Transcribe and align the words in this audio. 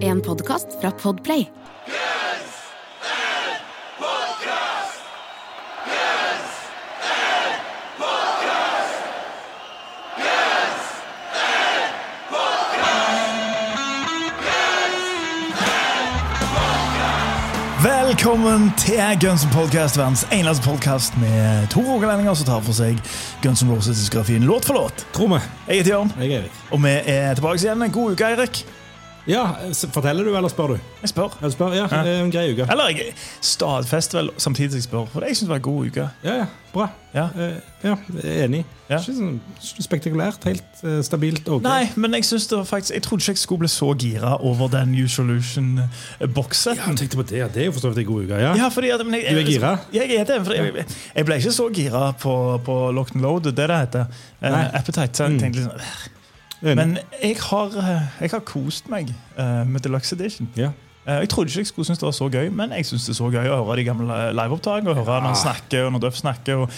En 0.00 0.20
podkast 0.22 0.66
fra 0.80 0.90
Podplay. 0.90 1.48
Velkommen 17.82 18.70
til 18.78 19.00
Guns 19.20 19.44
N' 19.44 19.52
Podcast, 19.52 19.98
verdens 19.98 20.22
eneste 20.32 20.64
podkast 20.64 21.16
med 21.20 21.66
to 21.70 21.82
rogalendinger 21.84 22.34
som 22.34 22.46
tar 22.48 22.62
for 22.64 22.72
seg 22.76 22.96
Guns 23.44 23.60
N' 23.62 23.70
Roses-diskografien 23.74 24.46
låt 24.48 24.64
for 24.64 24.78
låt. 24.78 25.04
Tror 25.12 25.28
vi. 25.34 25.40
Jeg 25.68 25.76
heter 25.82 25.90
Jørn, 25.92 26.12
Jeg 26.20 26.32
er 26.32 26.38
Erik. 26.38 26.52
og 26.70 26.82
vi 26.82 26.94
er 27.06 27.34
tilbake 27.34 27.60
igjen. 27.60 27.82
En 27.82 27.90
god 27.92 28.12
uke, 28.16 28.24
Eirik. 28.30 28.64
Ja, 29.26 29.44
Forteller 29.92 30.24
du, 30.24 30.36
eller 30.36 30.48
spør 30.48 30.66
du? 30.66 30.78
Jeg 31.02 31.08
spør. 31.10 31.32
Jeg 31.42 31.52
spør, 31.52 31.72
ja, 31.74 31.86
det 31.90 32.12
er 32.12 32.22
en 32.22 32.30
grei 32.30 32.52
uke. 32.52 32.66
Eller 32.70 32.92
jeg 32.94 33.12
stadfester 33.42 34.20
vel 34.20 34.30
samtidig 34.38 34.70
som 34.70 34.76
jeg 34.78 34.82
spør, 34.86 35.06
for 35.12 35.26
jeg 35.26 35.36
syns 35.36 35.48
det 35.48 35.48
var 35.48 35.56
en 35.56 35.62
god 35.66 35.86
uke. 35.90 36.08
Ja, 36.24 36.34
ja, 36.36 36.46
bra. 36.72 36.86
Ja. 37.14 37.24
Eh, 37.34 37.56
ja, 37.82 37.96
jeg 38.22 38.44
enig. 38.44 38.60
Ja. 38.90 39.00
Ikke 39.00 39.14
sånn 39.16 39.40
spektakulært. 39.82 40.44
Helt 40.46 40.82
eh, 40.86 41.00
stabilt. 41.02 41.48
Okay. 41.48 41.64
Nei, 41.64 41.88
men 41.98 42.14
jeg 42.14 42.24
synes 42.28 42.46
det 42.46 42.58
var 42.60 42.64
faktisk 42.68 42.94
Jeg 42.94 43.02
trodde 43.02 43.22
ikke 43.24 43.32
jeg 43.34 43.38
skulle 43.42 43.58
bli 43.64 43.70
så 43.72 43.88
gira 43.98 44.36
over 44.46 44.68
den 44.70 44.92
New 44.94 45.08
Solution-bokssetten. 45.10 46.82
Ja, 46.84 46.90
jeg 46.92 46.98
tenkte 47.02 47.16
på 47.16 47.22
det. 47.26 47.38
ja, 47.40 47.48
Det 47.54 47.62
er 47.62 47.66
jo 47.70 47.72
for 47.72 47.80
så 47.80 47.90
vidt 47.90 47.98
en 48.04 48.10
god 48.12 48.24
uke. 48.28 48.34
Ja. 48.44 48.52
Ja, 48.62 48.68
fordi 48.68 48.88
jeg, 48.92 48.98
Du 49.00 49.40
er 49.40 49.42
gira? 49.50 49.72
Jeg 49.92 50.26
det. 50.28 50.38
For 50.46 50.52
jeg, 50.54 50.84
jeg 51.16 51.24
ble 51.26 51.36
ikke 51.42 51.52
så 51.58 51.68
gira 51.74 52.12
på, 52.20 52.36
på 52.64 52.76
Locked 52.94 53.16
and 53.16 53.24
Loaded, 53.26 53.52
det 53.58 53.68
det 53.72 53.78
heter. 53.80 54.06
Eh, 54.42 54.50
Nei. 54.52 54.64
Appetite. 54.74 55.10
Så 55.16 55.24
jeg 55.24 55.32
Mm. 55.32 55.38
tenkte 55.40 55.60
liksom. 55.60 56.15
Men 56.62 56.98
jeg 57.22 57.36
har, 57.50 57.66
eh, 57.76 58.02
jeg 58.20 58.30
har 58.32 58.40
kost 58.48 58.88
meg 58.88 59.10
eh, 59.38 59.64
med 59.68 59.80
Deluxe 59.84 60.14
Edition. 60.16 60.48
ja. 60.56 60.70
Eh, 61.06 61.20
Jeg 61.20 61.28
trodde 61.28 61.48
ikke 61.50 61.60
jeg 61.62 61.66
skulle 61.70 61.86
synes 61.86 61.98
det 61.98 62.06
var 62.06 62.14
så 62.16 62.28
gøy, 62.32 62.48
men 62.50 62.72
jeg 62.72 62.86
synes 62.86 63.04
det 63.06 63.12
er 63.12 63.18
så 63.20 63.28
gøy 63.30 63.46
å 63.52 63.58
høre 63.64 63.76
de 63.76 63.84
gamle 63.84 64.14
liveopptakene. 64.34 64.90
Og 64.90 64.96
høre 64.96 65.20
når 65.20 65.28
han 65.34 65.36
snakker, 65.36 65.84
og 65.86 65.92
når 65.92 66.00
Duff 66.06 66.16
snakker, 66.18 66.54
og 66.64 66.70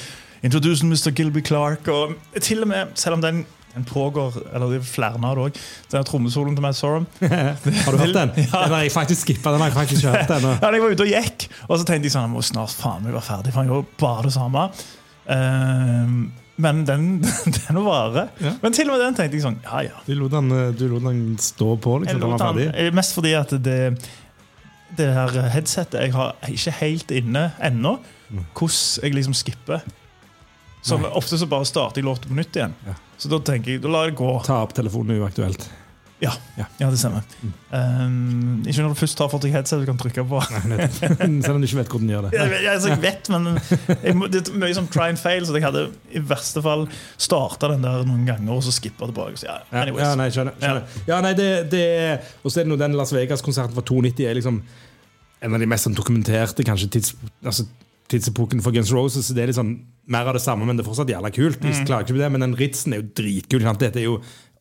Introduce 0.43 0.85
Mr. 0.87 1.11
Gilby 1.17 1.41
Clark. 1.47 1.89
Og 1.89 2.13
til 2.41 2.61
og 2.63 2.69
med, 2.69 2.93
selv 2.95 3.15
om 3.17 3.23
den, 3.23 3.47
den 3.75 3.85
pågår, 3.89 4.37
eller 4.55 4.69
det 4.75 4.81
er 4.83 4.85
flere 4.85 5.17
av 5.17 5.39
det 5.39 5.45
òg, 5.47 5.57
den 5.95 6.05
trommesoloen 6.05 6.55
til 6.59 6.63
Matt 6.63 6.77
Sorum 6.77 7.07
Har 7.21 7.91
du 7.93 7.99
hørt 8.03 8.15
den? 8.15 8.31
Ja. 8.45 8.65
Den 8.67 8.75
har 8.77 8.83
jeg 8.85 8.93
faktisk 8.93 9.21
skippa. 9.25 9.53
Den 9.55 9.61
har 9.65 9.71
jeg 9.73 9.79
faktisk 9.79 10.05
ikke 10.05 10.13
hørt 10.19 10.35
ennå. 10.37 10.53
Ja, 10.63 10.71
jeg 10.77 10.83
var 10.83 10.93
ute 10.93 11.07
og 11.07 11.15
gikk, 11.15 11.49
og 11.69 11.79
så 11.79 11.85
tenkte 11.89 12.07
jeg 12.11 12.13
sånn 12.19 12.29
Jeg 12.29 12.35
må 12.37 12.43
snart 12.45 12.77
faen 12.77 13.03
meg 13.07 13.17
være 13.17 13.25
ferdig, 13.31 13.55
for 13.57 13.63
han 13.65 13.73
gjør 13.73 13.89
bare 14.05 14.27
det 14.29 14.35
samme. 14.37 14.69
Eh, 15.29 16.13
men 16.59 16.85
den, 16.89 17.05
den 17.57 17.79
varer. 17.87 18.29
Ja. 18.43 18.53
Men 18.63 18.75
til 18.75 18.89
og 18.91 18.97
med 18.99 19.05
den 19.07 19.15
tenkte 19.19 19.39
jeg 19.39 19.45
sånn 19.45 19.59
Ja, 19.63 19.83
ja. 19.87 20.01
Du 20.07 20.13
lot 20.19 20.33
den, 20.35 20.49
eh, 20.57 20.73
du 20.75 20.87
lot 20.91 21.05
den 21.07 21.21
stå 21.39 21.77
på 21.79 21.99
liksom, 22.03 22.19
den 22.23 22.33
var 22.35 22.43
ferdig? 22.43 22.69
eh, 22.75 22.91
mest 22.99 23.15
fordi 23.15 23.33
at 23.39 23.55
det, 23.63 23.77
det 24.99 25.07
her 25.15 25.39
headsetet 25.55 26.01
Jeg 26.09 26.13
har 26.17 26.35
ikke 26.51 26.75
helt 26.83 27.15
inne 27.23 27.51
ennå 27.71 27.99
Mm. 28.29 28.43
hvordan 28.53 29.05
jeg 29.07 29.15
liksom 29.17 29.33
skipper. 29.33 29.81
Så 30.85 30.99
Nei. 31.01 31.09
Ofte 31.17 31.39
så 31.41 31.47
bare 31.49 31.65
starter 31.65 32.03
jeg 32.03 32.05
låten 32.05 32.29
på 32.29 32.37
nytt 32.37 32.59
igjen. 32.59 32.75
Ja. 32.85 32.93
Så 33.17 33.31
da 33.33 33.39
tenker 33.41 33.73
jeg, 33.73 33.81
da 33.81 33.89
lar 33.89 34.05
jeg 34.05 34.13
det 34.13 34.19
gå. 34.21 34.29
Ta 34.45 34.59
opp 34.67 34.75
telefonen 34.77 35.23
uaktuelt. 35.23 35.65
Ja, 36.21 36.33
Ja. 36.59 36.65
ja 36.81 36.89
det 36.91 36.99
stemmer. 36.99 37.23
Um, 37.71 38.65
ikke 38.67 38.83
når 38.83 38.95
du 38.95 38.99
først 38.99 39.17
tar 39.21 39.29
for 39.31 39.39
deg 39.45 39.53
headset 39.55 39.79
du 39.83 39.87
kan 39.87 39.99
trykke 40.01 40.25
på. 40.27 40.41
Nei. 40.67 40.89
Selv 41.45 41.55
om 41.55 41.63
du 41.63 41.67
ikke 41.69 41.79
vet 41.79 41.93
hvordan 41.93 42.09
du 42.11 42.15
gjør 42.15 42.25
det. 42.27 42.33
Jeg, 42.35 42.51
jeg, 42.57 42.73
altså, 42.73 42.89
jeg 42.91 43.03
vet, 43.05 43.31
men 43.35 43.47
jeg, 43.55 44.17
det 44.35 44.41
er 44.43 44.59
mye 44.65 44.75
som 44.81 44.89
try 44.91 45.07
and 45.13 45.21
fail, 45.23 45.47
så 45.47 45.55
jeg 45.55 45.67
hadde 45.69 45.85
i 46.19 46.23
verste 46.33 46.63
fall 46.65 46.87
starta 47.21 47.71
den 47.75 47.87
der 47.87 48.03
noen 48.09 48.27
ganger 48.27 48.57
og 48.59 48.65
så 48.67 48.75
skippa 48.75 49.07
tilbake. 49.13 49.39
Så, 49.39 49.47
ja, 49.47 49.61
Ja, 49.71 49.85
anyways. 49.85 50.03
ja, 50.09 50.15
nei, 50.19 50.29
skjønner. 50.35 50.59
skjønner. 50.59 50.99
Ja, 51.13 51.21
nei, 51.23 51.35
det, 51.39 51.49
det 51.71 51.85
Og 52.43 52.51
så 52.51 52.61
er 52.61 52.67
det 52.67 52.73
nå 52.75 52.81
den 52.83 52.99
Las 52.99 53.15
Vegas-konserten 53.15 53.79
fra 53.79 53.87
92 53.87 54.27
er 54.27 54.35
liksom 54.41 54.63
en 55.47 55.55
av 55.55 55.63
de 55.63 55.69
mest 55.71 55.87
sånn 55.87 55.95
dokumenterte 55.95 56.65
kanskje 56.67 56.89
tids, 56.97 57.13
altså, 57.47 57.69
tidsepoken 58.11 58.59
for 58.65 58.75
Guns 58.75 58.91
Roses. 58.91 59.29
så 59.29 59.37
Det 59.37 59.45
er 59.45 59.51
litt 59.53 59.59
sånn 59.61 59.77
mer 60.09 60.27
av 60.27 60.35
det 60.35 60.41
samme, 60.43 60.65
men 60.67 60.75
det 60.79 60.83
er 60.83 60.89
fortsatt 60.89 61.11
jævla 61.13 61.31
kult. 61.31 61.61
Mm. 61.63 61.69
Jeg 61.71 61.87
klager 61.87 62.07
ikke 62.09 62.17
på 62.17 62.23
det, 62.25 62.31
Men 62.33 62.41
den 62.47 62.55
ritsen 62.59 62.95
er 62.97 63.03
jo 63.03 63.11
dritkul. 63.21 63.61
Sant? 63.63 63.79
Dette 63.85 64.01
er 64.01 64.07
jo 64.09 64.15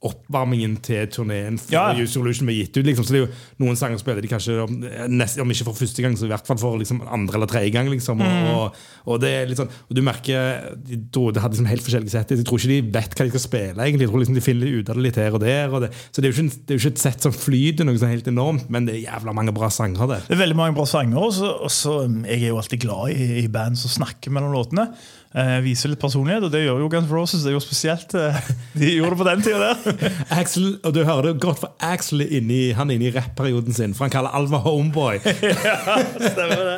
oppvarmingen 0.06 0.76
til 0.86 1.08
turneen 1.10 1.58
Ja. 1.72 1.90
Solution 2.06 2.46
ble 2.48 2.56
gitt 2.60 2.78
ut. 2.78 2.86
Liksom. 2.86 3.06
Så 3.06 3.14
det 3.16 3.22
er 3.22 3.26
jo 3.26 3.64
Noen 3.64 3.78
sanger 3.80 3.98
spiller 3.98 4.22
de 4.22 4.30
kanskje 4.30 4.58
om, 4.62 4.76
nest, 5.10 5.40
om 5.42 5.50
ikke 5.50 5.66
for 5.70 5.80
første 5.80 6.04
gang, 6.04 6.18
så 6.18 6.28
i 6.28 6.32
hvert 6.32 6.46
fall 6.46 6.60
for 6.62 6.78
liksom, 6.78 7.02
andre 7.10 7.40
eller 7.40 7.50
tredje 7.50 7.72
gang. 7.74 7.90
Liksom. 7.90 8.22
Mm. 8.22 8.50
Og, 8.54 8.78
og 9.10 9.22
det 9.24 9.32
er 9.34 9.50
litt 9.50 9.60
sånn 9.60 9.72
Og 9.90 9.98
du 9.98 10.04
merker 10.06 10.76
de, 10.78 11.00
de 11.02 11.42
hadde 11.42 11.56
liksom 11.56 11.70
helt 11.72 11.86
forskjellige 11.86 12.14
sett. 12.14 12.36
Jeg 12.36 12.46
tror 12.48 12.62
ikke 12.62 12.74
de 12.76 12.94
vet 13.00 13.18
hva 13.18 13.28
de 13.28 13.34
skal 13.34 13.46
spille. 13.48 13.88
egentlig 13.88 14.08
Jeg 14.08 14.14
tror 14.14 14.24
liksom 14.24 14.38
De 14.38 14.46
finner 14.46 14.78
ut 14.78 14.92
av 14.92 15.00
det 15.00 15.08
litt 15.08 15.22
her 15.22 15.38
og 15.38 15.44
der. 15.44 15.74
Og 15.74 15.86
det, 15.86 15.92
så 16.12 16.22
det 16.22 16.30
er, 16.30 16.34
jo 16.34 16.46
ikke, 16.46 16.62
det 16.62 16.76
er 16.76 16.80
jo 16.80 16.84
ikke 16.84 16.96
et 16.96 17.06
sett 17.08 17.28
som 17.28 17.36
flyter 17.36 17.88
noe 17.88 17.98
sånn 17.98 18.14
helt 18.14 18.30
enormt, 18.30 18.70
men 18.74 18.88
det 18.88 18.98
er 19.00 19.06
jævla 19.08 19.34
mange 19.38 19.56
bra 19.56 19.72
sanger 19.74 20.14
der. 20.14 20.26
Det 20.28 20.38
er 20.38 20.44
veldig 20.46 20.60
mange 20.60 20.78
bra 20.78 20.86
sanger. 20.90 21.18
Og 21.28 21.72
så, 21.74 21.98
er 22.04 22.36
Jeg 22.38 22.44
er 22.44 22.52
jo 22.52 22.62
alltid 22.62 22.84
glad 22.86 23.16
i, 23.16 23.30
i 23.44 23.48
band 23.52 23.80
som 23.80 23.94
snakker 23.98 24.34
mellom 24.34 24.54
låtene. 24.54 24.92
Eh, 25.36 25.58
viser 25.60 25.92
litt 25.92 26.00
personlighet, 26.00 26.46
og 26.48 26.54
det 26.54 26.62
gjør 26.64 26.80
jo 26.86 26.88
Guns 26.92 27.10
Roses. 27.12 27.44
Det 27.44 27.52
er 27.52 27.58
jo 27.58 27.64
spesielt 27.64 28.14
eh, 28.16 28.38
De 28.80 28.94
gjorde 28.94 29.12
det 29.14 29.20
på 29.20 29.28
den 29.28 29.44
tida 29.44 29.72
der. 29.74 30.14
Axel, 30.40 30.70
og 30.88 30.96
du 30.96 31.02
hører 31.04 31.28
det 31.28 31.34
godt 31.44 31.60
for 31.62 31.74
Axel 31.84 32.24
er 32.24 32.32
inne 32.40 32.56
i, 32.56 32.64
han 32.78 32.90
er 32.90 32.98
inne 32.98 33.10
i 33.10 33.14
rapperioden 33.16 33.76
sin, 33.76 33.96
for 33.98 34.08
han 34.08 34.14
kaller 34.14 34.34
Alva 34.38 34.62
Homeboy. 34.64 35.20
ja, 35.68 36.00
stemmer 36.16 36.64
det. 36.72 36.78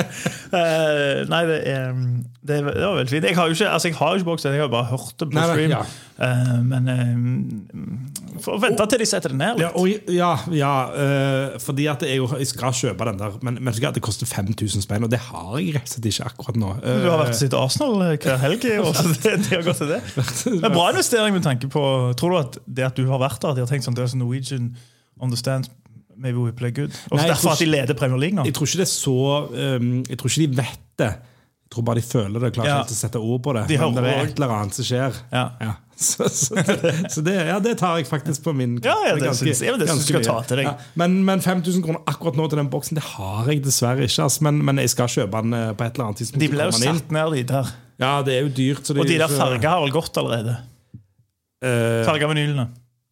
Eh, 0.50 1.22
nei, 1.30 1.44
det, 1.46 1.60
er, 1.70 1.94
um, 1.94 2.10
det, 2.40 2.58
det 2.64 2.86
var 2.86 2.96
veldig 2.96 3.12
fint. 3.12 3.26
Jeg 3.28 3.36
har 3.36 3.50
jo 3.50 3.56
ikke, 3.56 3.68
altså, 3.68 3.88
jeg 3.90 3.96
har 3.98 4.12
jo 4.14 4.20
ikke 4.22 4.26
boksen, 4.30 4.54
jeg 4.56 4.62
har 4.62 4.70
bare 4.72 4.88
hørt 4.88 5.16
det 5.20 5.26
på 5.28 5.36
Nei, 5.36 5.48
stream. 5.50 5.74
ja. 5.74 5.82
Uh, 6.20 6.60
men 6.64 6.88
uh, 6.92 8.40
Får 8.44 8.60
vente 8.64 8.86
til 8.92 9.00
de 9.00 9.06
setter 9.08 9.32
det 9.32 9.38
ned 9.40 9.62
Ja, 9.64 9.70
og, 9.76 9.88
ja, 10.12 10.30
ja 10.52 10.72
uh, 10.92 11.58
fordi 11.64 11.86
at 11.92 12.04
er 12.08 12.16
jeg 12.16 12.48
skal 12.48 12.76
kjøpe 12.76 13.08
den 13.10 13.20
der, 13.20 13.36
men, 13.44 13.60
men 13.64 13.76
det 13.76 14.04
koster 14.04 14.28
5000 14.28 14.84
spenn, 14.84 15.04
og 15.04 15.12
det 15.12 15.20
har 15.30 15.58
jeg 15.60 15.76
rett 15.76 15.88
og 15.88 15.94
slett 15.96 16.08
ikke 16.12 16.30
akkurat 16.32 16.60
nå. 16.60 16.72
Du 16.84 17.10
har 17.10 17.20
vært 17.24 17.34
og 17.36 17.40
sett 17.42 17.58
Arsenal 17.60 18.06
eh, 18.08 18.16
hver 18.24 18.40
helg 18.44 18.68
i 18.72 18.78
år, 18.80 18.94
så 18.96 19.08
det, 19.16 19.36
det 19.48 19.58
har 19.58 19.66
gått 19.68 19.84
til 19.84 19.92
det. 19.92 20.00
Men 20.64 20.76
Bra 20.76 20.90
investering 20.94 21.36
med 21.36 21.44
tanke 21.44 21.72
på 21.72 21.84
Tror 22.20 22.32
du 22.36 22.40
at 22.40 22.60
det 22.68 22.88
at 22.88 23.00
du 23.00 23.04
har 23.12 23.20
vært 23.20 23.42
der, 23.44 23.52
at 23.52 23.60
de 23.60 23.66
har 23.66 23.72
tenkt 23.72 23.88
sånn 23.88 24.00
There's 24.00 24.16
Norwegian 24.16 24.72
stand 25.36 25.68
Maybe 26.20 26.40
we 26.40 26.52
play 26.52 26.72
good? 26.76 26.96
Og 27.12 27.20
derfor 27.20 27.54
at 27.56 27.64
de 27.64 27.68
leder 27.68 27.96
Premier 27.96 28.20
League 28.20 28.36
nå? 28.36 28.44
Jeg 28.48 28.56
tror 28.56 28.68
ikke 28.68 28.82
det 28.82 28.88
er 28.88 28.92
så 28.92 29.20
um, 29.80 29.92
Jeg 30.04 30.20
tror 30.20 30.32
ikke 30.32 30.48
de 30.48 30.58
vet 30.58 30.82
det. 31.00 31.14
Jeg 31.70 31.76
tror 31.76 31.84
bare 31.86 32.00
de 32.00 32.02
føler 32.02 32.40
det. 32.42 32.48
og 32.50 32.54
Klarer 32.56 32.68
Ja. 32.72 32.78
ikke 32.82 32.96
å 32.96 32.98
sette 32.98 33.20
ord 33.22 33.42
på 33.46 33.54
det. 33.54 33.68
De 33.70 33.76
men 33.78 33.94
det 33.94 34.04
er 34.10 34.24
et 34.26 34.40
eller 34.40 34.54
annet 34.56 34.74
som 34.74 34.86
skjer. 34.88 35.14
Ja. 35.32 35.44
Ja. 35.62 35.74
Så, 36.00 36.30
så, 36.32 36.56
det, 36.56 37.12
så 37.12 37.22
det, 37.22 37.34
ja, 37.50 37.58
det 37.60 37.74
tar 37.78 37.98
jeg 38.00 38.08
faktisk 38.08 38.42
på 38.46 38.54
min 38.56 38.78
Ja, 38.82 38.94
det 39.14 39.20
ganske- 39.20 39.44
synes 39.44 39.60
jeg, 39.60 39.80
det 39.82 39.90
synes 39.90 40.08
jeg 40.08 40.24
skal 40.24 40.24
ta 40.24 40.48
til 40.48 40.62
deg. 40.62 40.86
Men, 40.96 41.18
men 41.28 41.42
5000 41.44 41.84
kroner 41.84 42.00
akkurat 42.08 42.38
nå 42.40 42.46
til 42.50 42.58
den 42.62 42.70
boksen, 42.72 42.96
det 42.96 43.04
har 43.04 43.50
jeg 43.52 43.60
dessverre 43.66 44.08
ikke. 44.08 44.24
Altså, 44.24 44.46
Men, 44.48 44.62
men 44.66 44.80
jeg 44.80 44.90
skal 44.96 45.12
kjøpe 45.12 45.42
den 45.44 45.54
eh, 45.54 45.74
på 45.76 45.84
et 45.84 45.94
eller 46.00 46.06
annet 46.08 46.22
tidspunkt. 46.24 46.40
De 46.46 46.50
ble 46.56 46.70
jo 46.70 46.72
satt 46.72 47.12
ned, 47.12 47.36
de 47.36 47.44
der. 47.52 47.74
Ja, 48.00 48.14
det 48.24 48.34
er 48.38 48.42
jo 48.48 48.54
dyrt. 48.56 48.88
Det 48.88 48.96
Og 48.98 49.06
de 49.12 49.18
er 49.20 49.26
der 49.28 49.36
fargene 49.36 49.74
har 49.76 49.84
vel 49.84 49.92
gått 49.92 50.18
allerede? 50.24 50.56
Uh, 51.60 52.06
Farga 52.08 52.32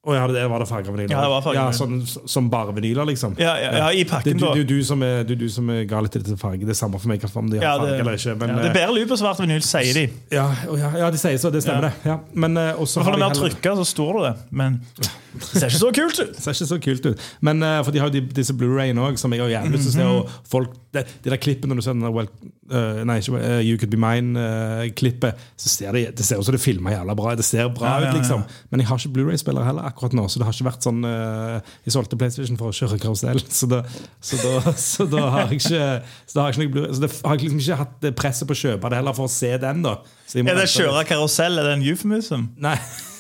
Å 0.08 0.14
ja, 0.16 0.28
det 0.30 0.44
var 0.48 0.62
det 0.62 0.68
fargevinyler? 0.70 1.10
Ja, 1.12 1.24
det 1.26 1.30
var 1.34 1.56
ja, 1.58 1.64
sånn, 1.76 1.98
som 2.08 2.46
bare 2.54 2.72
vinyler, 2.78 3.04
liksom? 3.10 3.34
Ja, 3.42 3.58
ja, 3.60 3.72
ja, 3.82 3.88
i 3.92 4.06
pakken, 4.08 4.38
er 4.38 4.40
du, 4.40 4.62
da. 4.62 4.68
du, 4.70 4.78
som 4.86 5.02
er, 5.04 5.24
du, 5.28 5.34
du 5.36 5.48
som 5.52 5.68
er 5.74 5.82
gal 5.90 6.06
litt 6.06 6.14
til 6.16 6.38
farget. 6.40 6.64
Det 6.70 6.76
er 6.76 6.78
samme 6.80 7.02
for 7.02 7.12
meg 7.12 7.26
om 7.28 7.50
de 7.52 7.60
har 7.60 7.66
Ja, 7.66 7.74
farge 7.82 7.98
eller 8.06 8.20
ikke. 8.20 8.36
Men, 8.40 8.54
ja, 8.54 8.60
det 8.62 8.70
er 8.70 8.72
eh, 8.72 8.78
bedre 8.78 8.96
lyd 8.96 9.10
på 9.10 9.18
svart 9.20 9.42
vinyl, 9.44 9.66
sier 9.68 9.98
de. 9.98 10.06
ja, 10.38 10.46
ja, 10.80 10.92
ja, 11.02 11.10
de 11.12 11.20
sier 11.20 11.42
så. 11.42 11.52
Det 11.52 11.64
stemmer, 11.66 11.90
Ja. 11.90 11.92
det. 11.98 12.12
Ja. 12.14 12.18
Men 12.46 12.56
eh, 12.62 12.80
også 12.80 13.02
For 13.02 13.10
har 13.10 13.18
det 13.18 13.26
de 13.26 13.28
mer 13.28 13.40
trykka, 13.42 13.74
så 13.82 13.88
står 13.90 14.20
det 14.20 14.24
det. 14.30 14.46
Men 14.62 14.78
det 15.42 15.50
ser 15.50 15.68
ikke 15.68 15.82
så 15.82 15.92
kult 16.00 16.22
ut. 16.22 16.32
Det 16.38 16.46
ser 16.46 16.56
ikke 16.56 16.70
så 16.72 16.80
kult 16.88 17.10
ut. 17.12 17.26
Men 17.50 17.68
eh, 17.68 17.80
for 17.84 17.98
de 17.98 18.04
har 18.06 18.14
jo 18.14 18.24
disse 18.40 18.56
Blu-rayene 18.56 19.04
òg, 19.10 19.20
som 19.20 19.36
jeg 19.36 19.44
har 19.44 19.52
jævlig 19.58 19.76
lyst 19.76 19.90
til 19.90 19.96
å 19.96 19.98
se. 19.98 20.08
Mhm. 20.08 20.22
Og 20.22 20.54
folk, 20.56 20.78
de, 20.96 21.04
de 21.26 21.36
der 21.36 21.42
klippene 21.42 21.74
når 21.76 21.84
du 21.84 21.88
ser 21.90 21.98
den 22.00 22.08
der 22.08 22.16
well, 22.16 22.32
eh, 22.72 23.02
Nei, 23.08 23.18
ikke 23.22 23.38
uh, 23.38 23.60
You 23.64 23.78
Could 23.80 23.92
Be 23.94 24.00
Mine-klippet, 24.02 25.44
så 25.58 25.70
ser 25.72 25.96
det, 25.96 26.04
det 26.18 26.26
ser 26.28 26.42
ut 26.42 26.48
som 26.48 26.56
det 26.56 26.62
filmer 26.64 26.96
jævla 26.96 27.16
bra. 27.18 27.36
Det 27.40 27.46
ser 27.48 27.70
bra 27.74 27.88
Ja, 27.88 27.94
ja, 28.00 28.06
ja. 28.06 28.12
ut, 28.12 28.20
liksom. 28.22 28.44
Men 28.72 28.84
jeg 28.84 28.90
har 28.90 29.02
ikke 29.02 29.14
Blu-ray-spiller 29.18 29.68
heller 29.68 29.88
akkurat 29.90 30.16
nå, 30.18 30.28
så 30.28 30.42
det 30.42 30.48
har 30.48 30.56
ikke 30.58 30.70
vært 30.70 30.88
sånn 30.88 31.04
eh, 31.08 31.74
Jeg 31.88 31.96
solgte 31.98 32.20
PlayStation 32.20 32.60
for 32.60 32.72
å 32.72 32.78
kjøre 32.78 33.00
karusell, 33.02 33.42
så 33.60 33.72
da, 33.72 33.82
så 34.22 34.42
da, 34.44 34.74
så 34.78 35.10
da 35.12 35.26
har 35.34 35.48
jeg 35.48 35.62
ikke 35.62 35.84
Så 36.28 36.38
da 36.38 36.46
har 36.46 36.54
jeg 36.54 36.70
ikke 36.70 36.88
Så 36.94 37.04
det 37.04 37.12
har 37.24 37.38
jeg 37.38 37.48
liksom 37.48 37.62
ikke 37.66 37.82
hatt 37.84 38.10
presset 38.22 38.50
på 38.50 38.58
å 38.58 38.62
kjøpe 38.64 38.94
det 38.94 39.02
heller 39.02 39.18
for 39.18 39.30
å 39.30 39.32
se 39.32 39.54
den, 39.62 39.86
da. 39.86 40.00
Er 40.38 40.58
det 40.58 40.72
kjøre 40.74 41.06
karusell? 41.08 41.60
Er 41.62 41.72
det 41.72 41.78
en 41.80 41.88
euphemism? 41.88 42.50
Nei. 42.62 42.78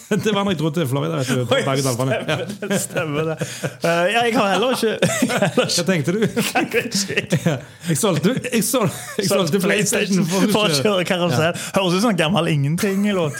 Det 0.23 0.31
var 0.33 0.43
når 0.45 0.53
jeg 0.53 0.59
dro 0.61 0.69
til 0.71 0.87
Florida. 0.87 1.17
vet 1.19 1.27
du, 1.27 1.45
på 1.45 1.57
berg-og-dal-bane. 1.67 2.11
Ja. 2.15 2.37
det. 2.67 2.79
Stemmer 2.79 3.31
det. 3.31 3.37
Uh, 3.83 3.87
ja, 3.87 4.21
jeg 4.23 4.35
har 4.37 4.53
heller 4.53 4.75
ikke, 4.77 4.93
Hva 5.57 5.85
tenkte 5.89 6.15
du? 6.15 6.21
Jeg 7.87 7.97
solgte, 7.97 8.33
jeg 8.53 8.63
solgte, 8.63 8.95
jeg 9.17 9.29
solgte 9.29 9.59
PlayStation 9.63 10.25
for, 10.27 10.47
for 10.51 10.67
å 10.67 10.75
kjøre 10.75 11.05
karusell. 11.07 11.55
Høres 11.75 11.97
ut 11.97 12.03
som 12.03 12.11
en 12.11 12.19
gammel 12.19 12.49
ingenting-låt. 12.51 13.39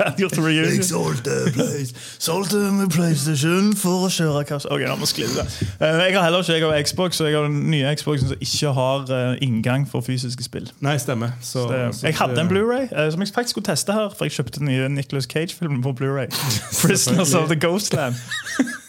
Gjort 0.20 0.38
reunion. 0.38 0.68
Jeg 0.72 0.84
solgte, 0.84 1.36
place, 1.54 1.94
solgte 2.22 2.60
med 2.72 2.90
PlayStation 2.94 3.72
for 3.78 4.06
å 4.06 4.10
kjøre 4.12 4.44
kasse. 4.48 4.70
Ok, 4.72 4.84
nå 4.88 4.96
må 4.98 5.06
vi 5.06 5.10
skli 5.12 5.28
det. 5.32 5.46
Eh, 5.78 6.02
Jeg 6.06 6.16
har 6.16 6.26
heller 6.26 6.44
ikke 6.44 6.58
jeg 6.58 6.66
har 6.66 6.84
Xbox, 6.88 7.20
og 7.20 7.30
jeg 7.30 7.38
har 7.38 7.48
den 7.48 7.70
nye 7.72 7.94
Xboxen 7.98 8.32
som 8.32 8.44
ikke 8.48 8.74
har 8.78 9.14
eh, 9.18 9.32
inngang 9.46 9.86
for 9.90 10.04
fysiske 10.06 10.46
spill. 10.46 10.70
Nei, 10.84 10.96
stemmer. 11.02 11.34
Så, 11.40 11.66
så 11.92 12.06
jeg 12.08 12.18
hadde 12.20 12.40
en 12.44 12.50
Blu-ray 12.52 12.88
eh, 12.90 13.10
som 13.14 13.24
jeg 13.24 13.34
faktisk 13.34 13.56
skulle 13.58 13.70
teste 13.70 13.96
her, 13.96 14.12
for 14.16 14.28
jeg 14.28 14.38
kjøpte 14.38 14.62
den 14.62 14.70
nye 14.72 14.88
Nicolas 14.92 15.28
Cage-filmen 15.30 15.82
på 15.84 15.94
Blu-ray. 16.00 16.30
'Prisoners 16.78 17.34
of 17.38 17.48
the 17.52 17.58
Ghostland'. 17.58 18.18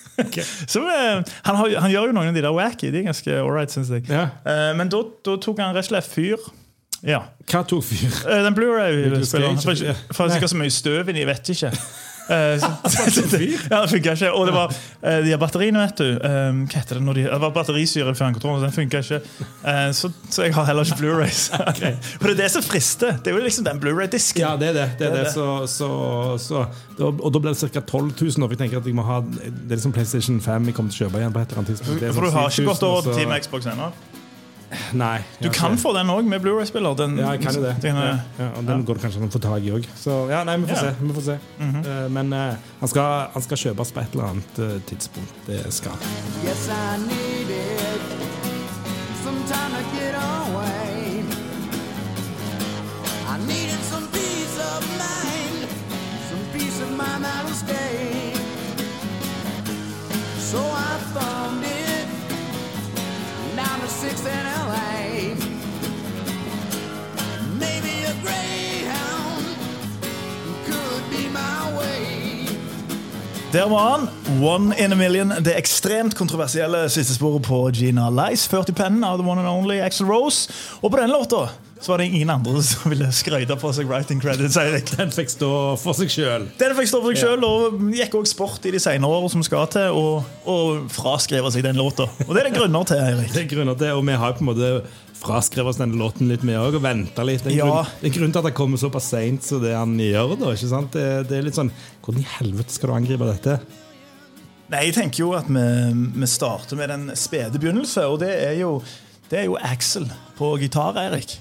Som, 0.68 0.84
uh, 0.84 1.24
han, 1.44 1.56
har, 1.56 1.80
han 1.82 1.90
gjør 1.92 2.12
jo 2.12 2.14
noen 2.14 2.30
av 2.30 2.36
de 2.36 2.42
der 2.46 2.54
wacky. 2.54 2.92
De 2.94 3.00
er 3.02 3.08
ganske 3.08 3.38
ålreit, 3.42 3.74
syns 3.74 3.90
jeg. 3.90 4.06
Ja. 4.12 4.28
Uh, 4.46 4.70
men 4.78 4.92
da 4.94 5.02
tok 5.26 5.58
han 5.58 5.74
rett 5.74 5.88
og 5.88 5.90
slett 5.90 6.06
fyr. 6.06 6.44
Ja. 7.04 7.20
Hva 7.50 7.66
tok 7.68 7.84
fyr? 7.84 8.08
Eh, 8.30 8.42
Den 8.46 8.56
Blu-ray-spilleren. 8.56 9.60
For 10.14 10.32
Nei. 10.32 10.48
så 10.48 10.58
mye 10.60 10.72
støv 10.74 11.12
inni, 11.12 11.26
vet 11.28 11.52
ikke. 11.52 11.74
Eh, 12.30 12.36
ja, 13.72 13.82
det 13.82 13.90
funka 13.92 14.14
ikke. 14.16 14.32
Og 14.32 14.48
det 14.48 14.54
var 14.56 14.72
eh, 15.02 15.20
de 15.26 15.38
batteriene, 15.40 15.82
vet 15.84 16.00
du. 16.00 16.08
Um, 16.24 16.62
hva 16.72 16.80
heter 16.80 17.00
det 17.00 17.04
når 17.04 17.18
de, 17.20 17.26
det 17.28 17.40
var 17.44 17.52
batterisyre 17.58 18.14
i 18.14 18.16
fjernkontrollen, 18.16 18.62
så 18.62 18.70
den 18.70 18.76
funka 18.78 19.02
ikke. 19.04 19.20
Uh, 19.66 19.90
så, 19.96 20.12
så 20.32 20.48
jeg 20.48 20.56
har 20.56 20.70
heller 20.70 20.88
ikke 20.88 21.02
Blu-rays. 21.02 21.50
For 22.22 22.30
det 22.30 22.38
er 22.38 22.40
det 22.46 22.50
som 22.56 22.64
frister. 22.64 23.20
Det 23.20 23.34
er 23.34 23.38
jo 23.38 23.44
liksom 23.44 23.68
den 23.68 23.84
Blu-ray-disken. 23.84 24.46
Ja, 24.46 24.56
det 24.60 24.72
er 24.72 24.80
det. 24.80 24.88
det, 25.00 25.12
er 25.12 25.20
Det. 25.26 25.28
Så, 25.36 25.68
så, 25.68 25.92
så, 26.40 26.66
og 27.04 27.28
da 27.28 27.44
blir 27.44 27.52
det 27.52 27.60
ca. 27.76 27.84
12 27.84 28.16
000. 28.22 28.48
Og 28.48 28.56
vi 28.56 28.62
tenker 28.64 28.80
at 28.80 28.88
jeg 28.88 28.96
må 28.96 29.04
ha, 29.08 29.20
det 29.28 29.52
er 29.52 29.76
liksom 29.76 29.96
PlayStation 29.96 30.40
5 30.42 30.72
vi 30.72 30.80
kommer 30.80 30.96
til 30.96 31.04
å 31.04 31.10
kjøpe 31.10 31.20
igjen. 31.20 31.36
på 31.36 31.44
et 31.44 31.52
eller 31.52 31.66
annet 31.66 31.76
tidspunkt 31.76 32.08
For 32.08 32.24
du 32.24 32.32
sånn 32.32 32.40
har 32.40 32.52
ikke 32.56 32.70
gått 32.72 32.88
over 32.88 33.08
til 33.10 33.20
Team 33.20 33.40
Xbox 33.44 33.74
ennå? 33.76 33.92
Nei. 34.94 35.20
Du 35.42 35.50
kan 35.50 35.78
få 35.78 35.94
den 35.96 36.10
òg 36.14 36.26
med 36.26 36.42
Blu-ray-spiller. 36.42 36.96
Ja, 37.20 37.32
jeg 37.34 37.42
kan 37.42 37.56
jo 37.56 37.62
det. 37.64 37.76
den, 37.82 37.96
eh, 37.98 38.04
Ja, 38.04 38.18
ja, 38.44 38.50
og 38.58 38.66
den 38.68 38.86
går 38.86 38.94
det 39.00 39.04
kanskje 39.04 39.22
an 39.22 39.30
å 39.30 39.32
få 39.34 39.40
tak 39.44 39.62
i 39.64 39.72
òg. 39.72 39.88
Så 39.98 40.30
ja, 40.30 40.44
nei, 40.44 40.58
vi 40.58 40.66
får 40.72 40.76
Ja. 40.76 40.82
se. 40.82 40.96
Vi 41.02 41.14
får 41.14 41.26
se. 41.30 41.38
Eh, 41.60 42.10
Men 42.10 42.34
uh, 42.34 42.56
han, 42.80 42.90
skal, 42.90 43.30
han 43.34 43.42
skal 43.42 43.58
kjøpes 43.58 43.92
på 43.94 44.00
et 44.02 44.14
eller 44.14 44.26
annet 44.34 44.60
uh, 44.60 44.80
tidspunkt. 44.90 45.34
Det 45.48 45.64
skal. 45.74 45.98
Yes, 46.46 46.68
I 46.70 46.98
needed 47.08 48.02
some 49.24 49.40
time 49.48 49.72
to 49.78 49.84
get 49.98 50.16
away. 50.16 51.24
I 53.34 53.38
needed 53.48 53.82
some 53.92 54.08
peace 54.12 54.58
of 54.60 54.82
mind, 55.00 55.68
some 56.30 56.44
peace 56.54 56.80
of 56.82 56.90
mind 56.92 57.24
that'll 57.24 57.56
stay. 57.56 58.34
So 60.40 60.60
I 60.60 60.98
found 61.16 61.64
it 61.64 61.83
down 63.64 63.80
to 63.80 63.86
6th 63.88 64.26
and 64.26 64.48
LA. 64.68 65.36
Maybe 67.60 68.04
a 68.04 68.14
greyhound 68.22 68.53
Der 73.54 73.70
var 73.70 73.90
han. 73.90 74.08
One 74.44 74.74
in 74.80 74.94
a 74.94 74.96
million. 74.96 75.34
Det 75.46 75.54
ekstremt 75.58 76.16
kontroversielle 76.18 76.88
siste 76.90 77.14
sporet 77.14 77.44
på 77.46 77.70
Gina 77.70 78.08
Lice. 78.10 78.50
40 78.50 78.74
pennen 78.74 79.04
av 79.06 79.20
the 79.22 79.28
one 79.30 79.42
and 79.42 79.50
only 79.50 79.78
Axel 79.78 80.08
Rose. 80.10 80.50
Og 80.82 80.92
på 80.92 80.98
den 80.98 81.14
låta 81.14 81.50
så 81.82 81.92
var 81.92 81.98
det 81.98 82.06
ingen 82.06 82.30
andre 82.30 82.64
som 82.66 82.90
ville 82.90 83.12
skryte 83.14 83.54
på 83.60 83.74
seg 83.78 83.86
writing 83.86 84.22
credits. 84.22 84.58
Erik. 84.58 84.90
Den 84.98 85.14
fikk 85.14 85.30
stå 85.36 85.52
for 85.78 85.94
seg 85.94 86.10
sjøl. 86.10 86.48
Den 86.58 86.74
fikk 86.80 86.90
stå 86.90 87.04
for 87.04 87.14
seg 87.14 87.28
sjøl, 87.28 87.46
og 87.46 87.94
gikk 87.94 88.18
også 88.18 88.34
sport 88.34 88.66
i 88.66 88.74
de 88.74 88.82
senere 88.82 89.22
år 89.22 89.30
som 89.30 89.46
skal 89.46 89.70
til, 89.70 90.02
og, 90.02 90.26
og 90.50 90.90
fraskrive 90.96 91.54
seg 91.54 91.68
den 91.68 91.78
låta. 91.78 92.10
Og 92.26 92.34
det 92.34 92.42
er 92.42 92.50
det 92.50 92.58
grunner 92.58 92.90
til, 92.90 93.06
Eirik. 93.06 93.34
Det 93.36 93.46
er 93.46 93.50
grunner 93.54 93.78
til, 93.78 93.94
og 93.94 94.08
vi 94.08 94.18
har 94.24 94.34
på 94.34 94.48
en 94.48 94.50
måte 94.50 94.74
fraskrevet 95.24 95.74
oss 95.74 95.80
denne 95.80 95.98
låten 96.00 96.28
litt, 96.30 96.44
vi 96.46 96.56
òg, 96.60 96.76
og 96.78 96.84
venta 96.84 97.24
litt. 97.26 97.44
Det 97.46 97.54
er, 97.54 97.58
Ja. 97.62 97.70
grunn, 97.70 97.94
det 98.02 98.10
er 98.10 98.16
grunnen 98.18 98.34
til 98.36 98.42
at 98.44 98.50
det 98.50 98.56
kommer 98.58 98.82
såpass 98.82 99.08
seint 99.14 99.44
som 99.48 99.62
det 99.64 99.74
han 99.76 99.96
gjør. 99.98 100.36
da, 100.40 100.52
ikke 100.52 100.70
sant? 100.72 100.92
Det, 100.92 101.06
det 101.30 101.38
er 101.40 101.48
litt 101.48 101.58
sånn 101.58 101.72
Hvordan 102.04 102.22
i 102.22 102.28
helvete 102.38 102.76
skal 102.76 102.92
du 102.92 102.96
angripe 102.98 103.30
dette? 103.32 103.56
Nei, 104.74 104.86
jeg 104.88 104.96
tenker 104.96 105.24
jo 105.24 105.32
at 105.38 105.48
vi, 105.52 105.64
vi 106.18 106.28
starter 106.30 106.80
med 106.80 106.90
den 106.90 107.10
spede 107.20 107.60
begynnelse, 107.62 108.06
og 108.10 108.20
det 108.24 108.32
er 108.42 108.56
jo, 108.58 108.78
det 109.30 109.40
er 109.44 109.50
jo 109.50 109.58
Axel 109.62 110.08
på 110.38 110.54
gitar, 110.62 110.98
Eirik. 110.98 111.36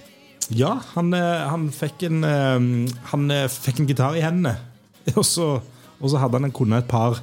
Ja, 0.53 0.75
han, 0.95 1.13
eh, 1.17 1.45
han, 1.49 1.69
fikk 1.73 2.03
en, 2.11 2.23
eh, 2.27 2.95
han 3.13 3.31
eh, 3.31 3.47
fikk 3.49 3.81
en 3.81 3.89
gitar 3.89 4.19
i 4.19 4.25
hendene, 4.25 4.57
og 5.19 5.25
så, 5.25 5.47
og 5.99 6.11
så 6.13 6.21
hadde 6.21 6.41
han 6.41 6.51
en, 6.51 6.55
kunne 6.55 6.83
et 6.83 6.91
par 6.91 7.23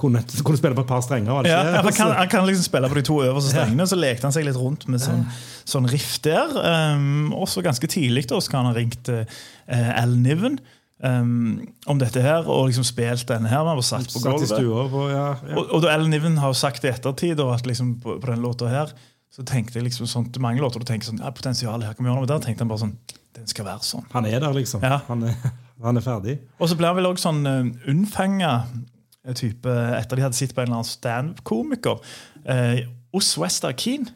kunne, 0.00 0.22
kunne 0.42 0.58
spille 0.58 0.74
på 0.74 0.82
et 0.82 0.90
par 0.90 1.02
strenger. 1.04 1.32
Var 1.32 1.46
det 1.46 1.50
Ja, 1.52 1.82
han, 1.82 1.92
kan, 1.94 2.12
han 2.18 2.30
kan 2.30 2.46
liksom 2.48 2.66
spille 2.66 2.88
på 2.90 2.98
de 2.98 3.02
to 3.06 3.18
øverste 3.22 3.52
strengene, 3.54 3.86
så 3.86 3.98
lekte 3.98 4.26
han 4.26 4.34
seg 4.34 4.46
litt 4.48 4.58
rundt 4.58 4.88
med 4.90 5.02
sånn, 5.02 5.22
sånn 5.68 5.86
riff 5.90 6.16
der. 6.24 6.50
Um, 6.94 7.32
også 7.36 7.62
ganske 7.64 7.90
tidlig 7.90 8.26
da, 8.30 8.40
så 8.42 8.52
kan 8.52 8.64
han 8.64 8.72
ha 8.72 8.78
ringt 8.78 9.10
uh, 9.12 9.22
Al 9.70 10.16
Niven 10.18 10.58
um, 11.04 11.62
om 11.86 12.00
dette 12.00 12.22
her, 12.24 12.46
og 12.50 12.68
liksom 12.70 12.86
spilt 12.88 13.28
denne 13.30 13.50
her. 13.50 13.62
Han 13.62 13.78
var 13.78 13.86
satt 13.86 14.10
på 14.10 14.22
gulvet. 14.24 14.54
ja, 14.58 15.26
ja. 15.38 15.56
Og, 15.56 15.66
og 15.68 15.84
da 15.84 15.94
Al 15.94 16.08
Niven 16.10 16.40
har 16.42 16.50
jo 16.50 16.58
sagt 16.58 16.86
i 16.86 16.90
ettertid 16.90 17.38
da, 17.38 17.52
at 17.54 17.68
liksom 17.70 17.98
på, 18.02 18.18
på 18.18 18.30
denne 18.30 18.42
låta 18.42 18.70
her, 18.72 18.94
så 19.34 19.42
tenkte 19.46 19.78
jeg 19.78 19.88
liksom 19.88 20.10
sånn, 20.10 20.26
til 20.30 20.42
mange 20.42 20.62
låter 20.62 20.82
du 20.82 20.86
tenker 20.86 21.10
sånn, 21.10 21.22
ja, 21.22 21.30
potensialet 21.34 21.88
her 21.88 21.94
kan 21.94 22.06
vi 22.06 22.10
gjøre 22.10 22.20
noe, 22.20 22.26
med. 22.26 22.32
der 22.34 22.42
tenkte 22.42 22.62
han 22.62 22.70
bare 22.70 22.84
sånn, 22.84 22.96
den 23.34 23.46
skal 23.50 23.66
være 23.66 23.86
sånn. 23.86 24.04
Han 24.12 24.26
er 24.30 24.38
der, 24.38 24.54
liksom. 24.54 24.82
Ja. 24.86 25.00
Han, 25.08 25.24
er, 25.26 25.54
han 25.86 25.98
er 25.98 26.04
ferdig. 26.04 26.36
Og 26.58 26.70
så 26.70 26.78
ble 26.78 26.90
han 26.90 26.98
vel 26.98 27.10
også 27.10 27.30
sånn 27.30 27.46
uh, 27.46 27.90
unnfanga 27.90 28.52
type 29.32 29.76
etter 29.98 30.18
de 30.18 30.26
hadde 30.26 30.36
sett 30.36 30.52
på 30.54 30.60
en 30.60 30.68
eller 30.68 30.82
annen 30.82 30.90
standup-komiker 30.90 32.02
uh, 32.44 32.82
hos 33.14 33.32
Westar 33.40 33.72
Keen. 33.78 34.10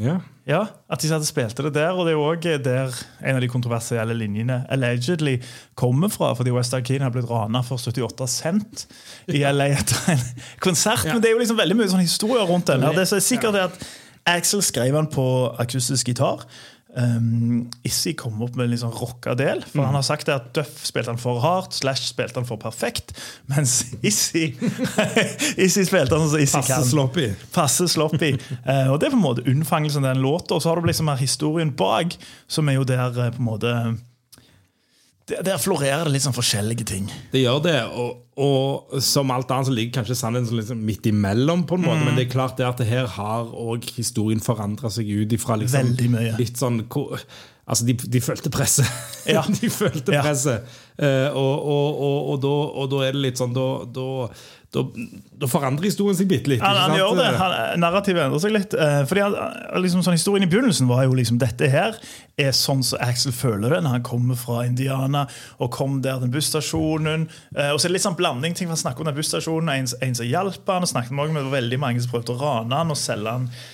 Ja. 0.00 0.20
Ja, 0.48 0.64
At 0.90 1.02
de 1.02 1.10
hadde 1.12 1.26
spilt 1.28 1.58
det 1.60 1.70
der, 1.76 1.92
og 1.94 2.06
det 2.06 2.14
er 2.14 2.16
jo 2.16 2.24
også 2.24 2.56
der 2.64 2.94
en 3.22 3.36
av 3.36 3.42
de 3.44 3.48
kontroversielle 3.52 4.14
linjene 4.16 4.64
allegedly 4.72 5.36
kommer 5.78 6.10
fra. 6.10 6.32
Fordi 6.34 6.50
West 6.54 6.74
Keen 6.86 7.04
har 7.04 7.12
blitt 7.14 7.28
rana 7.30 7.60
for 7.66 7.78
78 7.78 8.26
cent 8.32 8.86
i 9.28 9.44
LA 9.44 9.68
etter 9.76 10.14
en 10.16 10.24
konsert. 10.64 11.04
Ja. 11.04 11.14
Men 11.14 11.22
det 11.22 11.30
er 11.30 11.36
jo 11.36 11.42
liksom 11.42 11.60
veldig 11.60 11.76
mye 11.78 11.90
sånn 11.92 12.02
historier 12.02 12.48
rundt 12.48 12.72
den. 12.72 12.82
her. 12.82 12.96
Det 12.96 13.06
er 13.06 13.22
sikkert 13.22 13.58
det 13.58 13.66
at 13.68 13.84
Axel 14.30 14.62
skrev 14.64 14.96
han 14.96 15.08
på 15.12 15.24
akustisk 15.60 16.10
gitar. 16.10 16.42
Um, 16.90 17.68
Issy 17.86 18.16
kom 18.18 18.40
opp 18.42 18.56
med 18.58 18.64
en 18.66 18.72
litt 18.72 18.82
sånn 18.82 18.94
rocka 18.94 19.36
del. 19.38 19.62
For 19.70 19.86
han 19.86 19.94
har 19.94 20.04
sagt 20.06 20.26
det 20.26 20.34
at 20.34 20.48
Duff 20.56 20.80
spilte 20.88 21.12
han 21.12 21.20
for 21.22 21.38
hardt, 21.44 21.76
Slash 21.78 22.08
spilte 22.10 22.40
han 22.40 22.48
for 22.48 22.60
perfekt. 22.60 23.14
Mens 23.50 23.84
Issy 24.02 24.50
Issy 25.64 25.86
spilte 25.86 26.18
han 26.18 26.26
som 26.32 26.42
Issy 26.42 26.58
Passe 26.58 26.74
kan. 26.74 26.88
sloppy. 26.88 27.30
Passe 27.54 27.86
sloppy. 27.90 28.34
Eh, 28.34 28.90
og 28.90 28.98
det 28.98 29.10
er 29.10 29.14
på 29.14 29.20
en 29.20 29.26
måte 29.28 29.46
unnfangelsen 29.46 30.04
av 30.04 30.16
den 30.16 30.24
låta. 30.24 30.56
Og 30.56 30.64
så 30.64 30.72
har 30.72 30.80
du 30.80 30.90
liksom 30.90 31.10
her 31.12 31.22
historien 31.22 31.70
bak, 31.76 32.18
som 32.50 32.68
er 32.68 32.80
jo 32.80 32.86
der 32.88 33.14
uh, 33.14 33.28
på 33.30 33.42
en 33.42 33.50
måte 33.52 33.74
Der, 35.30 35.60
florerer 35.62 36.08
det 36.08 36.14
litt 36.16 36.24
sånn 36.24 36.36
forskjellige 36.36 36.86
ting. 36.90 37.06
Det 37.32 37.44
gjør 37.44 37.60
det, 37.64 37.76
og, 37.94 38.24
og 38.40 38.96
som 39.04 39.30
alt 39.34 39.50
annet 39.54 39.70
så 39.70 39.74
ligger 39.76 40.00
kanskje 40.00 40.18
sannheten 40.18 40.58
liksom 40.58 40.82
midt 40.86 41.06
imellom, 41.10 41.62
på 41.68 41.78
en 41.78 41.86
måte, 41.86 42.02
men 42.06 42.18
det 42.18 42.26
er 42.26 42.32
klart 42.34 42.58
det 42.58 42.66
at 42.66 42.82
det 42.82 42.88
her 42.90 43.06
har 43.18 43.52
òg 43.54 43.86
historien 43.96 44.42
forandra 44.42 44.90
seg 44.92 45.08
ut 45.10 45.36
ifra 45.36 45.58
liksom, 45.60 45.92
Veldig 45.92 46.12
mye. 46.16 46.34
litt 46.40 46.60
sånn 46.60 46.82
Altså, 47.70 47.84
de, 47.86 47.94
de 47.94 48.18
følte 48.18 48.50
presset. 48.50 48.88
Ja. 49.30 49.44
de 49.46 49.68
følte 49.70 50.10
presset. 50.10 50.64
Og, 50.98 51.36
og, 51.36 52.00
og, 52.00 52.16
og, 52.32 52.38
da, 52.42 52.54
og 52.82 52.88
da 52.90 53.02
er 53.06 53.14
det 53.14 53.20
litt 53.28 53.38
sånn 53.38 53.52
Da, 53.54 53.66
da, 53.86 54.06
da, 54.70 54.84
da 55.42 55.48
forandrer 55.50 55.88
historien 55.88 56.14
seg 56.14 56.28
bitte 56.30 56.52
litt. 56.52 56.60
Han, 56.62 56.76
han 56.78 56.92
gjør 56.94 57.16
det. 57.18 57.26
Han, 57.40 57.54
narrativet 57.82 58.22
endrer 58.22 58.42
seg 58.42 58.52
litt. 58.54 58.76
eh, 58.78 59.00
fordi 59.10 59.24
han, 59.24 59.34
liksom 59.82 60.04
sånn 60.06 60.14
Historien 60.14 60.46
i 60.46 60.50
begynnelsen 60.50 60.86
var 60.90 61.02
jo 61.08 61.16
liksom 61.18 61.40
dette 61.42 61.66
her 61.72 61.98
er 62.38 62.54
sånn 62.56 62.84
som 62.86 63.02
Axel 63.02 63.34
føler 63.34 63.74
det 63.74 63.80
når 63.82 63.96
han 63.98 64.06
kommer 64.06 64.38
fra 64.38 64.62
Indiana 64.68 65.24
og 65.58 65.72
kom 65.74 65.98
der 66.04 66.22
til 66.22 66.30
busstasjonen. 66.36 67.26
eh, 67.56 67.72
og 67.72 67.80
så 67.80 67.88
er 67.88 67.90
det 67.90 67.96
litt 67.98 68.06
sånn 68.06 68.18
blanding 68.20 68.54
ting 68.54 68.70
han 68.70 68.78
snakker 68.78 69.02
om 69.02 69.10
den 69.10 69.18
busstasjonen. 69.18 69.74
En, 69.74 69.90
en 70.06 70.16
som 70.20 70.30
hjalp 70.30 70.70
han, 70.70 70.86
og 70.86 70.92
snakket 70.92 71.18
med, 71.18 71.34
med 71.34 71.50
veldig 71.50 71.82
mange 71.82 72.04
som 72.04 72.14
prøvde 72.14 72.36
å 72.36 72.40
rane 72.40 72.82
han 72.84 72.94
og 72.94 73.00
selge 73.00 73.34
han 73.40 73.50
eh, 73.50 73.66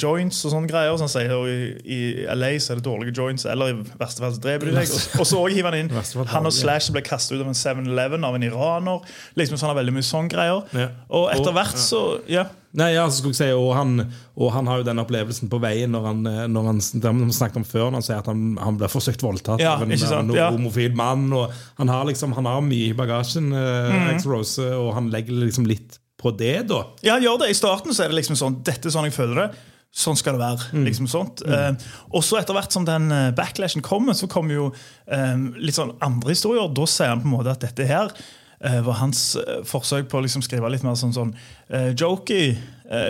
joints 0.00 0.40
og 0.46 0.52
sånne 0.54 0.70
greier. 0.70 0.94
Så 0.98 1.06
han 1.06 1.12
sier 1.12 1.34
i, 1.50 1.56
i 1.84 2.00
LA 2.34 2.52
så 2.62 2.74
er 2.74 2.80
det 2.80 2.86
dårlige 2.86 3.14
joints, 3.18 3.46
eller 3.50 3.72
i 3.72 3.78
verste 4.00 4.24
fall 4.24 4.34
så 4.36 4.42
dreper 4.44 4.70
de 4.70 4.76
deg. 4.80 4.92
Og, 5.20 5.26
så 5.28 5.44
hiver 5.50 5.70
han 5.74 5.80
inn 5.84 5.94
han 6.34 6.50
og. 6.50 6.54
Slash 6.54 6.92
ble 6.94 7.02
kastet 7.06 7.38
ut 7.38 7.44
av 7.46 7.50
en 7.52 7.58
7-Eleven 7.58 8.26
av 8.26 8.36
en 8.38 8.46
iraner. 8.46 9.08
Liksom 9.38 9.58
så 9.58 9.66
han 9.66 9.74
har 9.74 9.80
veldig 9.82 9.96
mye 9.98 10.06
sånne 10.06 10.30
greier. 10.32 10.68
Ja. 10.76 10.90
Og 11.14 11.30
etter 11.34 11.56
hvert 11.56 11.80
så 11.80 12.04
ja. 12.30 12.46
Nei, 12.74 12.88
ja, 12.96 13.04
så 13.06 13.20
skulle 13.20 13.36
jeg 13.36 13.52
si, 13.52 13.54
og 13.54 13.68
han, 13.78 14.00
og 14.34 14.48
han 14.50 14.66
har 14.66 14.80
jo 14.80 14.86
den 14.88 14.98
opplevelsen 14.98 15.46
på 15.46 15.60
veien 15.62 15.92
når 15.94 16.06
han, 16.08 16.24
eh, 16.26 16.40
når 16.50 16.64
han 16.66 16.80
har 16.82 17.28
snakket 17.36 17.60
om 17.60 17.66
før, 17.70 17.84
når 17.92 18.00
han 18.00 18.06
sier 18.08 18.18
at 18.18 18.30
han, 18.32 18.40
han 18.58 18.80
ble 18.80 18.88
forsøkt 18.90 19.22
voldtatt 19.22 19.62
Ja, 19.62 19.76
av 19.76 19.84
en, 19.86 19.92
sant? 19.94 20.32
en 20.32 20.34
Ja. 20.34 20.48
homofil 20.50 20.96
mann. 20.98 21.28
Og 21.38 21.52
han 21.78 21.92
har 21.92 22.02
liksom, 22.10 22.34
han 22.34 22.48
har 22.50 22.64
mye 22.66 22.88
i 22.90 22.96
bagasjen, 22.98 23.52
uh, 23.54 23.92
Mhm. 23.94 24.08
X-Rose, 24.16 24.66
og 24.74 24.90
han 24.98 25.06
legger 25.14 25.38
liksom 25.44 25.68
litt 25.70 26.00
på 26.24 26.32
det, 26.38 26.56
da. 26.70 26.80
ja, 27.04 27.18
han 27.18 27.24
gjør 27.24 27.44
det. 27.44 27.52
I 27.52 27.58
starten 27.58 27.94
så 27.94 28.04
er 28.04 28.12
det 28.12 28.18
liksom 28.18 28.38
sånn 28.40 28.58
Dette 28.66 28.90
er 28.90 28.94
sånn 28.94 29.08
jeg 29.08 29.16
føler 29.16 29.44
det. 29.44 29.48
Sånn 29.94 30.18
skal 30.18 30.34
det 30.34 30.42
være. 30.42 30.70
Mm. 30.74 30.86
liksom 30.88 31.06
sånt. 31.10 31.44
Eh, 31.46 31.70
og 32.10 32.24
så 32.26 32.40
etter 32.40 32.56
hvert 32.56 32.74
som 32.74 32.86
den 32.88 33.12
eh, 33.14 33.28
backlashen 33.36 33.84
kommer, 33.86 34.16
så 34.18 34.26
kommer 34.30 34.56
jo 34.56 34.64
eh, 35.06 35.36
litt 35.62 35.76
sånn 35.78 35.94
andre 36.02 36.34
historier. 36.34 36.66
Da 36.74 36.88
sier 36.90 37.12
han 37.12 37.22
på 37.22 37.30
en 37.30 37.36
måte 37.36 37.54
at 37.54 37.62
dette 37.62 37.86
her 37.86 38.10
eh, 38.10 38.80
var 38.82 38.98
hans 39.04 39.22
eh, 39.38 39.62
forsøk 39.68 40.10
på 40.10 40.18
å 40.18 40.24
liksom 40.26 40.42
skrive 40.42 40.72
litt 40.74 40.82
mer 40.86 40.98
sånn, 40.98 41.14
sånn 41.14 41.34
eh, 41.70 41.92
jokey. 41.94 42.56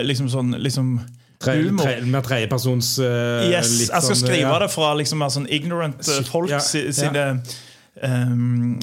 liksom 0.05 0.29
sånn 0.31 0.55
liksom 0.61 0.97
Tre, 1.45 1.57
tre, 1.77 1.97
med 2.07 2.23
tredjepersons 2.23 2.93
uh, 3.03 3.43
Yes, 3.51 3.73
jeg 3.81 3.89
skal 3.89 4.05
sånn, 4.07 4.21
skrive 4.21 4.47
ja. 4.47 4.59
det 4.63 4.69
fra 4.71 4.93
liksom 4.95 5.19
mer 5.19 5.33
sånn 5.33 5.49
ignorant 5.51 5.99
uh, 6.07 6.21
folk 6.29 6.47
Ja, 6.49 6.61
sine 6.63 7.11
ja. 7.11 7.33
Ehm, 8.03 8.79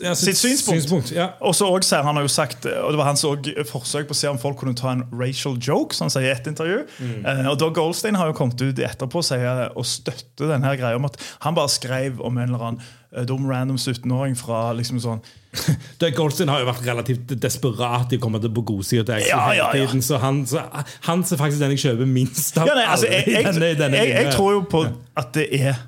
Ja, 0.00 0.14
sitt 0.14 0.36
synspunkt. 0.38 1.12
ja. 1.12 1.26
Og 1.40 1.54
så 1.54 1.66
også 1.68 2.02
han 2.02 2.16
har 2.16 2.22
jo 2.24 2.28
sagt 2.28 2.64
Og 2.66 2.92
det 2.92 2.98
var 2.98 3.04
hans 3.10 3.24
forsøk 3.68 4.08
på 4.08 4.14
å 4.14 4.16
se 4.16 4.28
om 4.28 4.38
folk 4.40 4.56
kunne 4.56 4.74
ta 4.74 4.92
en 4.92 5.04
racial 5.12 5.58
joke, 5.60 5.94
som 5.94 6.06
han 6.08 6.14
sier 6.14 6.30
i 6.30 6.32
et 6.32 6.46
intervju. 6.48 6.82
Mm. 7.00 7.24
Uh, 7.24 7.50
og 7.52 7.58
Doug 7.60 7.74
Goldstein 7.74 8.14
har 8.16 8.26
jo 8.30 8.36
kommet 8.38 8.60
ut 8.62 8.78
etterpå 8.78 9.20
og, 9.20 9.24
sier, 9.26 9.68
og 9.76 9.86
støtter 9.86 10.48
denne 10.54 10.66
her 10.70 10.76
greia 10.80 10.96
om 10.96 11.04
at 11.08 11.18
han 11.44 11.54
bare 11.56 11.68
skrev 11.72 12.20
om 12.24 12.38
en 12.38 12.48
eller 12.48 12.66
annen 12.70 12.82
eh, 13.16 13.24
dum 13.28 13.46
random 13.50 13.76
17-åring 13.76 14.36
fra 14.38 14.72
liksom 14.76 15.00
sånn 15.02 15.22
Doug 16.00 16.16
Goldstein 16.16 16.50
har 16.50 16.64
jo 16.64 16.66
vært 16.66 16.84
relativt 16.88 17.34
desperat 17.40 18.12
i 18.12 18.18
å 18.18 18.22
komme 18.24 18.40
til 18.42 18.50
på 18.54 18.64
godsida 18.72 19.04
til 19.06 19.28
Ja, 19.28 19.52
ja, 19.54 19.68
ja. 19.76 19.88
så 20.02 20.18
han, 20.22 20.42
så 20.50 20.64
han 21.06 21.22
er 21.22 21.40
faktisk 21.40 21.60
den 21.62 21.76
jeg 21.76 21.84
kjøper 21.84 22.08
minst 22.10 22.58
av 22.58 22.66
Ja, 22.70 22.74
nei, 22.80 22.86
altså, 22.90 23.10
jeg, 23.12 23.28
alle 23.28 23.44
jeg, 23.44 23.52
denne- 23.52 23.74
denne 23.84 24.02
jeg, 24.02 24.16
jeg 24.24 24.32
tror 24.34 24.56
jo 24.56 24.64
på 24.72 24.86
at 25.20 25.34
det 25.36 25.48
er 25.60 25.82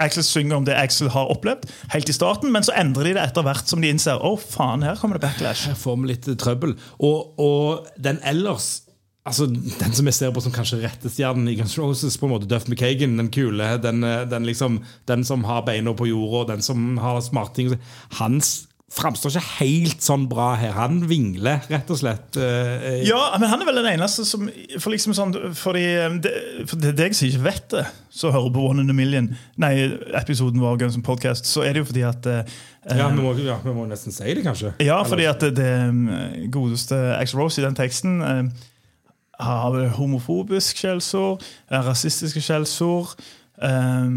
Axel 0.00 0.22
synger 0.22 0.56
om 0.60 0.64
det 0.66 0.76
Axel 0.78 1.08
har 1.10 1.26
opplevd, 1.32 1.64
helt 1.90 2.08
i 2.08 2.14
starten, 2.14 2.52
men 2.54 2.62
så 2.62 2.70
endrer 2.78 3.08
de 3.08 3.14
det 3.16 3.22
etter 3.24 3.42
hvert 3.42 3.66
som 3.66 3.80
de 3.82 3.88
innser 3.90 4.20
å 4.22 4.36
faen, 4.38 4.84
her 4.86 4.94
kommer 5.00 5.18
det 5.18 5.24
backlash. 5.26 5.64
Her 5.66 5.74
får 5.78 5.96
vi 5.98 6.12
litt 6.12 6.28
trøbbel. 6.38 6.76
Og, 7.02 7.32
og 7.42 7.88
den 7.98 8.20
ellers 8.22 8.84
Altså, 9.28 9.44
Den 9.50 9.92
som 9.92 10.06
jeg 10.08 10.14
ser 10.16 10.30
på 10.32 10.40
som 10.40 10.52
kanskje 10.54 10.78
rettestjernen 10.80 11.50
i 11.50 11.56
Guns 11.58 11.74
Roses, 11.76 12.14
på 12.16 12.24
en 12.24 12.30
måte 12.32 12.46
Duff 12.48 12.64
McKagan, 12.70 13.18
den 13.18 13.26
kule, 13.34 13.66
den, 13.82 13.98
eh, 14.06 14.22
den, 14.24 14.46
liksom, 14.48 14.78
den 15.10 15.26
som 15.28 15.42
har 15.44 15.66
beina 15.66 15.92
på 15.92 16.06
jorda, 16.08 16.54
den 16.54 16.62
som 16.64 16.94
har 17.02 17.18
smarting 17.20 17.74
ting 17.74 17.82
Han 18.22 18.38
s- 18.40 18.62
framstår 18.90 19.34
ikke 19.34 19.42
helt 19.58 20.00
sånn 20.02 20.22
bra 20.30 20.54
her. 20.56 20.72
Han 20.72 21.02
vingler, 21.10 21.60
rett 21.68 21.90
og 21.92 21.98
slett. 22.00 22.38
eh, 22.40 23.02
Ja, 23.06 23.36
men 23.38 23.50
han 23.50 23.60
er 23.60 23.68
vel 23.68 23.76
den 23.82 23.90
eneste 23.98 24.24
som 24.24 24.46
For 24.80 24.90
liksom 24.94 25.12
sånn 25.14 25.34
fordi, 25.54 25.82
det, 26.24 26.32
for 26.70 26.80
det 26.80 26.94
er 26.94 26.96
deg 27.02 27.14
som 27.18 27.28
ikke 27.28 27.42
vet 27.44 27.68
det, 27.74 27.84
så 28.10 28.32
hører 28.32 28.50
på 28.54 28.64
One 28.70 28.80
in 28.86 28.90
a 28.90 28.96
Million, 28.96 29.28
nei, 29.60 29.74
episoden 30.16 30.60
vår 30.64 30.80
Guns 30.80 30.96
Podcast, 31.04 31.44
så 31.46 31.62
er 31.68 31.76
det 31.76 31.84
jo 31.84 31.90
fordi 31.90 32.06
at 32.08 32.26
eh, 32.32 32.56
ja, 32.96 33.10
vi 33.12 33.20
må, 33.20 33.34
ja, 33.44 33.58
vi 33.62 33.76
må 33.76 33.84
nesten 33.90 34.14
si 34.16 34.24
det, 34.32 34.42
kanskje. 34.46 34.72
Ja, 34.80 35.02
fordi 35.04 35.28
at 35.28 35.44
det, 35.44 35.52
det 35.60 35.68
eh, 35.68 36.48
godeste 36.48 36.96
Axel 37.20 37.42
Rose 37.42 37.60
i 37.60 37.66
den 37.68 37.76
teksten 37.76 38.22
eh, 38.24 38.42
har 39.44 39.76
homofobisk 40.00 40.80
skjellsord, 40.80 41.44
eh, 41.70 41.82
rasistiske 41.86 42.40
skjellsord. 42.42 43.18
eh, 43.60 44.08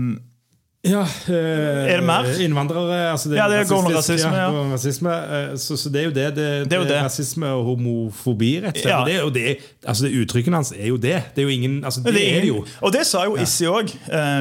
Ja, 0.82 1.04
eh, 1.30 1.92
Er 1.94 2.00
det 2.00 2.06
mer? 2.08 2.26
Innvandrere. 2.42 3.12
Altså 3.12 3.30
Ja, 3.36 3.46
det 3.50 3.68
går 3.70 3.84
under 3.84 3.98
rasisme, 4.00 4.34
ja. 4.34 4.48
ja. 4.50 4.64
rasisme 4.74 5.12
eh, 5.14 5.52
så, 5.62 5.78
så 5.78 5.90
det 5.94 6.00
er 6.02 6.08
jo 6.08 6.14
det. 6.16 6.26
Det, 6.36 6.48
Det 6.66 6.74
er 6.74 6.82
jo 6.82 6.88
det. 6.90 6.98
Rasisme 7.06 7.52
og 7.54 7.68
homofobi, 7.70 8.50
rett 8.64 8.80
og 8.80 8.82
slett. 8.82 8.90
Ja. 8.90 9.04
Det, 9.06 9.20
jo 9.20 9.30
det, 9.36 9.58
altså 9.86 10.08
det 10.08 10.24
Uttrykkene 10.24 10.58
hans 10.58 10.74
er 10.74 10.88
jo 10.90 10.98
det. 10.98 11.20
Det 11.36 11.44
er 11.44 11.50
jo 11.50 11.54
ingen 11.54 11.84
altså 11.86 12.02
det, 12.02 12.16
er 12.18 12.42
det 12.42 12.50
jo. 12.50 12.64
Og 12.82 12.96
det 12.96 13.06
sa 13.06 13.28
jo 13.30 13.38
Issi 13.38 13.70
òg. 13.70 13.94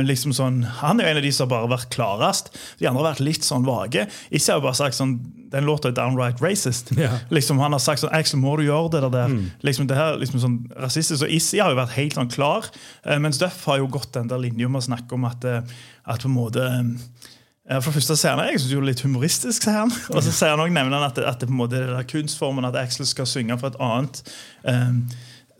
liksom 0.09 0.33
sånn, 0.37 0.63
han 0.81 1.01
er 1.01 1.11
jo 1.11 1.13
en 1.13 1.21
av 1.21 1.29
de 1.29 1.35
som 1.37 1.45
har 1.45 1.53
bare 1.59 1.75
vært 1.77 1.93
klarest. 1.93 2.49
De 2.81 2.89
andre 2.89 3.05
har 3.05 3.11
vært 3.13 3.27
litt 3.29 3.45
sånn 3.45 3.69
vage. 3.69 4.09
Issi 4.33 4.55
har 4.55 4.63
jo 4.63 4.69
bare 4.71 4.81
sagt 4.81 4.97
sånn 4.97 5.19
Den 5.51 5.67
låta 5.67 5.91
er 5.91 5.95
downright 5.97 6.43
racist. 6.43 6.93
Yeah. 6.97 7.19
Liksom 7.31 7.59
Han 7.59 7.73
har 7.73 7.83
sagt 7.83 8.03
sånn 8.03 8.13
Axel, 8.15 8.41
må 8.43 8.57
du 8.59 8.65
gjøre 8.67 8.93
det 8.95 9.13
der? 9.13 9.33
Mm. 9.33 9.49
Liksom 9.67 9.89
det 9.91 9.99
her, 9.99 10.19
liksom 10.21 10.43
sånn 10.43 10.59
rasistisk. 10.79 11.21
Så 11.23 11.31
Issi 11.31 11.59
har 11.63 11.75
jo 11.75 11.81
vært 11.81 11.97
helt 11.97 12.19
sånn 12.19 12.31
klar. 12.31 12.69
eh, 13.05 13.19
mens 13.19 13.41
Duff 13.41 13.65
har 13.67 13.81
jo 13.83 13.89
gått 13.91 14.13
den 14.15 14.31
der 14.31 14.39
linja 14.39 14.69
med 14.69 14.83
å 14.83 14.89
snakke 14.91 15.17
om 15.17 15.27
at, 15.29 15.45
eh, 15.45 15.63
at 16.05 16.23
på 16.23 16.31
en 16.31 16.37
måte 16.37 16.67
eh, 16.67 17.81
for 17.81 17.95
første 17.95 18.17
sier 18.19 18.37
han, 18.37 18.47
Jeg 18.51 18.61
synes 18.61 18.69
det 18.71 18.77
er 18.77 18.81
jo 18.81 18.91
litt 18.91 19.05
humoristisk, 19.07 19.67
sier 19.67 19.81
han. 19.83 19.93
Og 20.15 20.23
så 20.23 20.31
sier 20.31 20.55
han 20.55 20.63
også, 20.63 20.77
nevner 20.77 20.99
han 21.01 21.11
at, 21.11 21.19
at 21.19 21.43
det 21.43 21.51
på 21.51 21.57
en 21.57 21.63
måte 21.63 21.79
er 21.79 21.89
den 21.89 21.99
der 21.99 22.09
kunstformen 22.11 22.69
at 22.69 22.79
Axel 22.79 23.07
skal 23.07 23.29
synge 23.31 23.59
for 23.61 23.73
et 23.73 23.81
annet 23.83 24.23
eh, 24.71 24.95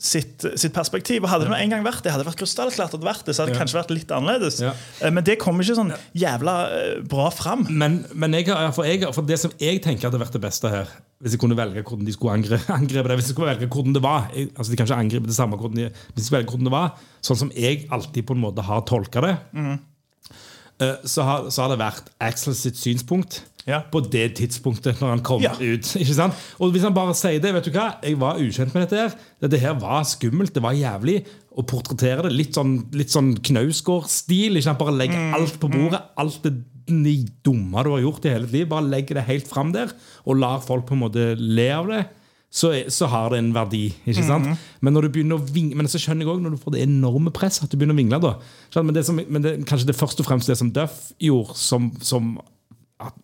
sitt, 0.01 0.45
sitt 0.57 0.73
perspektiv. 0.73 1.23
Og 1.27 1.29
Hadde 1.29 1.47
det 1.51 1.59
en 1.61 1.73
gang 1.75 1.85
vært 1.85 2.01
det, 2.05 2.13
hadde 2.15 2.25
det 2.25 2.31
vært 2.31 2.41
krystallklart 2.41 2.95
at 2.97 3.03
det 3.03 3.07
vært 3.07 3.27
det, 3.29 3.35
så 3.37 3.43
hadde 3.45 3.53
det 3.53 3.59
Ja. 3.59 3.65
kanskje 3.65 3.79
vært 3.79 3.93
litt 3.93 4.15
annerledes. 4.17 4.61
Ja. 4.65 4.73
Eh, 5.03 5.11
Men 5.13 5.25
det 5.25 5.37
kommer 5.39 5.63
ikke 5.63 5.77
sånn 5.77 5.93
jævla 6.17 6.55
eh, 6.73 7.03
bra 7.05 7.29
fram. 7.31 7.67
Men, 7.69 8.07
men 8.15 8.33
jeg, 8.39 8.49
for, 8.75 8.89
jeg, 8.89 9.05
for 9.15 9.29
det 9.29 9.39
som 9.43 9.53
jeg 9.61 9.83
tenker 9.85 10.09
hadde 10.09 10.23
vært 10.23 10.33
det 10.33 10.43
beste 10.43 10.73
her 10.73 10.89
Hvis 11.21 11.35
jeg 11.37 11.41
kunne 11.43 11.57
velge 11.59 11.83
hvordan 11.85 12.07
de 12.09 12.13
skulle 12.17 12.33
angre, 12.33 12.59
angripe 12.81 13.09
det 13.09 13.19
Hvis 13.21 13.29
jeg 13.29 13.37
skulle 13.37 13.53
velge 13.53 13.69
hvordan 13.69 13.93
det 13.95 14.03
var 14.03 14.31
jeg, 14.33 14.49
Altså 14.57 14.73
De 14.73 14.77
kan 14.81 14.89
ikke 14.89 15.01
angripe 15.05 15.29
det 15.29 15.37
samme 15.37 15.59
hvordan 15.61 15.77
de, 15.77 15.91
Hvis 16.15 16.25
jeg 16.25 16.25
skulle 16.31 16.41
velge 16.41 16.55
hvordan 16.55 16.71
det 16.71 16.73
var 16.73 16.91
Sånn 17.21 17.41
som 17.45 17.53
jeg 17.53 17.85
alltid 17.93 18.25
på 18.27 18.33
en 18.39 18.41
måte 18.41 18.65
har 18.65 18.81
tolket 18.89 19.27
det 19.27 19.37
mm. 19.53 19.77
så, 21.05 21.23
har, 21.29 21.51
så 21.53 21.67
har 21.67 21.75
det 21.75 21.81
vært 21.83 22.09
Axel 22.25 22.55
sitt 22.57 22.79
synspunkt 22.81 23.43
Ja. 23.69 23.83
På 23.93 24.01
det 24.01 24.35
tidspunktet 24.39 25.01
Når 25.03 25.09
han 25.15 25.23
kom 25.27 25.43
Ja. 25.45 25.53
ut 25.59 25.85
Ikke 26.01 26.15
sant? 26.17 26.35
Og 26.59 26.73
hvis 26.73 26.83
han 26.87 26.95
bare 26.97 27.13
sier 27.19 27.41
det 27.43 27.53
Vet 27.55 27.67
du 27.69 27.75
hva, 27.75 27.91
jeg 28.03 28.17
var 28.21 28.39
ukjent 28.41 28.73
med 28.75 28.87
dette 28.87 28.97
her 29.03 29.17
Dette 29.45 29.61
her 29.61 29.75
var 29.81 30.05
skummelt, 30.09 30.55
det 30.57 30.63
var 30.65 30.73
jævlig 30.79 31.19
Å 31.53 31.65
portrettere 31.69 32.25
det 32.29 32.33
litt 32.33 32.57
sånn, 32.57 32.87
litt 32.97 33.13
sånn 33.13 33.35
Knausgård-stil 33.37 34.57
Ikke 34.57 34.69
sant, 34.71 34.81
bare 34.81 34.97
legge 34.97 35.19
alt 35.37 35.59
på 35.61 35.71
bordet 35.73 36.01
Alt 36.21 36.41
det 36.47 36.55
ni 36.91 37.21
dumme 37.47 37.85
du 37.87 37.93
har 37.93 38.01
gjort 38.03 38.25
i 38.27 38.33
hele 38.33 38.49
ditt 38.49 38.57
liv 38.63 38.71
Bare 38.73 38.89
legge 38.89 39.15
det 39.19 39.27
helt 39.29 39.47
frem 39.51 39.75
der 39.77 39.93
Og 40.25 40.41
lar 40.41 40.63
folk 40.65 40.89
på 40.89 40.97
en 40.97 41.05
måte 41.05 41.29
le 41.39 41.69
av 41.77 41.93
det 41.93 42.07
så, 42.51 42.73
så 42.91 43.07
har 43.07 43.29
det 43.31 43.39
en 43.39 43.53
verdi. 43.55 43.93
ikke 44.11 44.25
sant? 44.27 44.59
Men 44.83 44.91
når 44.97 45.07
du 45.07 45.09
begynner 45.15 45.39
å 45.39 45.45
vingle, 45.55 45.77
men 45.79 45.87
så 45.87 46.01
skjønner 46.03 46.27
jeg 46.27 46.33
også 46.33 46.43
når 46.43 46.57
du 46.57 46.59
får 46.59 46.73
det 46.75 46.81
enorme 46.83 47.31
presset 47.31 47.63
at 47.63 47.71
du 47.71 47.77
begynner 47.79 47.95
å 47.95 48.01
vingle. 48.01 48.19
da. 48.25 48.33
Men, 48.83 48.91
det 48.97 49.05
som, 49.07 49.21
men 49.23 49.45
det, 49.45 49.53
kanskje 49.71 49.87
det 49.87 49.95
først 49.95 50.19
og 50.19 50.27
fremst 50.27 50.51
det 50.51 50.57
som 50.59 50.73
Duff 50.75 51.13
gjorde, 51.23 51.55
som, 51.55 51.93
som, 52.03 52.33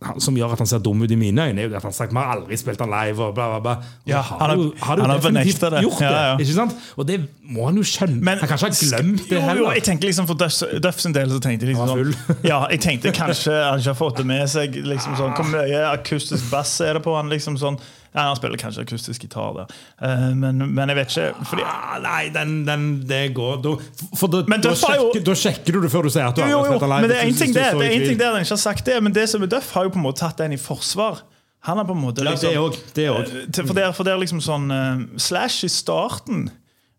han- 0.02 0.20
som 0.20 0.34
gjør 0.36 0.52
at 0.52 0.58
han 0.58 0.66
ser 0.66 0.78
dum 0.78 1.02
ut 1.02 1.10
i 1.10 1.16
mine 1.16 1.36
øyne, 1.48 1.58
er 1.58 1.68
jo 1.68 1.76
at 1.76 1.82
han 1.82 1.90
har 1.92 1.96
sagt 1.96 2.12
vi 2.12 2.18
har 2.18 2.36
aldri 2.36 2.56
spilt 2.56 2.78
han 2.80 2.90
live. 2.90 3.20
og 3.20 3.34
bla 3.34 3.46
bla 3.50 3.60
bla. 3.60 3.72
Og 3.76 4.08
Ja, 4.08 4.20
har 4.22 4.38
han 4.38 4.50
har- 4.50 4.56
har 4.56 4.96
han 4.96 5.10
har 5.10 5.18
det. 5.20 5.46
gjort 5.46 5.98
det. 5.98 6.00
Ja, 6.00 6.32
ja. 6.32 6.36
ikke 6.38 6.54
sant? 6.54 6.74
Og 6.96 7.06
det 7.06 7.20
må 7.50 7.64
han 7.66 7.76
jo 7.76 7.82
skjønne. 7.82 8.20
Men- 8.22 8.38
han 8.38 8.48
kan 8.48 8.56
ikke 8.58 8.66
ha 8.66 8.96
glemt 9.02 9.28
det 9.28 9.40
heller. 9.42 9.56
Jo, 9.56 9.64
jo, 9.68 9.70
jeg 9.72 9.82
tenker 9.84 10.08
liksom 10.08 10.26
For 10.26 10.34
Duff, 10.34 10.62
Duff 10.82 11.00
sin 11.00 11.12
del 11.12 11.28
så 11.28 11.40
tenkte 11.40 11.66
jeg 11.66 11.76
liksom 11.76 11.88
sånn, 11.88 12.38
Ja, 12.44 12.66
jeg 12.70 12.80
tenkte 12.80 13.12
kanskje 13.12 13.52
han 13.70 13.78
ikke 13.78 13.92
har 13.94 13.94
fått 13.94 14.16
det 14.16 14.26
med 14.26 14.48
seg. 14.48 14.74
liksom 14.84 15.16
sånn, 15.16 15.34
Hvor 15.36 15.44
mye 15.44 15.98
akustisk 15.98 16.50
bass 16.50 16.80
er 16.80 16.94
det 16.94 17.02
på 17.02 17.14
han? 17.16 17.28
liksom 17.28 17.56
sånn 17.58 17.78
ja, 18.16 18.22
Han 18.30 18.36
spiller 18.38 18.56
kanskje 18.56 18.82
akustisk 18.86 19.20
gitar 19.26 19.52
der, 19.58 19.74
Eh, 20.02 20.34
men, 20.34 20.58
men 20.74 20.88
jeg 20.88 20.96
vet 20.96 21.12
ikke. 21.14 21.44
fordi 21.50 21.62
Ah, 21.68 21.98
nei, 22.00 22.28
den, 22.34 22.64
den, 22.66 22.86
det 23.06 23.34
går 23.36 23.62
da, 23.62 23.76
For 24.16 24.26
da, 24.32 24.42
Men 24.48 24.60
da, 24.64 24.72
har 24.74 24.96
jo- 24.96 25.12
sjekker, 25.12 25.24
da 25.28 25.34
sjekker 25.34 25.72
du 25.72 25.80
det 25.82 25.92
før 25.92 26.02
du 26.02 26.10
sier 26.10 26.26
at 26.26 26.34
du 26.34 26.42
Jo, 26.42 26.48
jo, 26.48 26.58
har 26.64 26.72
spilt 26.72 26.88
live. 26.88 27.00
men 27.00 27.10
det 27.10 27.16
er 27.20 27.24
én 27.30 27.38
ting 27.38 27.54
der, 27.54 27.72
det 27.76 27.86
er 27.86 27.96
en 28.00 28.06
ting 28.08 28.18
der 28.18 28.32
den 28.32 28.42
ikke 28.46 28.56
har 28.56 28.64
sagt 28.64 28.84
det, 28.86 29.02
men 29.02 29.12
det 29.12 29.28
som 29.28 29.42
er 29.42 29.46
Duff, 29.46 29.72
har 29.76 29.84
jo 29.84 29.90
på 29.90 30.00
en 30.00 30.06
måte 30.08 30.20
tatt 30.24 30.38
den 30.38 30.52
i 30.52 30.56
forsvar. 30.56 31.20
Han 31.66 31.76
har 31.78 31.84
på 31.84 31.92
en 31.96 32.00
måte 32.02 32.22
liksom, 32.24 32.54
òg. 32.56 32.76
Det 32.94 33.08
òg. 33.10 33.26
Eh, 33.26 33.86
er- 33.86 33.92
for 33.92 34.04
det 34.04 34.12
er 34.12 34.18
liksom 34.18 34.40
sånn 34.40 34.70
uh, 34.70 35.18
Slash 35.18 35.64
i 35.64 35.68
starten 35.68 36.48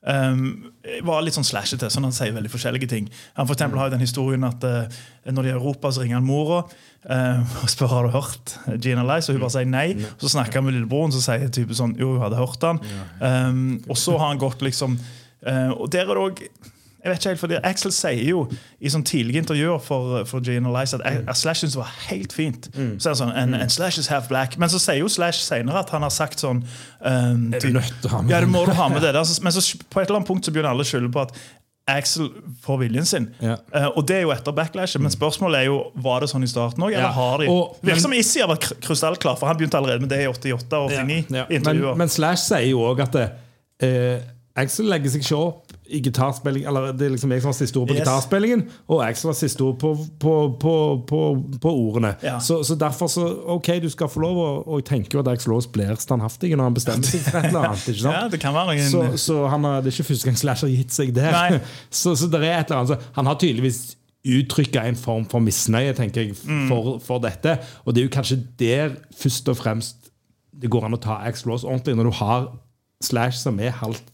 um, 0.07 0.41
var 1.05 1.23
litt 1.25 1.35
sånn 1.35 1.47
slashete, 1.47 1.89
sånn 1.91 2.07
han 2.07 2.15
sier 2.15 2.35
veldig 2.35 2.51
forskjellige 2.53 2.89
ting. 2.91 3.09
Han 3.37 3.49
for 3.49 3.59
har 3.59 3.89
jo 3.89 3.95
den 3.95 4.05
historien 4.05 4.47
at 4.47 4.63
uh, 4.63 5.01
når 5.27 5.43
de 5.43 5.51
er 5.51 5.57
i 5.57 5.57
Europa, 5.57 5.91
så 5.91 6.03
ringer 6.03 6.19
han 6.19 6.27
mora 6.27 6.61
uh, 6.63 7.59
og 7.63 7.71
spør 7.71 7.93
har 7.93 8.07
du 8.07 8.15
hørt 8.15 8.55
Gina 8.83 9.05
Lice, 9.07 9.31
og 9.31 9.37
hun 9.37 9.45
bare 9.45 9.55
sier 9.57 9.69
nei. 9.69 9.87
Så 10.21 10.31
snakker 10.33 10.61
han 10.61 10.69
med 10.69 10.77
lillebroren, 10.77 11.13
så 11.15 11.23
sier 11.23 11.51
type 11.53 11.75
sånn 11.77 11.97
jo, 11.99 12.15
hun 12.15 12.25
hadde 12.25 12.39
hørt 12.39 12.65
han. 12.67 12.81
Um, 13.19 13.61
og 13.87 13.99
så 13.99 14.17
har 14.17 14.31
han 14.31 14.41
gått 14.41 14.63
liksom 14.65 14.97
uh, 14.97 15.71
Og 15.75 15.87
der 15.93 16.07
er 16.07 16.15
det 16.15 16.25
òg 16.25 16.43
jeg 17.07 17.13
vet 17.15 17.21
ikke 17.23 17.33
helt, 17.33 17.41
fordi 17.41 17.59
Axel 17.63 17.93
sier 17.95 18.23
jo 18.27 18.41
i 18.83 18.91
sånn 18.91 19.05
tidlige 19.07 19.41
intervjuer 19.43 19.79
for, 19.83 20.23
for 20.29 20.43
Gina 20.43 20.71
Lice 20.75 20.97
at, 20.99 21.03
mm. 21.05 21.29
Slash 21.39 21.63
syntes 21.63 21.77
det 21.77 21.81
var 21.81 21.93
helt 22.09 22.35
fint. 22.35 22.67
Så 22.73 23.09
er 23.09 23.15
det 23.15 23.19
sånn, 23.21 23.33
and, 23.33 23.55
and 23.57 23.73
Slash 23.73 24.01
is 24.01 24.09
half 24.11 24.27
black 24.31 24.57
Men 24.59 24.71
så 24.73 24.81
sier 24.81 24.99
jo 25.01 25.07
Slash 25.11 25.39
senere 25.45 25.79
at 25.85 25.93
han 25.95 26.03
har 26.05 26.13
sagt 26.13 26.43
sånn 26.43 26.63
um, 26.63 27.47
Er 27.55 27.63
du 27.63 27.71
nødt 27.75 27.93
til 28.01 28.09
å 28.09 28.17
ha 28.17 28.21
med 28.25 28.33
Ja, 28.35 28.41
det 28.43 28.51
må 28.51 28.65
du 28.67 28.73
ha 28.77 28.89
med 28.91 29.01
det. 29.05 29.13
der. 29.17 29.23
Men 29.43 29.55
så 29.55 29.63
på 29.87 30.01
et 30.01 30.09
eller 30.09 30.19
annet 30.19 30.29
punkt 30.29 30.45
så 30.47 30.53
begynner 30.53 30.75
alle 30.75 30.85
å 30.85 30.89
skylde 30.91 31.11
på 31.13 31.23
at 31.23 31.33
Axel 31.87 32.27
får 32.65 32.81
viljen 32.81 33.05
sin. 33.07 33.29
Ja. 33.39 33.55
Uh, 33.71 33.85
og 33.95 34.07
det 34.09 34.17
er 34.17 34.25
jo 34.25 34.31
etter 34.35 34.51
backlashet. 34.55 34.99
Men 34.99 35.13
spørsmålet 35.13 35.61
er 35.63 35.69
jo 35.69 35.77
var 36.03 36.19
det 36.23 36.27
sånn 36.33 36.43
i 36.43 36.49
starten 36.51 36.83
òg, 36.83 36.91
eller 36.91 37.07
Ja. 37.15 37.51
Og- 37.53 37.77
Virker 37.81 38.03
som 38.03 38.15
Issi 38.17 38.41
har 38.43 38.49
vært 38.51 38.65
kry- 38.67 38.79
krystallklar, 38.89 39.37
for 39.39 39.47
han 39.47 39.55
begynte 39.55 39.79
allerede 39.79 40.03
med 40.03 40.11
det 40.11 40.19
i 40.25 40.27
88 40.27 40.81
og 40.83 40.91
89. 40.91 41.31
Ja. 41.31 41.45
intervjuer. 41.47 41.95
Men, 41.95 42.03
men 42.03 42.09
Slash 42.11 42.43
sier 42.49 42.67
jo 42.73 42.83
òg 42.83 42.99
at 43.07 43.15
eh, 43.79 44.19
Axel 44.57 44.89
legger 44.89 45.13
seg 45.13 45.23
ikke 45.23 45.37
opp 45.37 45.66
i 45.89 45.99
gitarspilling 46.03 46.65
Eller 46.67 46.91
det 46.93 47.05
er 47.05 47.11
liksom 47.13 47.31
jeg 47.31 47.41
som 47.41 47.49
har 47.51 47.55
siste 47.57 47.77
ord 47.79 47.87
på 47.87 47.93
Yes. 47.95 48.01
gitarspillingen, 48.03 48.63
og 48.87 49.03
Axel 49.05 49.29
har 49.29 49.37
siste 49.39 49.61
ord 49.63 49.77
på, 49.79 49.91
på, 50.19 50.33
på, 50.59 50.73
på, 51.07 51.19
på 51.63 51.71
ordene. 51.71 52.15
Ja. 52.23 52.39
Så, 52.43 52.59
så 52.67 52.75
derfor 52.75 53.07
så 53.07 53.27
OK, 53.55 53.69
du 53.81 53.89
skal 53.89 54.09
få 54.11 54.19
lov, 54.25 54.37
og, 54.37 54.67
og 54.67 54.79
jeg 54.81 54.85
tenker 54.91 55.17
jo 55.19 55.23
at 55.23 55.31
Axel 55.35 55.53
Aas 55.55 55.67
blir 55.67 55.93
standhaftig 55.95 56.51
når 56.57 56.63
han 56.69 56.73
bestemmer 56.77 57.07
seg 57.07 57.21
for 57.27 57.39
et 57.39 57.49
eller 57.51 57.69
annet. 57.69 57.85
ikke 57.87 58.01
sant? 58.07 58.17
Ja, 58.19 58.25
det 58.33 58.39
kan 58.43 58.53
være 58.57 58.75
en... 58.79 58.89
Så, 58.91 59.05
så 59.27 59.37
han 59.53 59.63
har, 59.69 59.81
det 59.85 59.93
er 59.93 59.97
ikke 59.99 60.09
første 60.13 60.27
gang 60.31 60.37
Slash 60.43 60.65
har 60.67 60.73
gitt 60.75 60.91
seg 60.97 61.13
der. 61.15 61.59
Så, 62.01 62.15
så 62.19 62.27
det 62.31 62.43
er 62.43 62.59
et 62.59 62.67
eller 62.71 62.81
annet 62.83 62.93
så 62.95 63.13
Han 63.15 63.25
har 63.31 63.39
tydeligvis 63.39 63.79
uttrykke 64.27 64.81
en 64.89 64.97
form 64.99 65.23
for 65.31 65.39
misnøye 65.39 65.93
tenker 65.95 66.25
jeg, 66.25 66.33
Mm. 66.43 66.65
for, 66.67 66.97
for 66.99 67.21
dette. 67.23 67.53
Og 67.85 67.93
det 67.95 68.01
er 68.01 68.07
jo 68.09 68.11
kanskje 68.17 68.41
der 68.59 68.97
først 69.15 69.47
og 69.53 69.57
fremst 69.61 70.09
det 70.57 70.69
går 70.73 70.87
an 70.87 70.97
å 70.97 70.99
ta 70.99 71.19
Axl 71.29 71.51
Rose 71.51 71.63
ordentlig, 71.67 71.95
når 71.95 72.09
du 72.09 72.15
har 72.17 72.47
Slash 73.05 73.37
som 73.43 73.59
er 73.61 73.69
halvt 73.77 74.07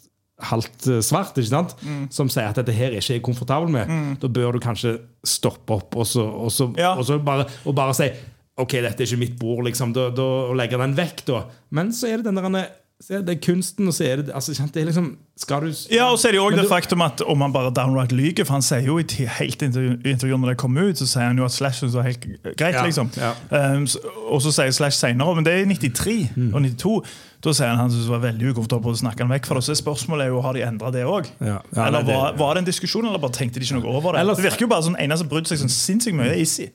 halvt 0.54 0.88
eh, 0.94 1.02
svart, 1.06 1.38
ikke 1.38 1.50
sant? 1.52 1.76
Mm. 1.84 2.06
som 2.14 2.30
sier 2.32 2.50
at 2.52 2.60
dette 2.62 2.76
her 2.78 2.92
er 2.94 3.02
ikke 3.02 3.18
jeg 3.18 3.26
komfortabel 3.26 3.74
med, 3.74 3.92
da 4.24 4.28
bør 4.32 4.56
du 4.58 4.62
kanskje 4.64 4.96
stoppe 5.26 5.76
opp 5.80 5.96
og 6.00 6.08
så, 6.08 6.24
og 6.24 6.52
så, 6.54 6.70
Ja. 6.80 6.94
og 6.98 7.06
så 7.10 7.20
bare, 7.24 7.46
og 7.66 7.76
bare 7.78 7.94
si 7.98 8.10
OK, 8.58 8.76
dette 8.86 9.02
er 9.02 9.08
ikke 9.10 9.18
mitt 9.24 9.36
bord, 9.40 9.64
liksom, 9.66 9.94
da, 9.98 10.12
da, 10.14 10.22
og 10.52 10.56
legge 10.60 10.78
den 10.78 10.94
vekk. 10.96 11.24
da. 11.26 11.44
Men 11.74 11.90
så 11.92 12.08
er 12.14 12.22
det 12.22 12.26
den 12.30 12.36
der 12.38 12.68
er 13.12 13.22
det 13.26 13.42
kunsten, 13.44 13.88
og 13.90 13.94
så 13.98 14.06
er 14.06 14.22
det 14.22 14.32
altså, 14.34 14.54
det 14.74 14.80
er 14.82 14.86
liksom 14.86 15.18
Skal 15.36 15.62
du 15.66 15.74
Ja, 15.92 16.06
og 16.12 16.20
så 16.22 16.28
er 16.30 16.32
det 16.32 16.38
jo 16.38 16.46
også 16.46 16.62
det 16.62 16.70
faktum 16.70 17.02
at 17.02 17.22
om 17.26 17.42
han 17.42 17.52
bare 17.52 17.72
downright 17.76 18.12
lyver, 18.16 18.46
for 18.46 18.54
han 18.54 18.62
sier 18.62 18.86
jo 18.86 19.00
i 19.02 19.04
helt 19.40 19.62
intervjuet 19.66 20.40
når 20.40 20.54
det 20.54 20.58
kom 20.62 20.78
ut, 20.78 20.96
så 21.02 21.08
sier 21.10 21.28
han 21.32 21.38
jo 21.42 21.44
at 21.44 21.52
Slash 21.52 21.82
var 21.96 22.06
helt 22.08 22.22
greit, 22.56 22.78
Ja, 22.78 22.86
liksom. 22.86 23.10
ja. 23.18 23.34
Um, 23.52 23.88
og 24.30 24.40
så 24.46 24.54
sier 24.56 24.72
Slash 24.72 24.98
senere, 25.02 25.36
men 25.36 25.44
det 25.44 25.54
er 25.54 25.66
i 25.66 25.74
93 25.74 26.30
Mm. 26.38 26.54
og 26.54 26.62
92, 26.62 27.02
da 27.44 27.52
sier 27.54 27.68
han 27.68 27.78
han 27.82 27.90
syntes 27.92 28.08
det 28.08 28.14
var 28.14 28.22
veldig 28.24 28.52
ukomfortabelt 28.54 28.96
å 28.96 29.02
snakke 29.04 29.26
han 29.26 29.32
vekk 29.34 29.50
fra 29.50 29.60
det. 29.60 29.66
Så 29.68 29.76
spørsmålet 29.82 30.26
er 30.28 30.32
jo, 30.32 30.42
har 30.46 30.54
de 30.56 30.62
endret 30.64 30.94
det 30.96 31.04
også? 31.04 31.34
Ja. 31.44 31.58
Ja, 31.76 31.88
eller 31.90 32.06
var, 32.08 32.38
var 32.40 32.54
det 32.56 32.64
en 32.64 32.70
diskusjon, 32.70 33.06
eller 33.10 33.20
bare 33.20 33.36
tenkte 33.36 33.60
de 33.60 33.68
ikke 33.68 33.80
noe 33.82 33.98
over 33.98 34.16
det? 34.16 34.22
Ellers- 34.24 34.40
det 34.40 34.46
virker 34.48 34.66
jo 34.66 34.70
bare 34.72 34.86
som 34.88 34.96
en 35.00 35.18
som 35.20 35.28
brydde 35.32 35.52
seg 35.52 35.60
sånn 35.64 35.74
sinnssykt 35.74 36.16
mye, 36.16 36.32
er 36.32 36.72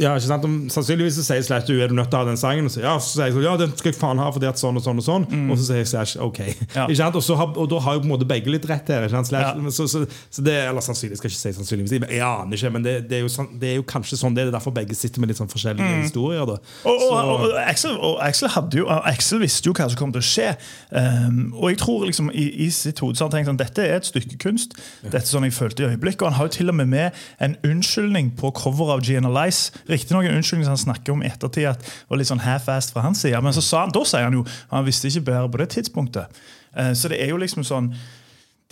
Ja, 0.00 0.12
ikke 0.16 0.28
sant? 0.28 0.44
Om, 0.44 0.54
sannsynligvis 0.72 1.16
så 1.18 1.24
sier 1.26 1.42
Slash 1.44 1.66
du 1.68 1.74
er 1.80 1.88
du 1.88 1.94
nødt 1.96 2.10
til 2.12 2.18
å 2.18 2.22
ha 2.24 2.28
den 2.28 2.38
sangen. 2.40 2.68
Og 2.68 2.72
så, 2.72 2.80
ja, 2.84 2.94
så 2.98 3.16
sier 3.18 3.28
jeg 3.28 3.34
sånn, 3.36 3.44
ja, 3.46 3.56
den 3.60 3.72
skal 3.76 3.92
jeg 3.92 3.98
faen 4.00 4.20
ha 4.22 4.28
fordi 4.34 4.48
at 4.48 4.60
sånn 4.60 4.76
og 4.80 4.84
sånn 4.84 5.00
og 5.00 5.06
sånn. 5.06 5.26
Og 5.52 5.58
så 5.60 5.66
sier 5.70 5.88
Slash 5.88 6.16
ok. 6.24 6.40
Mm. 6.44 6.62
Ja. 6.74 6.84
Ikke 6.88 7.00
sant? 7.00 7.18
Og, 7.20 7.24
så 7.24 7.36
har, 7.40 7.52
og 7.56 7.68
da 7.72 7.80
har 7.84 7.96
jo 7.98 8.02
på 8.04 8.08
en 8.08 8.12
måte 8.14 8.28
begge 8.28 8.52
litt 8.52 8.68
rett 8.70 8.88
her. 8.92 9.06
Ikke 9.08 9.16
sant? 9.18 9.30
Slash, 9.32 9.50
Ja. 9.54 9.70
så, 9.76 9.86
så, 9.90 10.04
så 10.32 10.44
det, 10.44 10.56
eller 10.68 10.84
sannsynligvis, 10.84 11.20
skal 11.22 11.30
ikke 11.32 11.40
si 11.40 11.52
sannsynligvis, 11.58 11.96
jeg- 12.00 12.20
aner 12.24 12.56
ikke, 12.56 12.72
men 12.72 12.82
det, 12.84 12.94
det, 13.08 13.18
er 13.18 13.22
jo 13.26 13.32
sånn, 13.32 13.50
det 13.60 13.72
er 13.72 13.76
jo 13.80 13.84
kanskje 13.88 14.18
sånn 14.20 14.34
det 14.36 14.44
er. 14.44 14.52
Er 14.52 14.56
derfor 14.58 14.74
begge 14.76 14.96
sitter 14.96 15.20
med 15.24 15.30
litt 15.32 15.38
sånn 15.40 15.48
forskjellige 15.52 16.02
historier. 16.02 16.44
Da. 16.48 16.56
Mm. 16.60 16.90
Og, 16.90 17.04
og, 17.08 17.44
og, 17.48 17.54
Axel, 17.64 17.94
og 17.96 18.18
Axel, 18.24 18.48
jo, 18.76 18.88
Axel 18.88 19.40
visste 19.44 19.70
jo 19.70 19.74
hva 19.76 19.88
som 19.94 20.00
kommer 20.00 20.18
til 20.18 20.24
å 20.24 20.28
skje. 20.28 20.48
Um, 20.90 21.38
og 21.54 21.70
jeg 21.72 21.80
tror 21.80 22.04
liksom 22.08 22.30
i, 22.34 22.44
i 22.66 22.68
sitt 22.74 23.00
hode 23.02 23.16
så 23.16 23.24
har 23.24 23.30
han 23.30 23.38
tenkt 23.38 23.50
sånn, 23.52 23.60
dette 23.60 23.84
er 23.84 23.96
et 23.98 24.08
stykke 24.08 24.38
kunst. 24.42 24.76
Dette 25.02 25.22
er 25.22 25.30
sånn 25.30 25.46
jeg 25.48 25.56
følte 25.56 25.84
i 25.84 25.88
øyeblikket. 25.92 26.24
Og 26.24 26.32
han 26.32 26.38
har 26.38 26.50
jo 26.50 26.54
til 26.58 26.72
og 26.72 26.78
med 26.80 26.90
med 26.92 27.22
en 27.44 27.56
unnskyldning 27.66 28.34
på 28.40 28.52
cover 28.58 28.94
av 28.96 29.04
Gianalize. 29.06 29.72
Riktignok 29.90 30.28
en 30.28 30.38
unnskyldning 30.40 30.68
som 30.68 30.76
han 30.76 30.84
snakker 30.84 31.16
om 31.16 31.24
i 31.24 31.30
ettertid 31.30 31.70
at 31.72 31.88
var 32.10 32.20
litt 32.20 32.30
sånn 32.30 32.44
half-assed 32.44 32.94
fra 32.94 33.06
hans 33.06 33.24
side. 33.24 33.40
Men 33.44 33.56
så 33.56 33.64
sa 33.64 33.86
han, 33.86 33.94
da 33.94 34.04
sier 34.08 34.28
han 34.28 34.36
jo 34.40 34.44
han 34.72 34.86
visste 34.86 35.10
ikke 35.10 35.28
bedre 35.30 35.48
på 35.50 35.62
det 35.62 35.70
tidspunktet. 35.78 36.44
Uh, 36.76 36.92
så 36.92 37.12
det 37.12 37.22
er 37.22 37.32
jo 37.32 37.40
liksom 37.40 37.66
sånn 37.66 37.92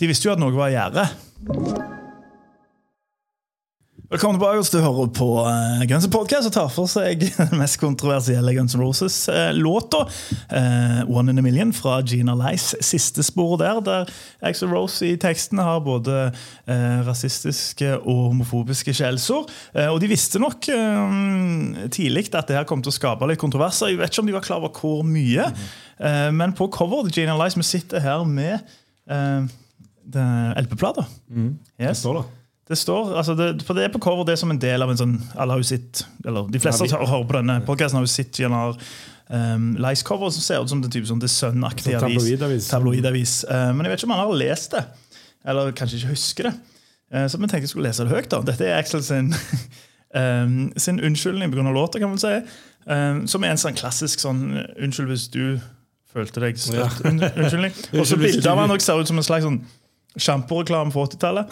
De 0.01 0.07
visste 0.09 0.27
jo 0.27 0.33
at 0.33 0.41
noe 0.41 0.51
var 0.55 0.73
i 0.73 0.77
gjære. 0.77 2.02
Velkommen 4.13 4.37
tilbake 4.37 4.61
til 4.69 4.77
å 4.77 4.89
høre 4.91 5.03
på 5.17 5.25
uh, 5.41 5.79
Guns 5.89 6.03
N' 6.05 6.11
Podcast 6.13 6.45
og 6.45 6.53
tar 6.53 6.67
for 6.69 6.85
seg 6.91 7.23
den 7.33 7.55
mest 7.57 7.79
kontroversielle 7.81 8.51
Guns 8.53 8.75
N' 8.77 8.83
Roses-låta. 8.83 10.03
One 11.09 11.33
in 11.33 11.41
a 11.41 11.43
Million 11.45 11.71
fra 11.73 11.95
Gina 12.05 12.35
Lice. 12.37 12.77
Siste 12.85 13.25
spor 13.25 13.55
der, 13.57 13.79
der 13.81 14.11
Axel 14.45 14.69
Rose 14.69 15.07
i 15.07 15.15
teksten 15.17 15.57
har 15.65 15.81
både 15.81 16.27
eh, 16.29 16.99
rasistiske 17.07 17.89
og 18.03 18.19
homofobiske 18.35 18.93
skjellsord. 18.93 19.49
Eh, 19.73 19.89
og 19.89 19.97
de 20.03 20.11
visste 20.13 20.37
nok 20.43 20.69
eh, 20.69 21.17
tidlig 21.97 22.27
at 22.37 22.51
det 22.51 22.59
her 22.59 22.69
kom 22.69 22.85
til 22.85 22.93
å 22.93 22.97
skape 22.99 23.31
litt 23.33 23.41
kontroverser. 23.41 23.95
Jeg 23.95 24.03
vet 24.03 24.13
ikke 24.13 24.27
om 24.27 24.29
de 24.29 24.37
var 24.37 24.45
klar 24.45 24.61
over 24.61 24.77
hvor 24.77 25.01
mye, 25.09 25.49
eh, 25.97 26.29
men 26.37 26.53
på 26.53 26.69
cover 26.77 27.09
til 27.09 27.23
Gina 27.23 27.39
Lice 27.41 27.57
Vi 27.57 27.65
sitter 27.65 28.05
her 28.05 28.29
med 28.29 28.61
LP-plata. 30.05 31.09
Det 31.33 31.89
Yes. 31.89 32.05
står 32.05 32.21
det. 32.21 32.25
Det 32.69 32.77
står, 32.79 33.09
altså 33.19 33.33
det, 33.35 33.47
for 33.67 33.75
det 33.75 33.83
er 33.83 33.91
på 33.91 33.99
cover 33.99 34.23
det 34.23 34.37
er 34.37 34.39
som 34.39 34.51
en 34.53 34.59
del 34.61 34.81
av 34.85 34.91
en 34.93 34.99
sånn 34.99 35.15
Alle 35.35 35.51
har 35.57 35.59
jo 35.59 35.67
sitt, 35.67 36.05
eller 36.23 36.45
De 36.47 36.61
fleste 36.63 36.85
Ja, 36.87 36.93
som 36.93 37.01
hører 37.09 37.25
på 37.27 37.35
denne 37.35 37.57
podcasten 37.67 37.99
har 37.99 38.05
jo 38.05 38.11
sett 38.13 38.39
gjerne 38.39 38.61
um, 39.27 39.65
Lice-cover 39.83 40.31
som 40.31 40.45
ser 40.45 40.63
ut 40.63 40.71
som 40.71 40.79
det 40.83 40.91
type 40.93 41.09
sånn 41.09 41.19
The 41.19 41.27
Sun-aktig 41.27 41.91
Sånn 41.91 42.05
avis. 42.07 42.21
tabloidavis. 42.23 42.69
Tabloidavis. 42.71 43.33
Eh, 43.51 43.65
men 43.75 43.83
jeg 43.83 43.91
vet 43.93 43.99
ikke 44.03 44.07
om 44.11 44.15
han 44.15 44.23
har 44.23 44.39
lest 44.39 44.77
det. 44.77 44.83
Eller 45.43 45.73
kanskje 45.75 45.99
ikke 45.99 46.13
husker 46.13 46.49
det. 46.49 46.53
Uh, 47.13 47.25
så 47.27 47.35
vi 47.37 47.49
tenkte 47.51 47.65
jeg 47.67 47.73
skulle 47.73 47.89
lese 47.91 48.07
det 48.07 48.15
høyt. 48.15 48.31
da. 48.31 48.39
Dette 48.47 48.65
er 48.71 48.79
Axel 48.79 49.03
sin, 49.03 49.33
um, 50.15 50.57
sin 50.87 51.03
unnskyldning 51.03 51.51
pga. 51.51 51.67
låta, 51.75 51.99
kan 51.99 52.15
man 52.15 52.21
si. 52.23 52.31
Um, 52.87 53.25
som 53.27 53.43
er 53.43 53.53
en 53.53 53.59
sånn 53.59 53.75
klassisk 53.79 54.19
sånn 54.23 54.41
Unnskyld 54.79 55.11
hvis 55.11 55.27
du 55.35 55.43
følte 56.15 56.41
deg 56.47 56.59
støtt. 56.59 57.03
un- 57.07 57.19
Unnskyldning. 57.27 57.75
Og 57.99 58.07
så 58.07 58.15
bildet 58.19 58.47
av 58.47 58.59
han 58.63 58.71
også 58.71 58.91
ser 58.93 59.03
ut 59.03 59.11
som 59.11 59.19
en 59.19 59.27
slags 59.33 59.47
sånn 59.51 59.61
Sjamporeklame 60.17 60.91
fra 60.91 61.05
80-tallet. 61.05 61.45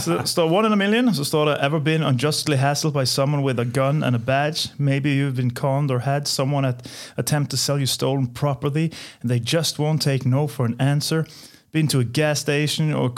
Så 0.00 0.20
står 0.24 0.58
One 0.58 0.66
in 0.66 0.72
a 0.72 0.76
million. 0.76 1.14
Så 1.14 1.24
står 1.24 1.44
det 1.44 1.56
Ever 1.60 1.78
been 1.78 2.02
unjustly 2.02 2.56
hassled 2.56 2.92
by 2.92 3.04
someone 3.06 3.42
with 3.42 3.60
a 3.60 3.64
gun 3.64 4.02
and 4.02 4.16
a 4.16 4.18
badge? 4.18 4.70
Maybe 4.76 5.08
you've 5.08 5.36
been 5.36 5.50
conned 5.50 5.90
or 5.90 5.98
had 5.98 6.26
someone 6.26 6.68
at 6.68 6.88
attempt 7.16 7.50
to 7.50 7.56
sell 7.56 7.78
you 7.78 7.86
stolen 7.86 8.26
property, 8.26 8.90
and 9.22 9.30
they 9.30 9.40
just 9.40 9.78
won't 9.78 10.02
take 10.02 10.28
no 10.28 10.46
for 10.46 10.66
an 10.66 10.76
answer. 10.78 11.24
Been 11.72 11.88
to 11.88 11.98
a 11.98 12.04
gas 12.04 12.40
station 12.40 12.94
or 12.94 13.10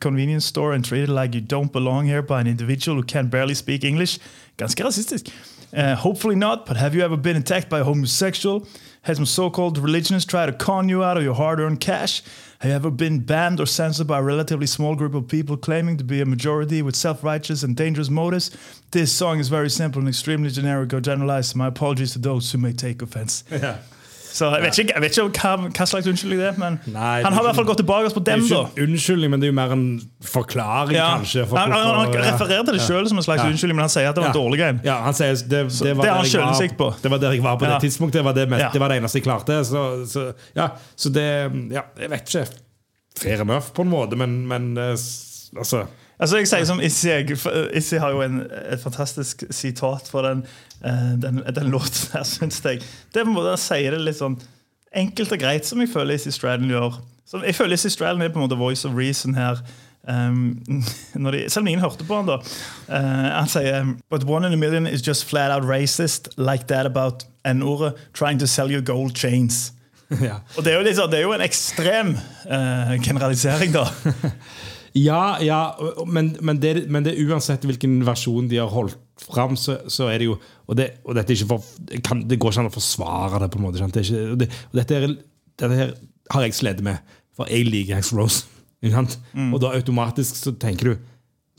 convenience 0.00 0.44
store 0.46 0.74
and 0.74 0.84
treated 0.84 1.08
like 1.08 1.34
you 1.34 1.40
don't 1.40 1.72
belong 1.72 2.06
here 2.06 2.22
by 2.22 2.40
an 2.40 2.46
individual 2.46 2.96
who 2.96 3.06
can 3.06 3.28
barely 3.28 3.54
speak 3.54 3.84
English. 3.84 4.18
Ganske 4.58 4.84
rasistisk. 4.84 5.28
Uh, 5.76 5.94
hopefully 5.94 6.34
not, 6.34 6.66
but 6.66 6.76
have 6.76 6.94
you 6.94 7.02
ever 7.02 7.16
been 7.16 7.36
attacked 7.36 7.70
by 7.70 7.80
a 7.80 7.84
homosexual? 7.84 8.66
Had 9.02 9.16
some 9.16 9.26
so-called 9.26 9.78
religionists 9.78 10.30
try 10.30 10.46
to 10.46 10.52
con 10.52 10.88
you 10.88 11.02
out 11.02 11.16
of 11.16 11.24
your 11.24 11.34
hard-earned 11.34 11.80
cash? 11.80 12.22
Have 12.60 12.68
you 12.68 12.74
ever 12.76 12.90
been 12.90 13.18
banned 13.18 13.58
or 13.58 13.66
censored 13.66 14.06
by 14.06 14.20
a 14.20 14.22
relatively 14.22 14.68
small 14.68 14.94
group 14.94 15.12
of 15.14 15.26
people 15.26 15.56
claiming 15.56 15.96
to 15.96 16.04
be 16.04 16.20
a 16.20 16.24
majority 16.24 16.82
with 16.82 16.94
self-righteous 16.94 17.64
and 17.64 17.74
dangerous 17.74 18.08
motives? 18.08 18.52
This 18.92 19.10
song 19.10 19.40
is 19.40 19.48
very 19.48 19.70
simple 19.70 19.98
and 19.98 20.08
extremely 20.08 20.50
generic 20.50 20.94
or 20.94 21.00
generalized. 21.00 21.56
My 21.56 21.66
apologies 21.66 22.12
to 22.12 22.20
those 22.20 22.52
who 22.52 22.58
may 22.58 22.72
take 22.72 23.02
offense. 23.02 23.42
Ja. 23.50 23.78
Så 24.32 24.48
jeg 24.54 24.62
vet 24.64 24.78
ikke, 24.80 24.92
jeg 24.96 25.02
vet 25.04 25.16
ikke 25.18 25.42
hva, 25.44 25.68
hva 25.76 25.86
slags 25.90 26.06
unnskyldning 26.08 26.38
det 26.40 26.46
er, 26.48 26.54
men 26.60 26.78
Nei, 26.94 27.18
han 27.22 27.34
har 27.36 27.42
i 27.42 27.46
hvert 27.50 27.58
fall 27.58 27.66
gått 27.68 27.80
tilbake 27.82 28.12
på 28.16 28.22
dem, 28.24 28.46
da. 28.48 28.62
unnskyldning, 28.80 29.30
men 29.34 29.42
det 29.42 29.48
er 29.48 29.52
jo 29.52 29.56
mer 29.58 29.74
en 29.74 29.82
forklaring, 30.24 30.96
Ja. 30.96 31.08
kanskje. 31.18 31.44
for 31.50 31.60
han, 31.60 31.74
han, 31.76 31.90
han 32.00 32.16
refererer 32.16 32.64
til 32.64 32.78
det 32.78 32.82
sjøl 32.86 33.08
som 33.10 33.20
en 33.20 33.26
slags 33.26 33.44
unnskyldning, 33.44 33.76
men 33.76 33.84
han 33.86 33.92
sier 33.92 34.08
at 34.08 34.16
det 34.16 34.24
var 34.24 34.32
en 34.32 34.38
dårlig 34.40 34.64
en. 34.70 34.80
Ja, 34.88 34.96
han 35.04 35.14
sier 35.18 35.36
det, 35.36 35.48
det, 35.50 35.94
var 35.96 36.02
det 36.08 36.12
har 36.14 36.22
han 36.22 36.32
jeg 36.32 36.72
var- 36.72 36.76
på. 36.80 36.90
Det 37.02 37.10
var 37.12 37.18
der 37.26 37.36
jeg 37.36 37.42
var 37.44 37.56
på 37.60 37.68
det 37.68 37.80
tidspunktet. 37.84 38.20
Det 38.22 38.24
var 38.24 38.32
det, 38.40 38.48
mest, 38.48 38.72
det 38.72 38.80
var 38.80 38.88
det 38.88 38.96
eneste 39.02 39.18
jeg 39.20 39.24
klarte. 39.28 39.60
Så, 39.68 39.82
så, 40.08 40.24
ja, 40.56 40.70
så 40.96 41.12
det 41.12 41.28
Ja, 41.72 41.82
jeg 42.00 42.10
vet 42.10 42.34
ikke. 42.34 42.46
Fair 43.20 43.40
enough, 43.44 43.68
på 43.76 43.82
en 43.84 43.90
måte, 43.92 44.16
men, 44.16 44.46
men 44.48 44.72
eh, 44.80 44.96
altså 45.60 45.84
Altså 46.22 46.38
jeg 46.38 46.48
sier 46.52 46.66
som 46.68 46.80
Issi, 46.82 47.10
Issi 47.74 47.98
har 47.98 48.12
jo 48.14 48.22
en, 48.22 48.44
et 48.70 48.82
fantastisk 48.82 49.42
sitat 49.50 50.06
for 50.10 50.22
den, 50.22 50.44
eh, 50.86 51.14
den, 51.22 51.40
den 51.42 51.70
låten 51.72 52.12
her, 52.14 52.26
syns 52.34 52.60
jeg. 52.64 52.82
Det 53.10 53.24
på 53.24 53.30
en 53.32 53.34
måte, 53.34 53.56
Han 53.56 53.64
sier 53.64 53.96
det 53.96 54.04
litt 54.06 54.20
sånn 54.20 54.38
enkelt 54.94 55.32
og 55.34 55.40
greit, 55.42 55.66
som 55.66 55.80
jeg 55.82 55.90
føler 55.90 56.20
Issi 56.20 56.30
Stradlen 56.34 56.70
gjør. 56.70 57.00
Så 57.26 57.40
jeg 57.42 57.56
føler 57.58 57.74
Issi 57.74 57.90
Stradlen 57.90 58.22
er 58.22 58.30
på 58.30 58.38
en 58.38 58.46
måte 58.46 58.60
voice 58.60 58.86
of 58.86 58.94
reason 58.94 59.34
her. 59.34 59.64
Um, 60.06 60.62
de, 61.14 61.48
selv 61.48 61.62
om 61.62 61.72
ingen 61.72 61.82
hørte 61.82 62.06
på 62.06 62.20
han 62.20 62.30
da. 62.30 62.38
Uh, 62.86 63.28
han 63.40 63.50
sier 63.50 63.94
But 64.10 64.26
one 64.28 64.46
in 64.46 64.54
a 64.54 64.56
million 64.56 64.86
is 64.86 65.02
just 65.02 65.24
flat 65.24 65.50
out 65.50 65.66
racist, 65.66 66.28
like 66.36 66.66
that 66.68 66.86
about 66.86 67.24
N-ordet, 67.44 67.94
trying 68.12 68.38
to 68.38 68.46
sell 68.46 68.70
you 68.70 68.80
gold 68.80 69.16
chains. 69.16 69.72
ja. 70.20 70.38
Og 70.56 70.64
det 70.64 70.74
er 70.74 70.78
jo, 70.78 70.94
sånn, 70.94 71.10
det 71.10 71.18
er 71.18 71.26
jo 71.26 71.34
en 71.34 71.46
ekstrem 71.46 72.14
uh, 72.46 72.94
generalisering, 73.02 73.74
da. 73.74 73.88
Ja, 74.98 75.38
ja 75.40 75.60
men, 76.06 76.34
men, 76.40 76.60
det, 76.60 76.86
men 76.92 77.04
det 77.06 77.16
uansett 77.22 77.64
hvilken 77.68 78.00
versjon 78.06 78.50
de 78.50 78.60
har 78.60 78.72
holdt 78.72 78.98
fram, 79.22 79.56
så, 79.56 79.78
så 79.92 80.08
er 80.10 80.20
det 80.20 80.26
jo 80.30 80.38
Og, 80.66 80.76
det, 80.78 80.88
og 81.04 81.16
dette 81.16 81.34
ikke 81.34 81.50
for, 81.50 81.64
kan, 82.04 82.22
det 82.28 82.38
går 82.40 82.52
ikke 82.52 82.62
an 82.64 82.70
å 82.70 82.74
forsvare 82.74 83.42
det. 83.42 83.50
på 83.52 83.60
en 83.60 83.66
måte? 83.66 83.88
Det 83.92 84.04
ikke, 84.06 84.24
og 84.32 84.38
det, 84.40 84.48
og 84.70 84.78
dette, 84.78 84.98
er, 84.98 85.14
dette 85.60 85.78
her 85.78 85.94
har 86.32 86.44
jeg 86.46 86.56
slitt 86.56 86.80
med, 86.84 87.16
for 87.36 87.50
jeg 87.50 87.68
liker 87.68 87.98
Hex 87.98 88.12
Rose. 88.16 88.46
Sant? 88.82 89.18
Og 89.52 89.60
da 89.62 89.74
automatisk 89.76 90.38
så 90.38 90.54
tenker 90.58 90.92
du 90.92 91.08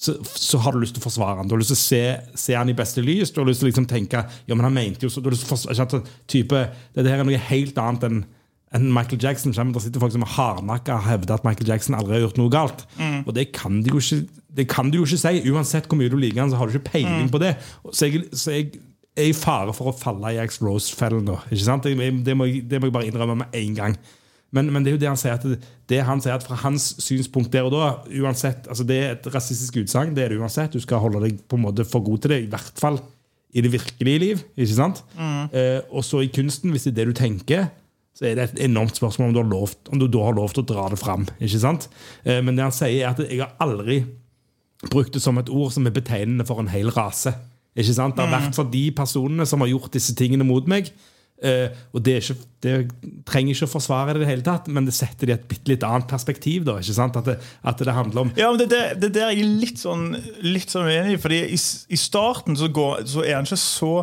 så, 0.03 0.15
så 0.25 0.57
har 0.57 0.73
du 0.73 0.81
lyst 0.81 0.97
til 0.97 1.03
å 1.03 1.05
forsvare 1.05 1.37
han. 1.39 1.47
Du 1.47 1.53
har 1.55 1.61
lyst 1.61 1.71
til 1.71 1.77
å 1.77 1.83
se, 1.83 2.01
se 2.41 2.55
han 2.57 2.71
i 2.71 2.75
beste 2.75 3.03
lys. 3.05 3.31
Du 3.31 3.39
har 3.39 3.47
lyst 3.47 3.61
til 3.61 3.69
å 3.69 3.71
liksom 3.71 3.85
tenke 3.87 4.23
ja, 4.25 4.55
men 4.55 4.65
han 4.65 4.75
mente 4.75 5.05
jo 5.05 5.11
så, 5.11 5.21
du 5.21 5.29
har 5.29 5.35
lyst 5.35 5.45
til 5.45 5.53
å 5.53 5.55
forsvare, 5.55 6.01
type, 6.29 6.63
Dette 6.95 7.11
her 7.11 7.21
er 7.21 7.27
noe 7.27 7.43
helt 7.51 7.77
annet 7.79 8.07
enn 8.09 8.23
enn 8.73 8.89
Michael 8.93 9.21
Jackson. 9.21 9.53
Kommer? 9.53 9.75
Det 9.77 9.85
sitter 9.85 10.03
folk 10.03 10.15
som 10.15 10.25
har 10.25 10.33
hardnakka 10.37 10.97
hevder 11.07 11.37
at 11.37 11.45
Michael 11.47 11.69
Jackson 11.73 11.97
aldri 11.97 12.17
har 12.17 12.25
gjort 12.27 12.39
noe 12.41 12.53
galt. 12.53 12.85
Og 13.25 13.33
det 13.37 13.51
kan, 13.55 13.81
de 13.85 13.93
jo 13.93 14.01
ikke, 14.01 14.23
det 14.57 14.67
kan 14.71 14.89
de 14.91 15.01
jo 15.01 15.05
ikke 15.07 15.21
si. 15.21 15.43
Uansett 15.53 15.87
hvor 15.89 15.99
mye 15.99 16.11
du 16.11 16.17
liker 16.19 16.43
han, 16.45 16.51
så 16.53 16.59
har 16.59 16.69
du 16.69 16.77
ikke 16.77 16.91
peiling 16.95 17.29
på 17.33 17.41
det. 17.43 17.55
Så 17.91 18.09
jeg, 18.09 18.25
så 18.33 18.55
jeg 18.55 18.71
er 19.13 19.29
i 19.29 19.37
fare 19.37 19.73
for 19.77 19.91
å 19.91 19.95
falle 19.95 20.33
i 20.33 20.41
Ax 20.41 20.59
Rose-fellen 20.63 21.25
nå. 21.27 21.37
ikke 21.51 21.63
sant? 21.65 21.85
Det 21.85 21.95
må, 22.35 22.49
jeg, 22.49 22.65
det 22.69 22.81
må 22.81 22.89
jeg 22.89 22.95
bare 22.95 23.09
innrømme 23.09 23.43
med 23.43 23.57
en 23.61 23.77
gang. 23.77 23.97
Men, 24.53 24.67
men 24.69 24.85
det 24.85 24.91
er 24.91 24.97
jo 24.97 25.01
det 25.01 25.09
han 25.09 25.17
sier 25.17 25.33
at, 25.33 25.69
det 25.89 25.99
han 26.05 26.21
sier 26.21 26.35
at 26.35 26.45
fra 26.45 26.57
hans 26.61 26.91
synspunkt 27.01 27.49
der 27.53 27.65
og 27.65 27.73
da 27.73 27.87
uansett, 28.21 28.67
altså 28.69 28.85
Det 28.85 28.97
er 29.01 29.15
et 29.15 29.29
rasistisk 29.33 29.79
utsagn. 29.81 30.13
Det 30.13 30.25
er 30.25 30.33
det 30.33 30.41
uansett. 30.41 30.75
Du 30.75 30.81
skal 30.83 31.01
holde 31.01 31.23
deg 31.25 31.39
på 31.49 31.57
en 31.57 31.65
måte 31.65 31.85
for 31.89 32.05
god 32.05 32.21
til 32.21 32.35
det, 32.35 32.43
i 32.45 32.51
hvert 32.51 32.81
fall 32.81 32.99
i 33.53 33.61
det 33.61 33.71
virkelige 33.73 34.21
liv. 34.21 34.43
ikke 34.57 34.75
sant? 34.77 35.03
Eh, 35.17 35.79
og 35.93 36.05
så 36.05 36.21
i 36.25 36.29
kunsten, 36.33 36.73
hvis 36.73 36.85
det 36.87 36.93
er 36.93 36.99
det 37.01 37.13
du 37.13 37.17
tenker, 37.17 37.67
så 38.13 38.27
er 38.29 38.37
det 38.37 38.43
et 38.45 38.65
enormt 38.67 38.99
spørsmål 38.99 39.31
om 39.31 39.33
du, 39.33 39.39
har 39.41 39.49
lov, 39.49 39.77
om 39.89 40.01
du 40.01 40.05
da 40.11 40.25
har 40.27 40.35
lov 40.37 40.53
til 40.53 40.61
å 40.61 40.69
dra 40.69 40.89
det 40.93 40.99
fram. 41.01 41.25
ikke 41.39 41.61
sant? 41.63 41.89
Eh, 42.23 42.43
men 42.45 42.57
det 42.57 42.67
han 42.67 42.75
sier, 42.75 42.99
er 43.01 43.15
at 43.15 43.23
jeg 43.25 43.41
har 43.41 43.55
aldri 43.63 44.03
brukt 44.91 45.15
det 45.15 45.23
som 45.23 45.39
et 45.39 45.49
ord 45.49 45.71
som 45.73 45.87
er 45.87 45.95
betegnende 45.95 46.45
for 46.45 46.61
en 46.61 46.69
hel 46.69 46.91
rase. 46.93 47.33
Ikke 47.73 47.95
sant? 47.95 48.17
Det 48.17 48.27
har 48.27 48.35
vært 48.35 48.57
for 48.57 48.69
de 48.69 48.85
personene 48.93 49.47
som 49.49 49.63
har 49.63 49.71
gjort 49.71 49.95
disse 49.95 50.13
tingene 50.17 50.45
mot 50.45 50.67
meg. 50.69 50.91
Eh, 51.43 51.73
og 51.91 52.03
det, 52.05 52.13
er 52.13 52.23
ikke, 52.23 52.45
det 52.63 52.73
trenger 53.27 53.55
ikke 53.55 53.67
å 53.67 53.71
forsvare 53.73 54.13
det 54.13 54.21
i 54.21 54.23
det 54.23 54.29
hele 54.29 54.45
tatt, 54.45 54.69
men 54.71 54.85
det 54.87 54.93
setter 54.95 55.27
det 55.27 55.33
i 55.33 55.35
et 55.35 55.47
bitte 55.49 55.73
litt 55.73 55.83
annet 55.83 56.07
perspektiv. 56.07 56.63
da, 56.69 56.77
ikke 56.79 56.95
sant? 56.95 57.17
At 57.19 57.27
det, 57.27 57.39
at 57.41 57.81
det 57.81 57.95
handler 57.97 58.27
om 58.27 58.33
Ja, 58.39 58.51
men 58.53 58.61
det, 58.61 58.69
det, 58.71 58.83
det 59.01 59.09
der 59.17 59.31
er 59.31 59.35
jeg 59.35 59.49
litt 59.49 59.81
sånn, 59.81 60.11
litt 60.45 60.71
sånn 60.71 60.87
uenig 60.87 61.17
i. 61.17 61.21
fordi 61.25 61.41
i, 61.57 61.59
i 61.59 61.99
starten 61.99 62.59
så, 62.59 62.69
går, 62.71 63.03
så 63.09 63.25
er 63.25 63.39
han 63.39 63.49
ikke 63.49 63.59
så 63.59 63.93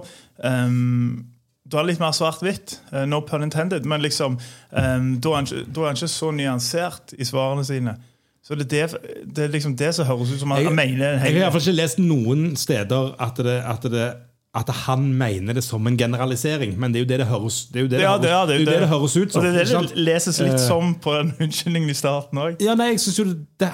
ehm, 0.44 1.30
da 1.70 1.78
er 1.78 1.83
det 1.87 1.92
litt 1.94 2.00
mer 2.02 2.12
svart-hvitt. 2.16 2.78
eh, 2.92 3.04
no 3.06 3.20
pun 3.20 3.42
intended. 3.42 3.85
Men 3.85 4.02
liksom, 4.02 4.38
um, 4.72 5.20
da, 5.20 5.28
er 5.30 5.35
han, 5.35 5.44
ikke- 5.46 5.66
da 5.74 5.80
er 5.80 5.87
han 5.87 5.96
ikke 5.96 6.09
så 6.09 6.30
nyansert 6.35 7.14
i 7.18 7.24
svarene 7.24 7.64
sine. 7.64 7.96
Så 8.42 8.54
det 8.56 8.72
er 8.72 8.87
det, 8.88 8.96
det, 9.37 9.44
er 9.44 9.48
liksom 9.52 9.76
det 9.76 9.94
som 9.94 10.06
høres 10.06 10.33
ut 10.33 10.40
som 10.40 10.50
han 10.50 10.62
Jeg- 10.64 10.74
mener 10.74 11.04
Jeg 11.11 11.20
har 11.20 11.28
i 11.28 11.33
hvert 11.38 11.52
fall 11.52 11.61
ikke 11.61 11.76
lest 11.83 11.98
noen 11.98 12.56
steder 12.56 13.14
at, 13.20 13.37
det, 13.37 13.62
at, 13.62 13.83
det, 13.83 14.14
at 14.55 14.69
han 14.69 15.05
mener 15.15 15.55
det 15.55 15.63
som 15.63 15.87
en 15.87 15.97
generalisering, 15.99 16.73
men 16.81 16.91
det 16.93 16.99
er 16.99 17.05
jo 17.05 17.09
det 17.09 17.19
det 17.21 17.27
høres, 17.27 17.59
det 17.71 17.85
det 17.91 18.01
Ja, 18.01 18.17
det, 18.19 18.31
ja, 18.31 18.47
det, 18.47 18.89
høres 18.89 19.17
ut 19.17 19.33
som. 19.33 19.39
Og 19.39 19.47
det 19.47 19.61
er 19.61 19.65
det 19.65 19.91
det 19.93 20.05
leses 20.09 20.41
litt 20.41 20.57
Eh, 20.57 20.59
som 20.59 20.95
på 20.99 21.15
den 21.15 21.31
unnskyldningen 21.39 21.91
i 21.91 21.95
starten 21.95 22.39
òg. 22.39 22.57
Ja, 22.61 22.75
nei, 22.75 22.89
jeg 22.91 23.01
syns 23.01 23.21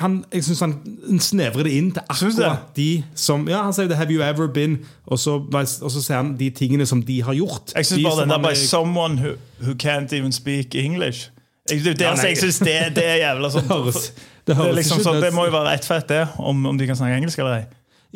han, 0.02 0.18
han 0.36 1.20
snevrer 1.24 1.64
det 1.64 1.72
inn 1.72 1.88
til 1.96 2.02
akkurat 2.04 2.76
de 2.76 2.90
som 3.14 3.48
Ja, 3.48 3.62
han 3.62 3.72
sier 3.72 3.88
det 3.88 3.96
'Have 3.96 4.12
you 4.12 4.22
ever 4.22 4.48
been?' 4.52 4.84
Og 5.06 5.18
så, 5.18 5.38
og 5.82 5.90
så 5.90 6.02
sier 6.02 6.16
han 6.16 6.36
de 6.36 6.50
tingene 6.50 6.86
som 6.86 7.02
de 7.02 7.22
har 7.22 7.32
gjort. 7.34 7.72
Jeg 7.74 7.86
syns 7.86 7.98
De 7.98 8.04
bare 8.04 8.20
den 8.20 8.28
der 8.28 8.50
by 8.50 8.54
someone 8.54 9.14
who, 9.16 9.32
who 9.62 9.72
can't 9.72 10.12
even 10.12 10.32
speak 10.32 10.74
English 10.74 11.30
jeg, 11.70 11.84
det, 11.84 12.00
Ja, 12.00 12.14
nei. 12.14 12.24
jeg 12.24 12.38
synes 12.38 12.58
det, 12.58 13.04
er 13.04 13.16
jævla 13.16 13.50
sånn 13.54 13.62
Det 13.62 13.76
høres- 13.76 14.12
det 14.12 14.46
det, 14.46 14.56
høres 14.56 14.76
liksom 14.76 15.00
sånn, 15.02 15.22
det 15.22 15.32
må 15.34 15.44
jo 15.48 15.50
være 15.50 15.72
rettferdig, 15.72 16.08
det, 16.08 16.28
om, 16.38 16.66
om 16.66 16.78
de 16.78 16.86
kan 16.86 16.96
snakke 16.96 17.16
engelsk 17.16 17.38
eller 17.38 17.54
ei. 17.56 17.64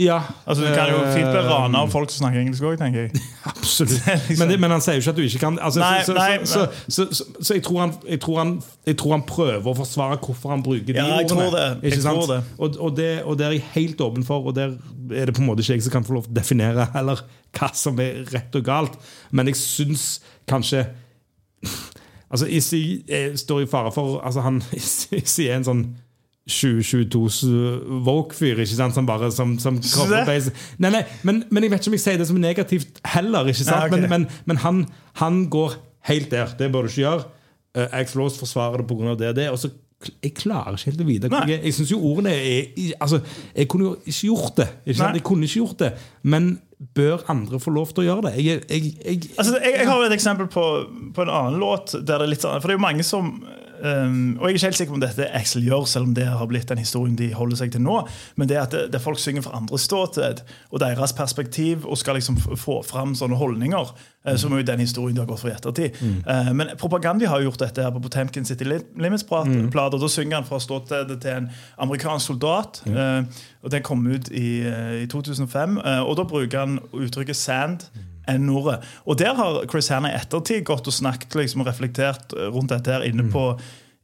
Ja. 0.00 0.16
Altså, 0.48 0.64
du 0.64 0.70
kan 0.72 0.88
jo 0.88 1.00
fint 1.12 1.28
bli 1.28 1.40
eh, 1.42 1.48
rana 1.50 1.82
av 1.84 1.90
folk 1.92 2.08
som 2.12 2.22
snakker 2.22 2.40
engelsk 2.40 2.64
òg, 2.64 2.78
tenker 2.80 3.02
jeg. 3.06 3.20
Absolutt. 3.50 3.98
liksom- 4.06 4.38
men, 4.40 4.48
det, 4.54 4.56
men 4.62 4.72
han 4.72 4.80
sier 4.84 4.96
jo 4.96 5.02
ikke 5.04 5.12
at 5.12 5.18
du 5.18 5.24
ikke 5.26 5.40
kan 5.42 5.58
altså, 5.60 5.82
Nei, 5.82 5.98
så, 6.06 6.14
så, 6.14 6.16
nei, 6.16 6.38
så, 6.96 7.24
så, 7.42 7.54
jeg, 7.54 7.64
tror 7.66 7.80
han, 7.82 7.92
jeg, 8.08 8.20
tror 8.24 8.38
han, 8.40 8.54
jeg 8.88 8.96
tror 9.02 9.12
han 9.18 9.24
prøver 9.28 9.68
å 9.68 9.76
forsvare 9.76 10.16
hvorfor 10.24 10.54
han 10.54 10.64
bruker 10.64 10.88
de 10.88 10.96
Ja, 10.96 11.04
jeg 11.20 11.28
ordene. 11.28 11.50
tror 11.50 11.58
det. 11.58 11.66
Jeg 11.90 12.00
sant? 12.02 12.16
tror 12.22 12.32
det. 12.32 12.40
Og, 12.58 12.80
og, 12.80 12.96
det, 12.96 13.10
og 13.28 13.38
det 13.40 13.46
er 13.50 13.56
jeg 13.58 13.66
helt 13.76 14.00
åpen 14.08 14.24
for, 14.26 14.48
og 14.48 14.56
der 14.56 14.72
er 15.12 15.28
det 15.28 15.36
på 15.36 15.44
en 15.44 15.50
måte 15.50 15.64
ikke 15.66 15.76
jeg 15.76 15.86
som 15.88 15.96
kan 15.98 16.06
få 16.08 16.16
lov 16.16 16.26
til 16.28 16.32
å 16.32 16.40
definere 16.40 16.88
heller 16.96 17.20
hva 17.58 17.70
som 17.76 18.00
er 18.00 18.22
rett 18.32 18.56
og 18.56 18.64
galt. 18.66 18.96
Men 19.34 19.50
jeg 19.52 19.60
syns 19.60 20.08
kanskje 20.48 20.86
Altså, 22.30 22.46
Izzy 22.46 23.02
eh, 23.10 23.32
står 23.36 23.64
i 23.64 23.66
fare 23.66 23.90
for 23.92 24.20
altså 24.22 24.40
han, 24.44 24.60
Issi 25.18 25.48
er 25.50 25.56
en 25.58 25.66
sånn 25.66 25.82
2022s 26.50 27.40
woke-fyr, 28.06 28.62
ikke 28.64 28.78
sant? 28.78 28.96
Som 28.96 29.08
bare 29.08 29.30
som, 29.34 29.56
som. 29.62 29.78
Nei, 30.80 30.92
nei, 30.92 31.04
men, 31.26 31.44
men 31.50 31.66
jeg 31.66 31.74
vet 31.74 31.84
ikke 31.84 31.92
om 31.92 31.98
jeg 31.98 32.04
sier 32.06 32.20
det 32.20 32.30
som 32.30 32.40
negativt 32.42 33.02
heller. 33.14 33.50
ikke 33.50 33.62
sant? 33.62 33.76
Nei, 33.76 33.90
okay. 33.90 34.08
Men, 34.08 34.26
men, 34.26 34.42
men 34.50 34.64
han, 34.64 34.82
han 35.22 35.44
går 35.52 35.78
helt 36.10 36.32
der. 36.32 36.56
Det 36.58 36.72
bør 36.72 36.88
du 36.88 36.92
ikke 36.92 37.04
gjøre. 37.04 37.28
Uh, 37.76 37.86
Axel 38.00 38.22
Rose 38.22 38.40
forsvarer 38.40 38.82
det 38.82 38.90
pga. 38.90 39.14
det 39.14 39.36
det. 39.38 39.50
og 39.54 39.60
så 39.62 39.70
jeg 40.00 40.32
klarer 40.32 40.78
ikke 40.78 40.88
helt 40.88 41.02
å 41.02 41.04
vite. 41.04 41.28
Jeg, 41.50 41.60
jeg 41.68 41.76
synes 41.76 41.90
jo 41.92 41.98
ordene 42.08 42.32
er 42.32 42.94
altså, 43.04 43.18
Jeg 43.52 43.68
kunne 43.68 43.90
jo 43.90 43.96
ikke 44.00 44.30
gjort 44.30 44.54
det. 44.56 44.68
Ikke. 44.86 45.08
Jeg 45.18 45.24
kunne 45.28 45.44
ikke 45.44 45.60
gjort 45.60 45.82
det 45.82 45.90
Men 46.24 46.46
bør 46.96 47.26
andre 47.28 47.60
få 47.60 47.74
lov 47.76 47.92
til 47.92 48.06
å 48.06 48.06
gjøre 48.06 48.30
det? 48.30 48.32
Jeg, 48.40 48.62
jeg, 48.70 48.94
jeg, 49.04 49.32
Altså, 49.36 49.58
har 49.60 50.04
et 50.06 50.14
eksempel 50.16 50.48
på, 50.48 50.64
på 51.12 51.26
en 51.26 51.32
annen 51.36 51.60
låt. 51.60 51.92
Der 51.98 52.14
det 52.14 52.24
er 52.24 52.32
litt 52.32 52.46
sånn, 52.46 52.56
for 52.62 52.70
det 52.70 52.78
er 52.78 52.80
jo 52.80 52.86
mange 52.86 53.04
som 53.04 53.34
um, 53.82 54.36
Og 54.40 54.48
jeg 54.48 54.50
er 54.50 54.54
ikke 54.54 54.66
helt 54.66 54.76
sikker 54.76 54.92
på 54.92 54.98
om 54.98 55.00
dette 55.00 55.28
Axel 55.34 55.62
gjør, 55.62 55.84
selv 55.86 56.04
om 56.04 56.14
det 56.14 56.26
har 56.26 56.46
blitt 56.46 56.68
den 56.68 56.78
historien 56.78 57.16
de 57.16 57.32
holder 57.34 57.56
seg 57.56 57.72
til 57.72 57.82
nå. 57.82 58.08
Men 58.36 58.48
det 58.48 58.56
at 58.56 58.70
det, 58.70 58.92
det 58.92 59.00
folk 59.00 59.18
synger 59.18 59.42
fra 59.42 59.56
andre 59.56 59.78
ståsted 59.78 60.40
og 60.70 60.80
deres 60.80 61.12
perspektiv 61.12 61.86
og 61.86 61.98
skal 61.98 62.14
liksom 62.14 62.36
få 62.56 62.82
fram 62.82 63.14
sånne 63.14 63.36
holdninger, 63.36 63.92
uh, 64.28 64.36
som 64.36 64.52
er 64.52 64.62
jo 64.62 64.68
den 64.72 64.80
historien 64.80 65.16
de 65.16 65.20
har 65.20 65.26
gått 65.30 65.40
for 65.40 65.48
i 65.48 65.54
ettertid. 65.56 65.96
Eh, 66.26 66.52
men 66.54 66.68
Propaganda 66.78 67.26
har 67.28 67.40
jo 67.40 67.50
gjort 67.50 67.60
dette 67.64 67.82
her 67.82 67.90
på 67.90 68.00
Potemkin 68.04 68.44
City 68.44 68.64
Limits-plate. 68.64 69.94
og 69.94 70.00
Da 70.00 70.08
synger 70.08 70.34
han 70.36 70.44
fra 70.44 70.58
ståstedet 70.60 71.20
til 71.22 71.30
en 71.30 71.50
amerikansk 71.78 72.26
soldat. 72.26 72.82
eh, 72.86 73.24
og 73.62 73.70
Den 73.70 73.82
kom 73.82 74.06
ut 74.06 74.28
i, 74.30 74.60
eh, 74.66 75.02
i 75.02 75.06
2005. 75.06 75.78
eh, 75.78 76.00
og 76.00 76.16
Da 76.16 76.22
bruker 76.24 76.58
han 76.58 76.78
uttrykket 76.92 77.36
'sand' 77.36 77.88
N-ordet. 78.38 78.80
Og 79.06 79.18
der 79.20 79.36
har 79.38 79.62
Chris 79.70 79.90
Hanna 79.92 80.12
i 80.12 80.18
ettertid 80.18 80.64
gått 80.68 80.88
og 80.90 80.96
snakket 80.96 81.38
liksom, 81.42 81.64
og 81.64 81.70
reflektert 81.70 82.34
eh, 82.36 82.50
rundt 82.52 82.74
dette 82.74 82.98
her 82.98 83.06
inne 83.08 83.28
på 83.32 83.52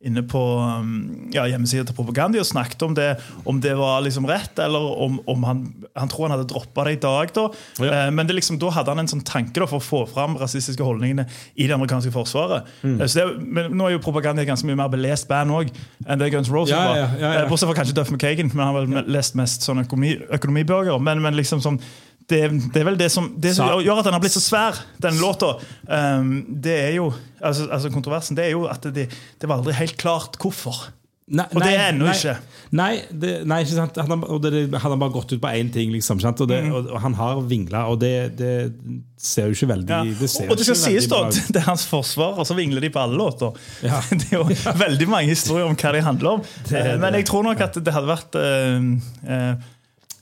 inne 0.07 0.23
på 0.29 0.41
um, 0.61 1.29
ja, 1.33 1.47
hjemmesida 1.49 1.87
til 1.89 1.97
Propaganda 1.97 2.39
og 2.39 2.47
snakket 2.47 2.83
om 2.85 2.95
det 2.95 3.09
om 3.49 3.59
det 3.65 3.73
var 3.79 4.03
liksom 4.05 4.27
rett, 4.29 4.59
eller 4.61 4.85
om, 5.03 5.17
om 5.27 5.47
han, 5.49 5.63
han 5.97 6.11
tror 6.13 6.27
han 6.27 6.37
hadde 6.37 6.49
droppa 6.51 6.85
det 6.87 6.93
i 6.99 7.01
dag. 7.03 7.33
da. 7.35 7.47
Ja. 7.81 7.89
Eh, 7.89 8.11
men 8.15 8.29
det 8.29 8.37
liksom, 8.37 8.59
da 8.61 8.71
hadde 8.77 8.93
han 8.93 9.03
en 9.03 9.11
sånn 9.11 9.25
tanke 9.27 9.57
da, 9.57 9.67
for 9.71 9.81
å 9.81 9.87
få 9.87 10.03
fram 10.11 10.37
rasistiske 10.39 10.85
holdningene 10.85 11.25
i 11.55 11.67
det 11.67 11.75
amerikanske 11.75 12.13
forsvaret. 12.15 12.69
Mm. 12.85 12.99
Eh, 13.01 13.09
så 13.09 13.25
det, 13.25 13.47
men 13.57 13.73
Nå 13.77 13.89
er 13.89 13.97
jo 13.97 14.05
Propaganda 14.05 14.45
et 14.45 14.51
ganske 14.51 14.69
mye 14.69 14.79
mer 14.79 14.93
belest 14.93 15.31
band 15.31 15.55
òg 15.57 15.73
enn 16.07 16.21
det 16.21 16.31
Guns 16.35 16.53
Roses 16.53 16.77
Ja, 16.77 17.09
var. 17.17 17.49
Bortsett 17.51 17.73
fra 17.73 17.79
kanskje 17.81 17.97
Duff 17.97 18.13
McKagan, 18.13 18.53
men 18.53 18.67
han 18.67 18.75
har 18.75 18.85
vel 18.85 19.15
lest 19.17 19.39
mest 19.39 19.65
sånn 19.67 19.81
økonomi, 19.83 20.15
økonomibøker. 20.39 21.01
Men, 21.03 21.25
men 21.25 21.41
liksom 21.41 21.65
sånn 21.65 21.81
det, 22.29 22.41
det 22.75 22.81
er 22.83 22.89
vel 22.89 22.99
det 22.99 23.11
som, 23.15 23.29
det 23.39 23.55
som 23.55 23.71
gjør 23.85 24.01
at 24.03 24.09
den 24.09 24.17
har 24.17 24.23
blitt 24.25 24.35
så 24.35 24.43
svær, 24.43 24.81
den 25.03 25.21
låta. 25.23 25.53
Um, 25.87 26.33
det 26.63 26.75
er 26.89 26.93
jo, 26.99 27.13
altså, 27.41 27.69
altså 27.71 27.91
Kontroversen 27.95 28.37
det 28.39 28.49
er 28.49 28.55
jo 28.57 28.67
at 28.71 28.83
det, 28.95 29.09
det 29.41 29.49
var 29.51 29.61
aldri 29.61 29.77
helt 29.79 29.97
klart 30.01 30.39
hvorfor. 30.43 30.89
Nei, 31.27 31.43
Og 31.51 31.59
det 31.59 31.73
er 31.75 31.89
ennå 31.91 32.07
ikke. 32.07 32.37
Nei, 32.79 33.01
det, 33.11 33.31
nei, 33.51 33.57
ikke 33.65 33.75
sant. 33.75 33.97
Han, 33.99 34.21
og 34.31 34.45
det, 34.45 34.61
han 34.79 34.93
har 34.93 34.99
bare 35.01 35.11
gått 35.17 35.33
ut 35.35 35.41
på 35.43 35.51
én 35.59 35.73
ting, 35.75 35.91
liksom. 35.91 36.21
Og, 36.23 36.45
det, 36.47 36.61
Mm. 36.63 36.71
og, 36.79 36.87
og 36.95 37.01
han 37.03 37.17
har 37.19 37.41
vingla, 37.51 37.81
og 37.91 37.99
det, 37.99 38.13
det 38.39 38.53
ser 39.19 39.49
jo 39.51 39.57
ikke 39.57 39.69
veldig 39.73 39.91
Ja. 39.91 40.05
det 40.21 40.29
ser 40.31 40.47
Og 40.51 40.57
det 40.61 40.69
skal 40.69 40.79
sies 40.79 41.09
da, 41.11 41.25
det 41.51 41.59
er 41.59 41.67
hans 41.67 41.83
forsvar, 41.91 42.39
og 42.39 42.47
så 42.47 42.55
vingler 42.55 42.81
de 42.87 42.93
på 42.95 43.03
alle 43.03 43.19
låter. 43.19 43.59
Ja. 43.83 43.99
Det 44.23 44.29
er 44.31 44.39
jo 44.39 44.79
veldig 44.79 45.09
mange 45.11 45.33
historier 45.35 45.67
om 45.67 45.75
hva 45.75 45.93
de 45.99 46.05
handler 46.07 46.37
om. 46.37 46.45
Eh, 46.71 46.93
Men 47.03 47.19
jeg 47.19 47.27
tror 47.27 47.43
nok 47.43 47.61
at 47.61 47.75
det 47.83 47.95
hadde 47.99 48.13
vært 48.13 48.39
øh, 48.39 48.87
eh, 49.27 49.67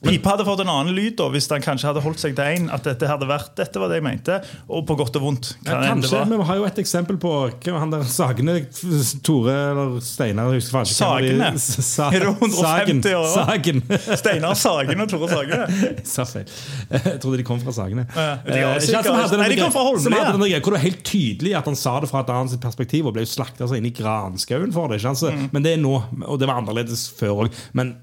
Pipe 0.05 0.29
hadde 0.31 0.45
fått 0.47 0.61
en 0.63 0.69
annen 0.71 0.95
lyd 0.95 1.15
da, 1.19 1.27
hvis 1.33 1.47
han 1.51 1.63
kanskje 1.65 1.89
hadde 1.89 2.03
holdt 2.05 2.21
seg 2.21 2.35
til 2.37 2.45
én. 2.55 2.67
At 2.73 2.85
dette 2.87 3.07
hadde 3.09 3.27
vært, 3.29 3.51
dette 3.57 3.81
var 3.81 3.89
det 3.91 3.99
jeg 3.99 4.05
mente, 4.05 4.37
og 4.69 4.85
på 4.89 4.95
godt 4.99 5.17
og 5.19 5.25
vondt. 5.25 5.51
Ja, 5.65 5.79
kanskje, 5.89 6.21
men 6.29 6.39
vi 6.41 6.47
har 6.49 6.59
jo 6.61 6.65
et 6.69 6.79
eksempel 6.83 7.17
på 7.21 7.31
han 7.65 7.91
der 7.93 8.03
Sagene 8.09 8.57
Tore 9.25 9.55
eller 9.71 9.95
Steinar 10.05 10.51
jeg 10.53 10.61
husker 10.61 10.85
ikke 10.85 10.95
Sagene? 10.95 11.51
Sa- 11.95 12.09
Er 12.13 12.25
det 12.25 12.31
150 12.33 13.15
år? 13.17 13.27
Sagen. 13.33 13.81
Steinar 14.19 14.55
Sagen 14.59 15.01
og 15.05 15.09
Tore 15.11 15.29
Sagen. 15.31 15.65
Jeg 15.95 16.07
sa 16.09 16.25
feil. 16.29 16.49
Jeg 16.91 17.19
trodde 17.23 17.39
de 17.41 17.45
kom 17.47 17.59
fra 17.63 17.73
Sagene. 17.75 18.05
Ja, 18.15 18.29
de 18.45 18.61
Eh, 18.65 18.79
som 19.03 19.15
hadde 19.17 19.37
Nei, 19.39 19.49
de 19.53 19.59
kom 19.61 19.71
fra 19.73 19.83
Holmlia. 19.87 20.31
Greia, 20.35 20.59
hvor 20.61 20.73
det 20.73 20.77
var 20.79 20.83
helt 20.85 21.03
tydelig 21.07 21.55
at 21.57 21.67
han 21.69 21.75
sa 21.79 21.97
det 22.03 22.09
fra 22.11 22.21
et 22.23 22.29
annet 22.33 22.59
perspektiv 22.63 23.09
og 23.09 23.15
ble 23.17 23.25
slakta 23.29 23.67
inn 23.77 23.87
i 23.89 23.93
granskauen 23.95 24.71
for 24.75 24.91
det. 24.91 24.99
Ikke 25.01 25.13
sant? 25.15 25.33
Mm. 25.35 25.47
Men 25.55 25.65
det 25.65 25.73
er 25.75 25.81
nå, 25.83 25.93
og 26.25 26.39
det 26.41 26.49
var 26.49 26.61
annerledes 26.61 27.07
før 27.17 27.45
òg. 27.45 27.55
Men 27.77 27.95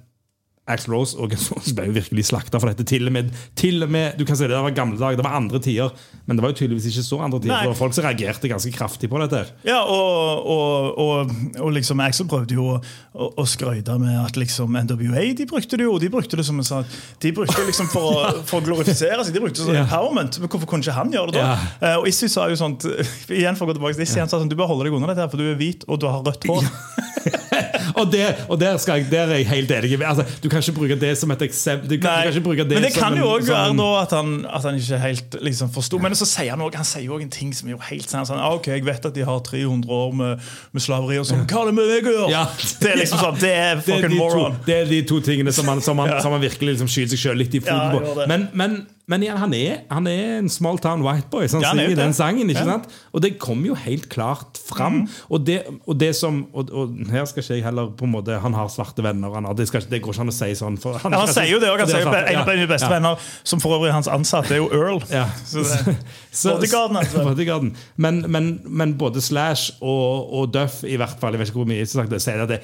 Axl 0.70 0.92
Rose 0.94 1.16
og 1.18 1.32
Guns 1.32 1.48
Rose 1.50 1.72
ble 1.74 1.88
jo 1.88 1.94
virkelig 1.96 2.22
slakta 2.28 2.60
for 2.62 2.70
dette. 2.70 2.84
Til 2.86 3.08
og, 3.08 3.12
med, 3.16 3.32
til 3.58 3.82
og 3.82 3.90
med, 3.90 4.12
du 4.14 4.22
kan 4.28 4.36
si 4.38 4.46
Det 4.46 4.54
var 4.62 4.70
gamle 4.76 4.94
dager, 5.00 5.16
det 5.18 5.24
var 5.26 5.34
andre 5.34 5.58
tider. 5.58 5.90
Men 6.28 6.38
det 6.38 6.44
var 6.44 6.52
jo 6.52 6.58
tydeligvis 6.60 6.86
ikke 6.92 7.02
så 7.02 7.18
andre 7.26 7.40
tider. 7.42 7.64
Det 7.64 7.72
var 7.72 7.78
folk 7.80 7.96
som 7.96 8.04
reagerte 8.06 8.50
ganske 8.52 8.70
kraftig 8.76 9.10
på 9.10 9.18
dette. 9.24 9.40
Ja, 9.66 9.80
og, 9.82 10.46
og, 10.46 11.00
og, 11.02 11.32
og 11.66 11.72
liksom 11.74 11.98
Axel 12.06 12.28
prøvde 12.30 12.54
jo 12.54 12.68
å, 12.76 12.78
å, 13.18 13.28
å 13.42 13.46
skryte 13.50 13.96
med 13.98 14.14
at 14.22 14.38
liksom 14.38 14.78
NWA 14.86 15.24
de 15.40 15.48
brukte 15.50 15.80
det 15.80 15.88
jo. 15.88 15.96
De 15.98 16.12
brukte 16.14 16.38
det 16.38 16.46
som 16.46 16.62
en 16.62 16.68
sånn 16.68 16.86
De 17.26 17.34
brukte 17.34 17.66
liksom 17.66 17.90
for, 17.90 18.30
for 18.46 18.62
å 18.62 18.66
glorifisere 18.70 19.18
seg. 19.26 19.34
De 19.34 19.42
brukte 19.42 19.58
det 19.58 19.66
som 19.66 19.74
Ja. 19.74 19.82
empowerment. 19.88 20.38
Men 20.44 20.52
hvorfor 20.54 20.70
kunne 20.70 20.86
ikke 20.86 20.94
han 21.00 21.10
gjøre 21.10 21.34
det 21.34 21.42
da? 21.42 21.58
Ja. 21.82 21.96
Og 21.98 22.06
Issy 22.12 22.30
sa 22.30 22.46
jo 22.52 22.60
sånt 22.60 22.86
Igjen 23.32 23.58
for 23.58 23.66
å 23.66 23.72
gå 23.72 23.80
tilbake 23.80 23.98
til 23.98 24.06
Issy, 24.06 24.22
han 24.22 24.30
sa 24.30 24.38
sånn 24.38 24.50
Du 24.52 24.54
bør 24.58 24.70
holde 24.70 24.86
deg 24.86 24.94
unna 24.94 25.10
dette, 25.10 25.26
her, 25.26 25.32
for 25.34 25.42
du 25.42 25.50
er 25.50 25.58
hvit 25.58 25.82
og 25.90 25.98
du 26.02 26.06
har 26.06 26.22
rødt 26.22 26.46
hår. 26.46 26.70
Og, 27.96 28.12
det, 28.12 28.26
og 28.48 28.60
der, 28.60 28.78
jeg, 28.86 29.06
der 29.10 29.32
er 29.32 29.40
jeg 29.40 29.48
helt 29.48 29.70
enig. 29.76 29.98
Altså, 30.04 30.24
du 30.42 30.48
kan 30.48 30.62
ikke 30.62 30.76
bruke 30.76 30.98
det 31.00 31.12
som 31.18 31.30
et 31.34 31.42
eksempel. 31.42 31.90
Du 31.90 31.96
kan, 32.02 32.32
du 32.32 32.42
kan 32.42 32.68
det 32.70 32.78
men 32.78 32.86
det 32.86 32.94
kan 32.94 33.16
jo 33.18 33.28
òg 33.36 33.46
være 33.48 33.76
da 33.78 33.88
at 34.02 34.14
han, 34.16 34.34
at 34.46 34.66
han 34.68 34.78
ikke 34.78 35.00
helt 35.02 35.36
liksom 35.40 35.72
forsto. 35.74 35.98
Men 36.02 36.16
så 36.18 36.28
sier 36.28 36.54
han 36.54 36.64
også, 36.64 36.82
han 36.82 36.88
sier 36.88 37.10
også 37.10 37.26
en 37.26 37.34
ting 37.34 37.52
som 37.56 37.70
er 37.70 37.76
jo 37.76 37.82
helt 37.90 38.10
sant. 38.10 38.30
Sånn, 38.30 38.40
ah, 38.40 38.56
ok, 38.56 38.70
Jeg 38.72 38.86
vet 38.86 39.10
at 39.10 39.16
de 39.16 39.26
har 39.26 39.42
300 39.46 39.92
år 39.92 40.16
med, 40.16 40.52
med 40.72 40.84
slaveri, 40.84 41.18
og 41.20 41.28
sånn, 41.28 41.44
hva 41.46 41.62
har 41.62 41.70
det 41.70 41.76
med 41.78 41.92
meg 41.92 42.08
å 42.08 42.16
gjøre? 42.16 42.30
Ja. 42.32 42.44
Det 42.82 42.92
er 42.92 42.98
liksom 43.02 43.22
sånn, 43.22 43.38
det 43.42 43.52
er 43.52 43.76
det 43.76 43.78
er, 43.78 43.84
fucking 43.86 44.18
moron. 44.18 44.58
det 44.66 44.78
er 44.80 44.90
de 44.90 45.02
to 45.08 45.20
tingene 45.24 45.54
som 45.54 45.68
han, 45.70 45.82
som 45.84 45.98
han, 46.02 46.16
som 46.24 46.34
han 46.34 46.42
virkelig 46.42 46.76
liksom 46.76 46.90
skyter 46.90 47.14
seg 47.14 47.26
sjøl 47.26 47.40
litt 47.42 47.54
i 47.58 47.62
foten 47.62 47.96
på. 47.96 48.26
Men, 48.30 48.48
men, 48.58 48.82
men 49.12 49.24
igjen, 49.26 49.38
han 49.42 49.52
er, 49.56 49.82
han 49.92 50.08
er 50.08 50.38
en 50.40 50.48
small 50.52 50.80
town 50.82 51.04
white 51.04 51.28
boy 51.32 51.44
som 51.50 51.60
Ja, 51.62 51.74
han 51.74 51.82
jo 51.84 51.96
den 51.98 52.14
sangen. 52.16 52.50
ikke 52.50 52.64
sant? 52.64 52.88
Og 53.12 53.22
det 53.24 53.34
kommer 53.42 53.72
jo 53.72 53.76
helt 53.78 54.08
klart 54.12 54.56
fram. 54.56 55.02
Og, 55.28 55.44
det, 55.46 55.60
og 55.86 55.98
det 56.00 56.12
som 56.16 56.42
og, 56.56 56.72
og 56.72 56.96
her 57.12 57.26
skal 57.28 57.44
ikke 57.44 57.58
jeg 57.58 57.66
heller 57.66 57.92
på 57.98 58.08
en 58.08 58.14
måte 58.14 58.38
Han 58.42 58.56
har 58.56 58.70
svarte 58.72 59.04
venner. 59.04 59.34
Han 59.36 59.46
har, 59.48 59.56
det, 59.58 59.68
skal, 59.68 59.84
det 59.90 60.00
går 60.02 60.16
ikke 60.16 60.24
an 60.26 60.32
å 60.32 60.36
si 60.36 60.50
sånn. 60.58 60.78
For, 60.80 60.96
Ja, 60.96 61.12
han 61.12 61.30
sier 61.30 61.50
jo 61.52 61.60
det 61.62 61.70
òg. 61.72 61.84
Han 61.84 61.92
sier 61.92 62.08
er 62.08 62.30
En 62.32 62.42
av 62.42 62.50
mine 62.50 62.68
beste 62.70 62.90
venner, 62.90 63.30
som 63.44 63.62
for 63.62 63.76
øvrig 63.78 63.92
hans 63.94 64.08
ansatte, 64.10 64.56
er 64.56 64.62
jo 64.62 64.70
Earl. 64.72 65.02
Ja. 65.12 65.26
Så 65.44 65.64
det, 65.66 65.96
Bodyguarden, 66.48 67.00
altså. 67.02 67.24
Bodyguarden. 67.28 67.74
Men, 67.96 68.24
men, 68.32 68.52
men 68.64 68.96
både 69.00 69.22
Slash 69.24 69.76
og, 69.80 70.32
og 70.32 70.54
Duff, 70.54 70.82
i 70.88 70.96
hvert 71.00 71.18
fall, 71.20 71.36
jeg 71.36 71.42
vet 71.44 71.52
ikke 71.52 71.62
hvor 71.62 71.70
mye 71.70 71.86
sier 71.86 72.42
at 72.46 72.50
det, 72.50 72.62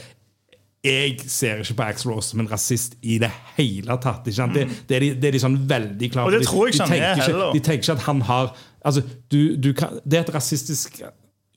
jeg 0.84 1.16
ser 1.26 1.58
ikke 1.64 1.74
på 1.80 1.86
Axl 1.90 2.10
Rose 2.12 2.30
som 2.30 2.40
en 2.40 2.48
rasist 2.50 2.94
i 3.02 3.18
det 3.18 3.30
hele 3.56 3.96
tatt. 4.02 4.26
Ikke 4.28 4.36
sant? 4.38 4.54
Det, 4.54 4.66
det, 4.88 4.96
er 4.96 5.00
de, 5.00 5.08
det 5.18 5.30
er 5.30 5.36
de 5.36 5.40
sånn 5.42 5.56
veldig 5.68 6.10
klare 6.14 6.30
det 6.38 6.44
på. 6.46 6.64
De- 6.64 6.70
ikke 6.70 6.78
de 6.78 6.84
han 6.84 6.92
er 6.92 7.14
tenker 7.16 7.32
heller. 7.32 7.52
De 7.56 7.62
tenker 7.66 7.82
ikke 7.88 7.96
at 7.98 8.04
han 8.06 8.20
har 8.28 8.52
altså, 8.86 9.02
du, 9.32 9.40
du 9.58 9.72
kan, 9.74 9.98
Det 10.06 10.20
er 10.20 10.26
et 10.28 10.34
rasistisk 10.36 11.00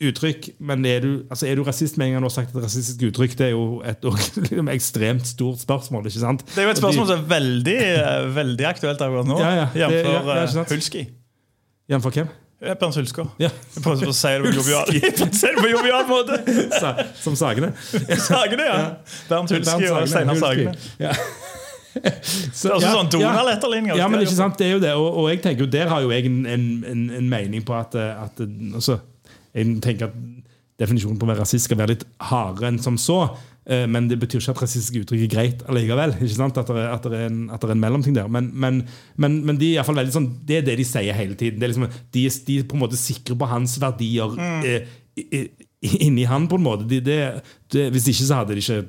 uttrykk, 0.01 0.47
men 0.65 0.81
er 0.89 1.03
du, 1.03 1.09
altså, 1.29 1.45
er 1.45 1.59
du 1.59 1.61
rasist 1.67 1.97
med 2.01 2.07
en 2.09 2.15
gang 2.15 2.23
du 2.25 2.29
har 2.31 2.33
sagt 2.33 2.55
et 2.55 2.63
rasistisk 2.63 3.03
uttrykk? 3.11 3.35
Det 3.37 3.45
er 3.45 3.53
jo 3.53 3.81
et 3.85 4.07
liksom, 4.47 4.71
ekstremt 4.73 5.27
stort 5.29 5.61
spørsmål. 5.61 6.07
ikke 6.09 6.23
sant? 6.23 6.41
det 6.55 6.57
er 6.63 6.69
jo 6.71 6.73
et 6.73 6.81
spørsmål 6.81 7.09
som 7.11 7.19
er 7.19 7.27
veldig, 7.29 7.77
eh, 7.77 8.29
veldig 8.35 8.65
aktuelt 8.73 9.01
akkurat 9.05 9.29
nå. 9.29 9.37
Ja, 9.43 9.51
ja. 9.77 9.89
Det- 9.93 10.01
Jf. 10.01 10.31
ja. 10.57 10.63
Hulski. 10.73 11.05
Jf. 11.91 12.09
hvem? 12.09 12.33
Eh, 12.61 12.75
Bernt 12.77 12.95
Ja. 13.41 13.49
Jeg 13.49 13.81
prøvde 13.83 14.07
å 14.11 14.13
si 14.13 14.27
det 14.27 14.41
på 14.45 14.51
jovial 14.53 14.91
Jeg 14.93 15.55
på 15.63 15.69
jovial 15.71 16.03
måte. 16.09 16.37
Sa- 16.77 16.93
Som 17.17 17.35
Sagene. 17.39 17.71
Sagene, 18.21 18.67
ja. 18.67 18.81
Bernt 19.29 19.49
Hulski 19.55 19.89
og 19.89 20.07
Steinar 20.11 20.37
Sagene. 20.37 20.75
Ja. 21.01 21.15
Så, 21.91 22.67
Det 22.67 22.69
er 22.69 22.75
også 22.77 22.85
ja, 22.87 22.91
sånn 22.95 23.09
Donald-etterligning. 23.11 23.97
Ja, 23.99 24.05
men 24.07 24.21
ikke 24.23 24.37
sant, 24.37 24.55
det 24.61 24.69
er 24.69 24.75
jo 24.77 24.81
det. 24.83 24.93
Og, 24.95 25.07
og 25.23 25.25
jeg 25.31 25.41
tenker 25.43 25.65
jo, 25.65 25.71
der 25.73 25.89
har 25.91 26.05
jo 26.05 26.11
jeg 26.13 26.29
en, 26.29 26.37
en, 26.47 26.67
en, 26.87 27.01
en 27.17 27.27
mening 27.33 27.65
på 27.67 27.75
at, 27.75 27.97
eh, 27.99 28.13
at 28.23 28.39
eh, 28.45 28.53
altså, 28.77 28.99
Jeg 29.57 29.73
tenker 29.83 30.07
at 30.07 30.15
definisjonen 30.81 31.19
på 31.19 31.27
å 31.27 31.29
være 31.33 31.43
rasist 31.43 31.67
skal 31.67 31.81
være 31.81 31.95
litt 31.97 32.05
hardere 32.29 32.71
enn 32.71 32.79
som 32.81 32.95
så. 33.01 33.17
Eh, 33.71 33.85
Men 33.89 34.09
det 34.11 34.19
betyr 34.21 34.41
ikke 34.43 34.53
at 34.57 34.61
rasistiske 34.65 35.01
uttrykk 35.05 35.23
er 35.25 35.31
greit 35.35 35.63
allikevel. 35.71 36.13
ikke 36.19 36.35
sant, 36.37 36.59
At 36.61 36.67
det 36.69 36.77
er, 36.83 36.91
at 36.97 37.07
det 37.07 37.13
er, 37.21 37.25
en, 37.31 37.41
at 37.55 37.61
det 37.63 37.69
er 37.71 37.75
en 37.77 37.83
mellomting 37.87 38.15
der. 38.19 38.27
Men, 38.27 38.51
men, 38.53 38.83
men, 39.17 39.39
men 39.47 39.57
de 39.61 39.73
er 39.79 39.87
veldig 39.87 40.13
sånn, 40.15 40.29
det 40.45 40.61
er 40.61 40.67
det 40.69 40.77
de 40.81 40.87
sier 40.91 41.17
hele 41.17 41.35
tiden. 41.39 41.59
Det 41.63 41.71
liksom, 41.71 41.87
de, 42.13 42.27
de 42.47 42.59
er 42.61 42.69
på 42.71 42.77
en 42.77 42.83
måte 42.85 42.99
sikre 42.99 43.37
på 43.39 43.49
hans 43.51 43.79
verdier 43.81 44.37
eh, 44.39 44.87
i- 45.17 45.27
i- 45.81 45.97
inni 46.05 46.23
han, 46.29 46.47
på 46.51 46.59
en 46.59 46.65
måte. 46.67 46.85
De, 46.91 46.99
det, 47.01 47.87
hvis 47.95 48.11
ikke 48.11 48.27
så 48.27 48.41
hadde 48.43 48.53
de 48.57 48.61
ikke 48.61 48.81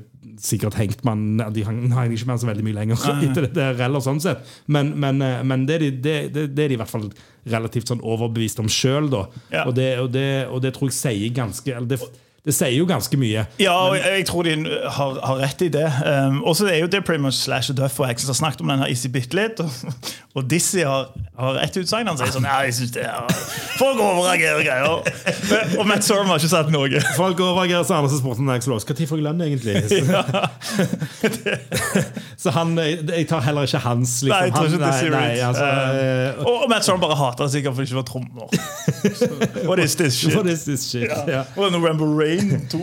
sikkert 0.42 0.75
hengt 0.79 1.01
man 1.05 1.37
De 1.53 1.62
hang 1.66 1.79
hang 1.92 2.12
ikke 2.14 2.25
med 2.29 2.35
han 2.37 2.40
så 2.42 2.47
veldig 2.49 2.62
mye 2.64 2.77
lenger 2.77 3.01
etter 3.27 3.47
det 3.47 3.55
der 3.57 3.79
heller, 3.81 4.01
sånn 4.05 4.21
sett. 4.23 4.45
Men, 4.71 4.92
men, 5.01 5.21
eh, 5.25 5.40
men 5.47 5.64
det, 5.68 5.75
er 5.79 5.85
de, 5.87 5.90
det, 6.05 6.16
det, 6.35 6.45
det 6.57 6.64
er 6.66 6.73
de 6.73 6.77
i 6.77 6.81
hvert 6.83 6.92
fall 6.92 7.09
relativt 7.53 7.88
sånn 7.90 8.03
overbevist 8.07 8.61
om 8.62 8.68
sjøl, 8.71 9.09
da. 9.11 9.25
Ja. 9.51 9.64
Og, 9.66 9.73
det, 9.75 9.88
og, 9.99 10.14
og 10.55 10.61
det 10.62 10.75
tror 10.77 10.92
jeg 10.92 10.99
sier 11.01 11.33
ganske 11.35 11.73
eller 11.75 11.88
det, 11.90 11.99
det 12.42 12.50
sier 12.57 12.72
jo 12.74 12.87
ganske 12.90 13.14
mye. 13.16 13.44
Ja, 13.62 13.70
og 13.87 13.92
jeg, 13.96 14.16
jeg 14.18 14.24
tror 14.26 14.42
de 14.42 14.55
har, 14.90 15.18
har 15.22 15.37
rett 15.38 15.62
i 15.62 15.68
det. 15.70 15.85
Um, 16.02 16.40
og 16.42 16.57
så 16.59 16.66
er 16.66 16.81
jo 16.81 16.88
det 16.90 17.05
pretty 17.07 17.22
much 17.22 17.38
Slash 17.38 17.70
og 17.70 17.76
Duff 17.78 18.00
og 18.02 18.09
Axel 18.11 18.33
har 18.33 18.35
snakket 18.35 18.61
om 18.64 18.72
den 18.72 18.83
her 18.83 18.90
Izzy 18.90 19.07
bitte 19.14 19.37
litt. 19.38 19.61
Og, 19.62 19.70
og 20.35 20.48
Dizzy 20.50 20.83
har, 20.83 21.12
har 21.38 21.61
ett 21.62 21.76
utsagn. 21.78 22.11
Han 22.11 22.18
sier 22.18 22.33
sånn 22.35 22.48
Ja, 22.48 22.57
jeg 22.66 22.74
synes 22.74 22.96
det 22.96 23.05
er 23.07 23.31
Folk 23.78 24.00
overreagerer 24.02 24.66
greier. 24.66 25.07
Men- 25.52 25.78
Og 25.78 25.87
Matt 25.92 26.02
Sorum 26.07 26.33
har 26.33 26.42
ikke 26.42 26.50
sagt 26.50 26.74
noe. 26.74 27.05
Folk 27.14 27.38
overreagerer 27.46 27.87
så 27.87 28.00
Anders 28.00 28.18
spurte 28.18 28.42
når 28.42 28.59
jeg 28.59 28.66
slås. 28.66 28.88
Når 28.90 29.07
får 29.12 29.22
jeg 29.22 29.26
lønn, 29.28 29.46
egentlig? 29.46 29.74
så 32.42 32.50
han, 32.57 32.72
jeg 32.78 33.26
tar 33.31 33.40
heller 33.46 33.68
ikke 33.68 33.78
hans. 33.85 34.16
Liksom. 34.22 34.33
Nei, 34.35 34.40
jeg 34.48 34.55
tror 34.57 34.66
ikke 34.66 34.83
han, 34.83 35.07
er 35.07 35.11
nei, 35.14 35.40
altså, 35.46 35.68
Um, 35.72 36.46
og, 36.46 36.62
og 36.64 36.70
Matt 36.70 36.85
Sorum 36.87 37.00
bare 37.02 37.16
hater 37.18 37.46
det 37.46 37.52
sikkert 37.55 37.76
fordi 37.76 37.87
det 37.87 37.92
ikke 37.92 38.00
var 38.00 38.09
trommer. 38.09 38.46
What 39.68 39.78
is 39.85 39.94
this 39.96 40.16
shit? 40.18 40.35
What 40.35 40.46
is 40.50 40.64
this 40.66 40.87
shit? 40.90 41.11
Ja. 41.28 41.44
Og 41.57 41.70
November 41.72 42.07
Rain 42.18 42.66
2. 42.70 42.81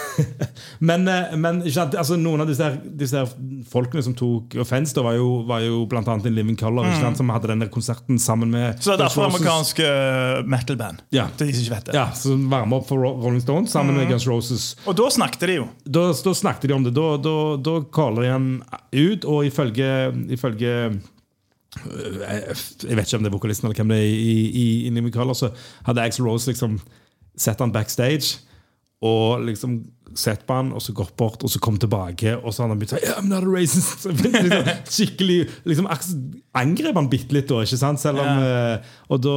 Men, 0.78 1.08
eh, 1.08 1.32
men 1.40 1.62
altså, 1.64 2.16
noen 2.20 2.42
av 2.44 2.48
disse, 2.50 2.66
disse 3.00 3.22
folkene 3.72 4.02
som 4.04 4.14
tok 4.16 4.56
offense, 4.60 4.92
da, 4.96 5.02
var 5.06 5.16
jo, 5.16 5.28
var 5.48 5.62
jo 5.64 5.82
blant 5.88 6.08
annet 6.12 6.28
in 6.28 6.34
Living 6.36 6.56
Color, 6.60 6.84
ikke 6.90 7.00
sant, 7.00 7.20
som 7.20 7.30
hadde 7.32 7.48
den 7.52 7.62
der 7.64 7.70
konserten 7.72 8.20
sammen 8.22 8.52
med 8.52 8.66
Mm. 8.66 8.80
Så 8.82 8.92
det 8.92 8.94
er 8.96 9.02
derfor 9.04 9.26
amerikanske 9.28 9.86
metal-band. 10.48 11.02
Ja. 11.14 11.26
De 11.38 11.46
som 11.52 11.62
ikke 11.62 11.74
vet 11.76 11.86
det. 11.90 11.94
Ja, 11.96 12.06
som 12.16 12.46
varmer 12.50 12.80
opp 12.80 12.88
for 12.88 12.98
Rolling 13.00 13.40
Stones 13.42 13.70
sammen 13.72 13.94
Mm. 13.94 14.00
med 14.00 14.08
Guns 14.10 14.26
Roses. 14.28 14.64
Og 14.86 14.96
da 14.98 15.06
snakket 15.12 15.46
de 15.48 15.54
jo. 15.60 15.66
Da, 15.84 16.06
da 16.12 16.34
snakket 16.34 16.68
de 16.68 16.74
om 16.74 16.84
det. 16.84 16.92
Da, 16.96 17.06
da, 17.22 17.34
da 17.62 17.76
kaller 17.94 18.22
de 18.26 18.30
han 18.32 18.48
ut, 18.92 19.24
og 19.24 19.46
ifølge, 19.46 20.14
ifølge 20.28 20.74
øh, 20.86 20.94
Jeg 22.88 22.96
vet 22.96 23.06
ikke 23.06 23.16
om 23.16 23.22
det 23.22 23.30
er 23.30 23.36
vokalisten 23.36 23.66
eller 23.66 23.76
hvem 23.76 23.88
det 23.88 23.98
er 23.98 24.02
i, 24.02 24.40
i, 24.48 24.86
i 24.86 24.90
Living 24.90 25.36
så 25.36 25.50
hadde 25.84 26.02
Axel 26.02 26.24
Rose 26.24 26.50
liksom 26.50 26.80
sett 27.36 27.60
han 27.60 27.72
backstage 27.72 28.40
og 29.04 29.42
liksom 29.44 29.82
sett 30.20 30.46
på 30.48 30.56
han, 30.58 30.72
og 30.76 30.82
så 30.82 30.94
gått 30.96 31.14
bort, 31.18 31.44
og 31.44 31.52
så 31.52 31.60
kom 31.62 31.78
tilbake, 31.80 32.36
og 32.36 32.54
så 32.54 32.64
hadde 32.64 32.74
han 32.74 32.80
begynt 32.80 32.94
sånn 32.94 33.04
yeah, 33.04 33.20
I'm 33.20 33.30
not 33.30 33.44
a 33.44 33.50
racist. 33.50 34.06
liksom, 34.24 34.70
skikkelig 34.96 35.38
liksom, 35.68 35.88
Angrep 36.56 36.96
han 36.96 37.10
bitte 37.12 37.36
litt 37.36 37.50
da, 37.50 37.60
ikke 37.66 37.78
sant? 37.78 38.00
Selv 38.00 38.22
om, 38.22 38.40
yeah. 38.40 38.84
og 39.12 39.20
da, 39.24 39.34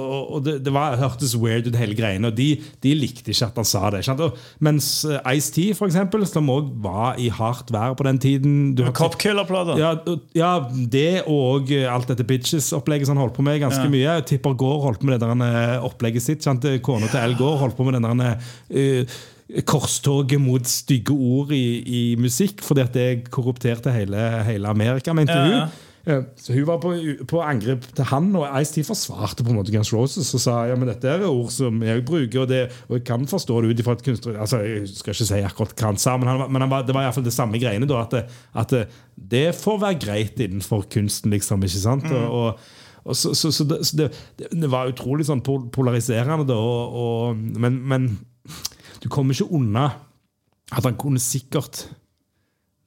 og, 0.00 0.34
og 0.36 0.44
det, 0.46 0.56
det 0.66 0.74
var, 0.74 0.98
hørtes 1.00 1.34
weird 1.40 1.66
ut, 1.66 1.78
hele 1.80 1.96
greiene, 1.98 2.30
og 2.30 2.38
de, 2.38 2.52
de 2.84 2.94
likte 2.94 3.32
ikke 3.34 3.48
at 3.50 3.58
han 3.58 3.68
sa 3.68 3.90
det. 3.94 4.04
Og, 4.14 4.38
mens 4.62 4.90
eh, 5.08 5.18
Ice-T, 5.34 5.70
for 5.78 5.90
eksempel, 5.90 6.26
som 6.30 6.50
òg 6.52 6.70
var 6.84 7.18
i 7.20 7.30
hardt 7.34 7.72
vær 7.74 7.96
på 7.98 8.06
den 8.06 8.20
tiden 8.22 8.54
du 8.78 8.84
har- 8.86 8.94
Cop 8.96 9.18
Killer-plater. 9.20 9.80
ja, 9.80 9.94
ja, 10.36 10.52
det 10.70 11.24
og 11.26 11.72
eh, 11.74 11.88
alt 11.90 12.10
dette 12.12 12.26
Bitches-opplegget 12.28 13.10
som 13.10 13.18
han 13.18 13.26
holdt 13.26 13.36
på 13.38 13.46
med 13.46 13.60
ganske 13.64 13.82
yeah. 13.86 13.94
mye. 13.96 14.16
Tipper 14.28 14.54
Gaard 14.54 14.86
holdt 14.86 15.02
på 15.02 15.10
med 15.10 15.18
det 15.18 15.26
der 15.26 15.44
eh, 15.48 15.84
opplegget 15.90 16.26
sitt. 16.26 16.46
Sant? 16.46 16.64
Kona 16.86 17.10
til 17.10 17.22
Al 17.22 17.36
Gaard 17.38 17.60
holdt 17.64 17.78
på 17.78 17.86
med 17.88 17.98
den 17.98 18.22
der 18.22 18.36
eh, 18.70 19.20
korstoget 19.66 20.40
mot 20.40 20.66
stygge 20.68 21.14
ord 21.14 21.52
i, 21.56 21.62
i 21.84 22.00
musikk, 22.20 22.62
fordi 22.62 22.82
at 22.86 22.94
det 22.96 23.06
korrupterte 23.34 23.92
hele, 23.94 24.26
hele 24.46 24.68
Amerika, 24.68 25.14
mente 25.16 25.32
Ja, 25.36 25.46
ja. 25.46 25.62
hun. 25.70 25.86
Eh, 26.08 26.22
Så 26.40 26.54
hun 26.56 26.64
var 26.64 26.78
på, 26.80 26.94
på 27.28 27.42
angrep 27.44 27.82
til 27.96 28.06
han, 28.08 28.30
og 28.38 28.46
Ice-T 28.62 28.80
forsvarte 28.88 29.44
på 29.44 29.52
en 29.52 29.58
måte 29.58 29.72
Guns 29.74 29.90
Roses 29.92 30.30
og 30.34 30.40
sa 30.40 30.54
ja, 30.70 30.76
men 30.80 30.88
dette 30.88 31.04
er 31.12 31.26
ord 31.28 31.50
som 31.52 31.82
jeg 31.84 32.04
bruker, 32.08 32.40
og, 32.40 32.48
det, 32.48 32.62
og 32.88 32.96
jeg 32.96 33.04
kan 33.10 33.26
forstå 33.28 33.58
det 33.60 33.74
ut 33.74 33.82
ifra 33.84 33.92
et 33.98 34.04
kunstner... 34.06 34.38
Altså, 34.40 34.62
jeg 34.64 34.88
skal 34.88 35.12
ikke 35.12 35.28
si 35.28 35.40
akkurat 35.44 35.74
hva 35.76 35.90
han 35.90 36.00
sa, 36.00 36.14
men, 36.16 36.30
han, 36.32 36.46
men 36.48 36.64
han 36.64 36.72
var, 36.72 36.86
det 36.88 36.96
var 36.96 37.04
i 37.04 37.10
hvert 37.10 37.18
fall 37.18 37.28
det 37.28 37.36
samme 37.36 37.60
greiene. 37.60 37.88
da, 37.90 38.00
At, 38.06 38.32
at 38.64 38.72
det, 38.72 38.82
det 39.36 39.44
får 39.60 39.82
være 39.84 40.00
greit 40.06 40.40
innenfor 40.40 40.88
kunsten, 40.92 41.36
liksom. 41.36 41.68
ikke 41.68 41.84
sant? 41.84 42.08
Og, 42.08 42.32
og, 42.32 42.72
og 43.04 43.16
så, 43.16 43.34
så, 43.36 43.52
så, 43.52 43.68
det, 43.68 43.82
så 43.90 44.00
det, 44.00 44.10
det 44.56 44.72
var 44.72 44.88
utrolig 44.94 45.28
sånn 45.28 45.44
polariserende, 45.44 46.48
da, 46.48 46.56
og, 46.56 47.00
og, 47.04 47.46
men, 47.60 47.76
men 47.92 48.10
du 49.00 49.08
kommer 49.08 49.34
ikke 49.34 49.50
unna 49.56 49.88
at 50.70 50.84
han 50.86 50.96
kunne 51.00 51.18
sikkert 51.22 51.86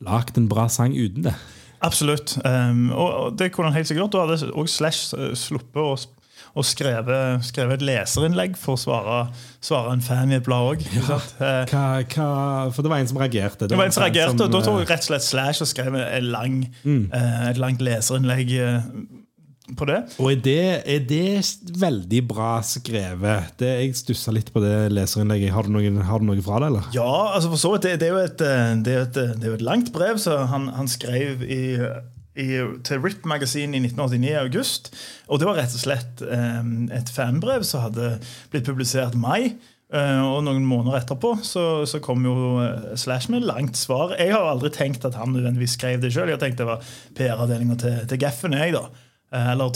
lagd 0.04 0.38
en 0.40 0.50
bra 0.52 0.68
sang 0.72 0.94
uten 0.96 1.26
det. 1.28 1.36
Absolutt. 1.84 2.38
Um, 2.48 2.90
og, 2.96 3.38
det 3.40 3.52
kunne 3.52 3.72
han 3.72 3.76
helt 3.76 3.90
sikkert. 3.90 4.14
Da 4.14 4.24
hadde 4.24 4.52
òg 4.56 4.70
Slash 4.72 5.16
eh, 5.20 5.34
sluppet 5.36 5.82
å 5.84 5.96
og 6.54 6.66
skrevet, 6.70 7.42
skrevet 7.48 7.80
et 7.80 7.86
leserinnlegg 7.88 8.54
for 8.62 8.76
å 8.76 8.78
svare, 8.78 9.16
svare 9.64 9.96
en 9.96 10.04
fan 10.06 10.30
i 10.30 10.36
et 10.38 10.46
blad 10.46 10.68
òg. 10.76 10.84
Hva, 11.08 11.18
hva, 11.72 12.28
for 12.70 12.86
det 12.86 12.92
var 12.92 13.02
en 13.02 13.10
som 13.10 13.18
reagerte. 13.18 13.66
Det 13.72 13.80
var 13.80 13.90
en 13.90 13.96
som 13.96 14.04
reagerte, 14.06 14.46
og 14.46 14.54
da 14.54 14.62
tok 14.62 14.84
eh, 14.84 14.86
rett 14.92 15.02
og 15.02 15.08
slett 15.08 15.26
Slash 15.26 15.66
og 15.66 15.72
skrev 15.72 15.98
et, 15.98 16.22
lang, 16.28 16.60
Mm. 16.84 17.08
eh, 17.10 17.40
et 17.50 17.58
langt 17.62 17.82
leserinnlegg 17.82 18.54
eh, 18.54 18.86
på 19.78 19.88
det. 19.88 20.00
Og 20.20 20.32
er 20.34 20.40
det, 20.44 20.62
er 20.84 21.04
det 21.08 21.78
veldig 21.80 22.22
bra 22.28 22.52
skrevet? 22.68 23.54
Det, 23.60 23.70
jeg 23.80 23.98
stussa 23.98 24.34
litt 24.36 24.52
på 24.54 24.64
det 24.64 24.92
leserinnlegget. 24.92 25.54
Har 25.56 25.68
du 25.68 25.76
noe, 25.76 25.92
har 26.04 26.24
du 26.24 26.28
noe 26.28 26.44
fra 26.44 26.60
det, 26.60 26.72
eller? 26.74 26.90
Ja, 26.96 27.12
altså 27.34 27.54
for 27.54 27.62
så 27.62 27.74
vidt. 27.76 27.88
Det, 27.88 28.00
det, 28.02 28.10
er 28.10 28.18
jo 28.18 28.24
et, 28.24 28.44
eh, 28.44 28.74
det, 28.84 28.96
er 28.96 29.06
et, 29.08 29.20
det 29.40 29.48
er 29.48 29.54
jo 29.54 29.60
et 29.62 29.68
langt 29.70 29.94
brev 29.96 30.20
så 30.22 30.42
han, 30.52 30.68
han 30.76 30.92
skrev 30.92 31.46
i, 31.48 31.62
i, 32.36 32.48
til 32.84 33.04
RIP 33.04 33.28
Magasin 33.30 33.76
i 33.78 33.84
1989 33.86 34.34
i 34.34 34.40
august. 34.42 34.92
Og 35.32 35.40
det 35.40 35.48
var 35.48 35.62
rett 35.62 35.78
og 35.78 35.86
slett 35.86 36.26
eh, 36.28 36.60
et 37.00 37.14
fanbrev 37.16 37.64
som 37.68 37.88
hadde 37.88 38.18
blitt 38.52 38.68
publisert 38.68 39.16
mai. 39.16 39.56
Eh, 39.94 40.22
og 40.26 40.42
noen 40.48 40.66
måneder 40.66 41.04
etterpå 41.04 41.36
så, 41.46 41.64
så 41.86 42.00
kom 42.02 42.24
jo 42.26 42.36
eh, 42.64 42.94
Slash 42.98 43.30
med 43.32 43.46
langt 43.46 43.78
svar. 43.78 44.16
Jeg 44.18 44.34
har 44.34 44.50
aldri 44.50 44.72
tenkt 44.74 45.06
at 45.06 45.18
han 45.20 45.36
nødvendigvis 45.36 45.78
skrev 45.78 46.02
det 46.02 46.12
sjøl. 46.16 46.32
Jeg 46.32 46.40
har 46.40 46.44
tenkt 46.44 46.62
det 46.62 46.70
var 46.70 46.84
PR-avdelinga 47.18 47.78
til, 47.80 48.00
til 48.10 48.24
Geffen, 48.24 48.58
jeg, 48.58 48.74
da. 48.74 48.88
Eh, 49.34 49.52
eller 49.52 49.70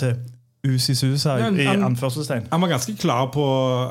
til 0.64 1.30
her 1.30 1.54
i 1.54 1.66
anførselstegn. 1.86 2.48
Han 2.52 2.62
var 2.62 2.70
ganske 2.74 2.96
klar 3.00 3.30
på 3.32 3.44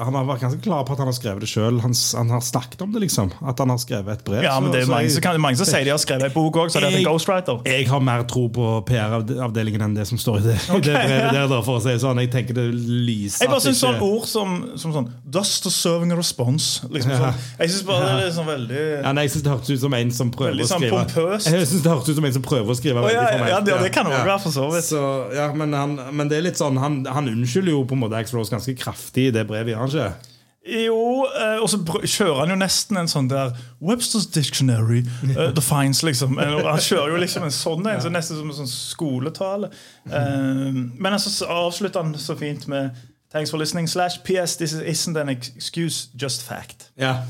Han 0.05 0.15
har 0.15 0.25
vært 0.29 0.43
ganske 0.43 0.61
klar 0.65 0.85
på 0.85 0.93
at 0.93 0.99
han 0.99 1.07
har 1.09 1.15
skrevet 1.17 1.41
det 1.41 1.49
sjøl. 1.49 1.81
Han, 1.81 1.95
han 2.17 2.31
har 2.35 2.41
snakket 2.45 2.83
om 2.83 2.93
det, 2.93 3.01
liksom. 3.07 3.31
At 3.47 3.59
han 3.59 3.71
har 3.71 3.79
skrevet 3.79 4.19
et 4.19 4.25
brev. 4.27 4.43
Ja, 4.45 4.59
men 4.61 4.73
det 4.73 4.81
er 4.83 4.85
Så- 4.85 4.91
så 4.91 4.93
mange, 4.97 5.11
som 5.11 5.23
kan, 5.23 5.41
mange 5.41 5.57
som 5.57 5.67
sier 5.67 5.85
de 5.85 5.91
har 5.91 5.99
skrevet 5.99 6.25
en 6.25 6.33
bok 6.35 6.57
òg, 6.57 6.71
så 6.71 6.81
det 6.81 6.93
er 6.93 6.99
en 6.99 7.05
ghostwriter. 7.07 7.63
Jeg 7.67 7.89
har 7.89 8.01
mer 8.01 8.23
tro 8.25 8.49
på 8.49 8.85
PR-avdelingen 8.87 9.83
enn 9.83 9.95
det 9.95 10.07
som 10.07 10.19
står 10.19 10.39
i 10.39 10.43
det, 10.43 10.59
okay, 10.71 10.93
det 10.93 11.07
brevet 11.07 11.33
der. 11.33 11.49
da, 11.49 11.61
for 11.63 11.79
å 11.79 11.83
si 11.83 11.95
sånn. 12.03 12.21
Jeg 12.21 12.31
tenker 12.33 12.55
det 12.55 12.67
lyser 12.75 13.45
Jeg 13.47 13.49
bare 13.51 13.61
syns 13.61 13.79
synes 13.81 14.01
sånn 14.01 14.03
ord 14.03 14.27
som, 14.27 14.57
som 14.77 14.93
sånn 14.93 15.11
Dust 15.25 15.67
of 15.67 15.73
serving 15.73 16.13
a 16.13 16.17
response. 16.17 16.83
Liksom, 16.91 17.11
Ja. 17.11 17.17
sånn. 17.19 17.35
Jeg 17.61 17.71
syns 17.71 17.87
bare 17.87 18.01
det 18.07 18.25
er 18.25 18.31
liksom 18.31 18.47
veldig 18.47 19.03
ja, 19.05 19.13
nei, 19.13 19.23
Jeg 19.23 19.31
syns 19.31 19.43
det 19.43 19.53
hørtes 19.53 19.71
ut 19.71 19.81
som 19.81 19.95
en 19.95 20.11
som 20.11 20.31
prøver 20.31 20.61
å 20.61 20.67
sånn 20.67 20.83
skrive 20.83 21.07
pompøst. 21.07 21.47
Jeg 21.57 21.67
synes 21.67 21.83
det 21.83 21.91
hørtes 21.93 22.09
ut 22.11 22.17
som 22.17 22.25
en 22.25 22.33
som 22.33 22.43
prøver 22.43 22.71
å 22.71 22.77
skrive 22.77 23.03
oh, 23.03 23.09
ja, 23.11 23.23
ja, 23.31 23.61
det, 23.61 23.73
ja, 23.73 23.83
det 23.83 23.93
kan 23.93 24.07
også 24.07 24.25
være 24.27 24.41
for 24.43 24.51
så 24.51 24.67
vidt. 24.73 24.85
Så, 24.85 25.01
ja, 25.35 25.53
men, 25.53 25.73
han, 25.73 25.97
men 26.13 26.29
det 26.29 26.39
er 26.39 26.43
litt 26.43 26.56
sånn 26.61 26.81
han, 26.81 27.03
han 27.09 27.29
unnskylder 27.31 27.75
jo 27.75 27.85
på 27.89 27.97
en 27.97 28.03
måte 28.05 28.19
X-Rose 28.25 28.53
ganske 28.53 28.75
kraftig 28.79 29.29
i 29.31 29.35
det 29.35 29.47
brevet, 29.49 29.75
gjør 29.75 29.85
han 29.85 29.93
ikke? 29.93 30.33
Jo, 30.67 31.27
eh, 31.31 31.61
og 31.63 31.69
så 31.71 31.79
kjører 32.03 32.41
han 32.41 32.51
jo 32.51 32.57
nesten 32.59 32.99
en 32.99 33.11
sånn 33.11 33.29
der 33.31 33.53
Webster's 33.79 34.27
Dictionary 34.35 35.05
uh, 35.31 35.53
defines, 35.55 36.03
liksom. 36.03 36.41
Eh, 36.43 36.57
Han 36.67 36.83
kjører 36.83 37.15
jo 37.15 37.21
liksom 37.23 37.47
en 37.47 37.55
sånn 37.55 37.87
en, 37.87 38.03
så 38.03 38.11
nesten 38.11 38.41
som 38.41 38.51
en 38.51 38.59
sånn 38.59 38.73
skoletale. 38.73 39.71
Eh, 40.11 40.73
men 40.75 41.13
altså, 41.13 41.31
så 41.31 41.47
avslutter 41.69 42.03
han 42.03 42.17
så 42.19 42.35
fint 42.39 42.67
med 42.73 42.97
Thanks 43.31 43.51
for 43.51 43.59
listening 43.59 43.87
slash 43.91 44.23
PS. 44.25 44.57
This 44.57 44.73
isn't 44.73 45.19
an 45.19 45.29
excuse, 45.29 46.09
just 46.19 46.43
fact. 46.43 46.91
Ja. 46.97 47.27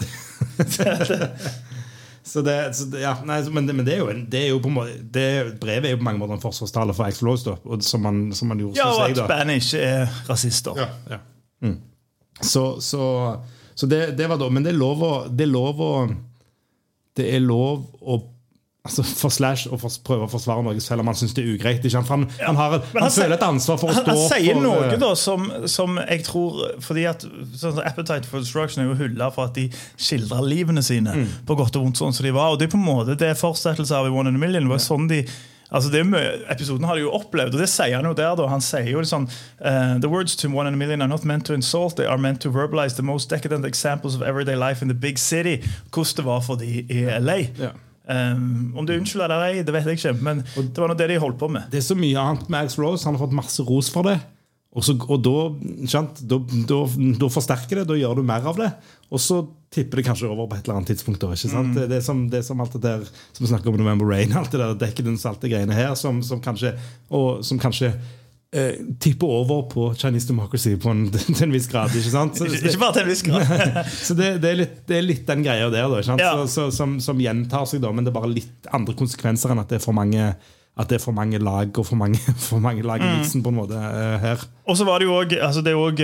så 2.28 2.42
det, 2.44 2.56
så 2.76 2.84
det, 2.92 3.00
ja, 3.00 3.14
nei, 3.24 3.38
men, 3.54 3.66
det, 3.68 3.74
men 3.78 3.86
det 3.86 3.94
er 3.94 4.02
jo, 4.02 4.14
det 4.32 4.40
er 4.42 4.48
jo 4.50 4.60
på 4.60 4.68
en 4.68 4.76
måte 4.76 4.96
det, 5.16 5.26
Brevet 5.62 5.88
er 5.88 5.94
jo 5.94 6.00
på 6.02 6.06
mange 6.10 6.20
måter 6.20 6.36
en 6.36 6.42
forsvarstale 6.42 6.96
for 6.96 7.08
Axl 7.08 7.28
Rose, 7.28 7.46
da, 7.48 7.56
og 7.64 7.84
som 7.86 8.04
man, 8.04 8.26
som 8.36 8.50
man 8.52 8.60
gjorde 8.60 8.80
Ja, 8.80 8.88
og 8.92 9.14
at 9.14 9.30
bandet 9.30 9.62
ikke 9.62 9.80
er 9.86 10.18
rasister. 10.28 10.76
Ja, 10.76 10.88
ja. 11.14 11.20
Mm. 11.64 11.78
Så, 12.44 12.64
så, 12.84 13.02
så 13.74 13.88
det, 13.90 14.02
det 14.18 14.28
var 14.30 14.38
da 14.38 14.46
Men 14.52 14.62
det 14.62 14.70
er 14.70 14.76
lov 14.78 15.00
å 15.02 15.08
Det 15.26 15.42
er 15.42 15.50
lov 15.50 15.80
å 15.82 15.88
Det 17.18 17.24
er 17.34 17.40
lov 17.42 17.88
å 17.98 18.18
Altså 18.88 19.04
for 19.04 19.34
Slash 19.34 19.68
å 19.68 19.76
prøve 19.76 20.24
å 20.24 20.30
forsvare 20.32 20.64
Norge 20.64 20.80
selv 20.80 21.04
om 21.04 21.10
han 21.12 21.18
syns 21.18 21.34
det 21.36 21.44
er 21.44 21.52
ugreit. 21.52 21.84
For 21.84 22.14
Han, 22.14 22.24
han, 22.40 22.56
har, 22.56 22.78
han, 22.96 23.10
føler 23.12 23.36
et 23.36 23.44
ansvar 23.44 23.80
for 23.80 23.92
å 23.92 23.98
han, 23.98 24.06
stå 24.06 24.14
han 24.16 24.22
sier 24.32 24.60
noe 24.62 24.88
eh, 24.88 24.96
da 25.00 25.12
som, 25.18 25.44
som 25.68 26.00
jeg 26.00 26.24
tror 26.26 26.62
Fordi 26.84 27.04
at 27.10 27.26
sånn 27.60 27.82
Appetite 27.84 28.28
for 28.30 28.40
Destruction 28.40 28.84
er 28.84 28.88
jo 28.90 28.96
hylla 29.02 29.28
for 29.34 29.50
at 29.50 29.58
de 29.58 29.68
skildrer 30.00 30.44
livene 30.48 30.84
sine 30.84 31.16
Mm. 31.18 31.28
på 31.48 31.54
godt 31.56 31.76
og 31.78 31.86
vondt 31.86 31.98
sånn 31.98 32.12
som 32.14 32.26
de 32.26 32.30
var. 32.34 32.52
Og 32.52 32.58
det 32.60 32.68
er 32.68 32.72
på 32.74 32.78
en 32.78 32.84
måte 32.84 33.14
det 33.18 33.30
er 33.30 33.38
fortsettelse 33.38 33.96
av 33.96 34.06
I 34.06 34.12
One 34.12 34.30
in 34.30 34.36
a 34.36 34.40
Million. 34.40 34.68
Var 34.68 34.78
var 34.78 34.84
sånn 34.84 35.08
de 35.10 35.24
Altså 35.68 35.90
det 35.92 36.00
Episoden 36.48 36.86
har 36.88 36.96
de 36.96 37.02
jo 37.02 37.10
opplevd, 37.12 37.52
og 37.52 37.60
det 37.60 37.68
sier 37.68 37.98
han 37.98 38.06
jo 38.08 38.14
der. 38.16 38.34
da 38.36 38.46
Han 38.48 38.62
sier 38.64 38.88
jo 38.88 39.02
sånn 39.04 39.26
uh, 39.60 39.98
The 40.00 40.08
words 40.08 40.36
to 40.40 40.48
one 40.48 40.66
in 40.68 40.74
a 40.74 40.76
million 40.76 41.02
are 41.02 41.08
not 41.08 41.24
meant 41.24 41.44
to 41.46 41.52
insult, 41.52 41.96
they 41.96 42.06
are 42.06 42.16
meant 42.16 42.40
to 42.40 42.50
verbalize 42.50 42.96
the 42.96 43.02
most 43.02 43.28
decadent 43.28 43.66
examples 43.66 44.16
of 44.16 44.22
everyday 44.22 44.56
life 44.56 44.80
in 44.80 44.88
the 44.88 44.94
big 44.94 45.18
city. 45.18 45.60
Hvordan 45.92 46.16
det 46.16 46.24
var 46.24 46.40
for 46.40 46.56
de 46.56 46.86
i 46.88 47.04
LA. 47.20 47.36
Ja. 47.58 47.74
Um, 48.08 48.72
om 48.72 48.86
det 48.88 48.96
unnskylder 48.96 49.02
unnskyldt 49.02 49.24
eller 49.26 49.42
ei, 49.50 49.64
det 49.66 49.72
vet 49.74 49.88
jeg 49.90 49.98
ikke, 49.98 50.14
men 50.24 50.38
det 50.56 50.80
var 50.80 50.88
nå 50.88 50.94
det 50.96 51.10
de 51.10 51.20
holdt 51.20 51.36
på 51.40 51.50
med. 51.52 51.68
Det 51.68 51.82
er 51.82 51.84
så 51.84 51.96
mye 51.98 52.22
annet 52.22 52.48
med 52.48 52.64
Ax 52.64 52.78
Rose. 52.80 53.04
Han 53.04 53.18
har 53.18 53.26
fått 53.26 53.36
masse 53.36 53.64
ros 53.68 53.90
for 53.92 54.08
det. 54.08 54.16
Og, 54.76 54.84
så, 54.84 54.94
og 54.96 55.20
da, 55.24 55.34
sant, 55.90 56.20
da, 56.28 56.38
da, 56.68 56.78
da 57.18 57.28
forsterker 57.32 57.80
det, 57.80 57.86
da 57.88 57.96
gjør 57.98 58.20
du 58.20 58.26
mer 58.28 58.44
av 58.48 58.58
det. 58.60 58.68
Og 59.12 59.20
så 59.20 59.42
tipper 59.74 60.00
det 60.00 60.06
kanskje 60.06 60.28
over 60.28 60.48
på 60.48 60.56
et 60.56 60.64
eller 60.64 60.78
annet 60.78 60.92
tidspunkt. 60.92 61.20
Da, 61.20 61.32
ikke 61.34 61.50
sant? 61.52 61.76
Det, 61.76 61.98
er 61.98 62.04
som, 62.04 62.22
det 62.32 62.40
er 62.40 62.46
som 62.46 62.60
alt 62.64 62.76
det 62.76 62.84
der 62.84 63.04
som 63.08 63.42
vi 63.42 63.50
snakker 63.50 63.72
om 63.72 63.78
November 63.80 64.08
Rain, 64.08 64.32
alt 64.40 64.52
det 64.54 64.62
der 64.62 64.76
decadence, 64.80 65.28
alt 65.28 65.44
det 65.44 65.52
greiene 65.52 65.76
her, 65.76 65.92
som, 65.98 66.22
som 66.24 66.40
kanskje, 66.44 66.74
og, 67.08 67.44
som 67.44 67.60
kanskje 67.60 67.92
eh, 68.56 68.74
tipper 69.00 69.26
over 69.26 69.62
på 69.70 69.94
Chinese 69.94 70.28
democracy 70.28 70.76
på 70.80 70.90
en, 70.90 71.06
til 71.36 71.42
en 71.42 71.52
viss 71.52 71.68
grad. 71.70 71.94
ikke 71.94 72.12
sant? 72.12 72.38
Så, 72.38 72.48
Ikke, 72.48 72.76
bare 72.80 72.98
til 72.98 73.06
en 73.06 73.10
viss 73.12 73.24
grad. 73.26 73.48
så 74.06 74.16
det, 74.18 74.30
det, 74.42 74.52
er 74.52 74.60
litt, 74.62 74.78
det 74.88 75.00
er 75.00 75.08
litt 75.08 75.26
den 75.28 75.44
greia 75.46 75.70
der, 75.72 75.88
da? 75.88 76.18
Ja. 76.20 76.34
Så, 76.42 76.46
så, 76.54 76.68
som, 76.74 76.98
som 77.04 77.20
gjentar 77.22 77.68
seg, 77.68 77.82
da, 77.84 77.92
men 77.92 78.06
det 78.06 78.12
er 78.14 78.20
bare 78.20 78.32
litt 78.32 78.70
andre 78.74 78.96
konsekvenser 78.98 79.54
enn 79.54 79.64
at 79.64 79.72
det 79.72 79.80
er 79.80 79.84
for 79.84 79.96
mange 79.96 80.32
at 80.78 80.88
det 80.90 81.00
er 81.00 81.02
for 81.02 81.12
mange 81.16 81.38
lag 81.42 81.72
og 81.78 81.86
for 81.86 81.98
mange, 81.98 82.18
for 82.48 82.62
mange 82.62 82.84
lag 82.86 83.02
i 83.02 83.10
miksen 83.18 83.42
på 83.42 83.50
en 83.50 83.58
måte 83.58 83.74
eh, 83.78 84.18
her. 84.22 84.44
Og 84.68 84.76
så 84.76 84.84
var 84.84 85.00
det 85.00 85.06
jo 85.08 85.14
også, 85.16 85.38
altså 85.40 85.62
det 85.64 85.72
er 85.72 85.80
òg 85.80 86.00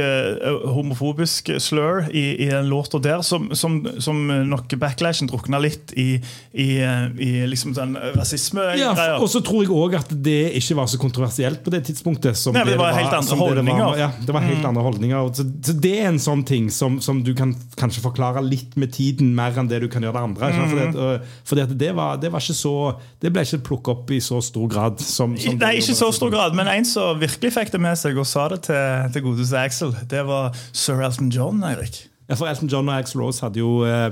homofobisk 0.72 1.50
slur 1.60 2.06
i, 2.10 2.22
i 2.44 2.48
den 2.50 2.68
låta 2.70 2.98
der, 3.02 3.20
som, 3.22 3.50
som, 3.54 3.76
som 4.00 4.22
nok 4.48 4.72
backlashen 4.80 5.28
drukna 5.30 5.60
litt 5.60 5.92
i, 6.00 6.16
i, 6.52 6.68
eh, 6.80 7.04
i 7.20 7.30
liksom 7.50 7.74
sånn 7.76 7.94
Ja, 7.94 8.12
rasisme-greier. 8.16 9.18
og 9.20 9.28
så 9.30 9.42
tror 9.44 9.64
jeg 9.64 9.72
òg 9.74 9.96
at 10.00 10.10
det 10.24 10.38
ikke 10.58 10.78
var 10.80 10.88
så 10.90 10.98
kontroversielt 11.02 11.62
på 11.64 11.72
det 11.74 11.84
tidspunktet. 11.90 12.38
Som 12.40 12.56
Nei, 12.56 12.64
men 12.64 12.74
det 12.74 12.80
var 12.80 12.96
helt 12.96 13.12
andre 13.12 13.28
som 13.28 13.38
det 13.38 13.44
det 13.44 13.50
var- 13.50 13.60
holdninger. 13.60 13.92
Mm. 13.94 14.00
ja, 14.00 14.10
det 14.26 14.34
var 14.38 14.46
helt 14.48 14.68
andre 14.70 14.82
holdninger. 14.88 15.28
Så, 15.38 15.46
så 15.68 15.76
det 15.84 15.94
er 16.00 16.08
en 16.08 16.18
sånn 16.22 16.44
ting 16.48 16.70
som, 16.72 16.98
som 17.04 17.22
du 17.24 17.34
kan 17.36 17.54
kanskje 17.80 18.02
forklare 18.04 18.42
litt 18.44 18.74
med 18.80 18.92
tiden, 18.96 19.34
mer 19.36 19.54
enn 19.60 19.68
det 19.70 19.82
du 19.84 19.88
kan 19.92 20.02
gjøre 20.02 20.16
det 20.18 20.24
andre. 20.30 20.50
Mm. 20.50 20.56
sant? 20.56 20.72
Fordi, 20.74 20.88
at, 20.88 20.96
øh, 20.96 21.38
fordi 21.52 21.66
at 21.68 21.76
det, 21.84 21.92
var, 22.00 22.16
det 22.22 22.32
var 22.32 22.42
ikke 22.42 22.56
så 22.58 22.74
Det 23.20 23.30
ble 23.32 23.42
ikke 23.44 23.62
plukket 23.68 23.92
opp 23.94 24.10
i 24.14 24.20
så 24.24 24.40
stor 24.44 24.63
grad 24.70 25.02
som, 25.02 25.36
som 25.40 25.58
Nei, 25.60 25.76
ikke 25.80 25.96
så 25.98 26.10
stor 26.14 26.32
grad, 26.32 26.56
men 26.56 26.70
en 26.70 26.88
som 26.88 27.20
virkelig 27.20 27.52
fikk 27.54 27.74
det 27.74 27.80
med 27.82 27.98
seg 28.00 28.18
og 28.20 28.26
sa 28.28 28.48
det 28.52 28.64
til, 28.68 29.12
til 29.14 29.24
godeste 29.28 29.60
Axel, 29.60 29.94
det 30.10 30.24
var 30.28 30.56
sir 30.72 31.02
Elton 31.04 31.30
John, 31.34 31.62
Eirik. 31.66 32.04
Ja, 32.28 32.38
for 32.40 32.48
Elton 32.48 32.70
John 32.72 32.88
og 32.88 32.96
Axl 32.96 33.20
Rose 33.20 33.44
hadde 33.44 33.60
jo 33.60 33.82
eh, 33.84 34.08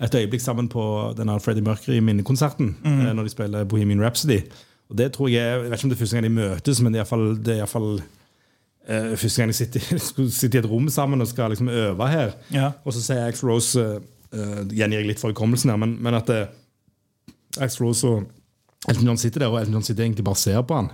et 0.00 0.14
øyeblikk 0.16 0.40
sammen 0.40 0.68
på 0.72 0.82
denne 1.16 1.36
Freddie 1.44 1.64
Mercury-minnekonserten. 1.64 2.76
Mm. 2.84 3.00
eh, 3.00 3.12
når 3.12 3.28
de 3.28 3.32
spiller 3.34 3.64
Bohemian 3.68 4.00
Rhapsody. 4.00 4.40
Og 4.90 4.98
det 4.98 5.12
tror 5.12 5.28
Jeg 5.28 5.42
jeg 5.42 5.60
vet 5.60 5.72
ikke 5.72 5.84
om 5.84 5.90
det 5.90 5.96
er 5.96 6.00
første 6.00 6.16
gang 6.16 6.24
de 6.24 6.30
møtes, 6.30 6.80
men 6.80 6.92
det 6.92 7.00
er 7.00 7.04
iallfall 7.04 7.26
i 7.36 7.58
hvert 7.58 7.68
fall, 7.68 8.02
eh, 8.88 9.16
første 9.16 9.42
gang 9.42 9.52
de 9.52 9.56
sitter, 9.58 9.98
sitter, 10.40 10.58
i 10.58 10.64
et 10.64 10.70
rom 10.70 10.88
sammen 10.88 11.20
og 11.20 11.28
skal 11.28 11.50
liksom 11.50 11.68
øve 11.68 12.08
her. 12.08 12.32
Ja. 12.52 12.70
Og 12.84 12.96
så 12.96 13.02
sier 13.02 13.26
Axl 13.26 13.46
Rose 13.46 13.80
eh, 13.80 14.00
eh, 14.32 14.64
Gjengir 14.72 15.04
jeg 15.04 15.12
litt 15.12 15.20
for 15.20 15.34
hukommelsen 15.34 15.70
her, 15.70 15.76
men, 15.76 15.98
men 16.00 16.14
at 16.14 16.30
eh, 16.30 16.46
Axl 17.60 17.84
Rose 17.84 18.08
og 18.08 18.24
Elton 18.88 19.06
John 19.10 19.18
sitter 19.20 19.44
der, 19.44 19.52
og 19.52 19.60
Elton 19.60 19.74
John 19.76 19.84
sitter 19.84 20.04
egentlig 20.06 20.24
bare 20.24 20.38
og 20.38 20.40
ser 20.40 20.62
på 20.64 20.78
han. 20.78 20.90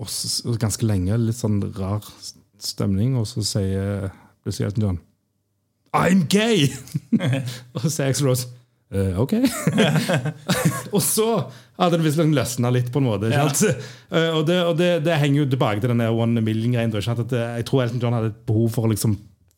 Og 0.00 0.08
så, 0.12 0.54
ganske 0.60 0.86
lenge, 0.88 1.16
litt 1.20 1.36
sånn 1.38 1.60
rar 1.76 2.04
stemning, 2.60 3.16
og 3.20 3.26
så 3.28 3.44
sier 3.44 4.10
plutselig 4.44 4.70
Elton 4.70 4.86
John 4.86 4.98
I'm 5.96 6.26
gay! 6.30 6.68
og 7.74 7.80
så 7.82 7.90
sier 7.90 8.12
Axel 8.12 8.28
Rose 8.28 8.46
uh, 8.94 9.16
ok. 9.18 9.32
og 10.94 11.00
så 11.02 11.26
hadde 11.80 11.98
det 11.98 12.04
visstnok 12.06 12.30
løsna 12.36 12.70
litt, 12.74 12.92
på 12.94 13.00
en 13.02 13.08
måte. 13.08 13.32
Sant? 13.34 13.64
Eh, 14.10 14.28
og 14.34 14.42
det, 14.48 14.56
og 14.66 14.72
det, 14.78 14.88
det 15.06 15.16
henger 15.22 15.44
jo 15.44 15.48
tilbake 15.52 15.82
til 15.84 15.92
den 15.92 16.00
one 16.10 16.40
million-greien. 16.42 16.90
det- 16.90 17.32
Jeg 17.32 17.66
tror 17.68 17.82
Elton 17.84 18.00
John 18.02 18.12
hadde 18.16 18.32
et 18.32 18.40
behov 18.46 18.70
for 18.74 18.86
å 18.88 18.90
liksom 18.90 19.12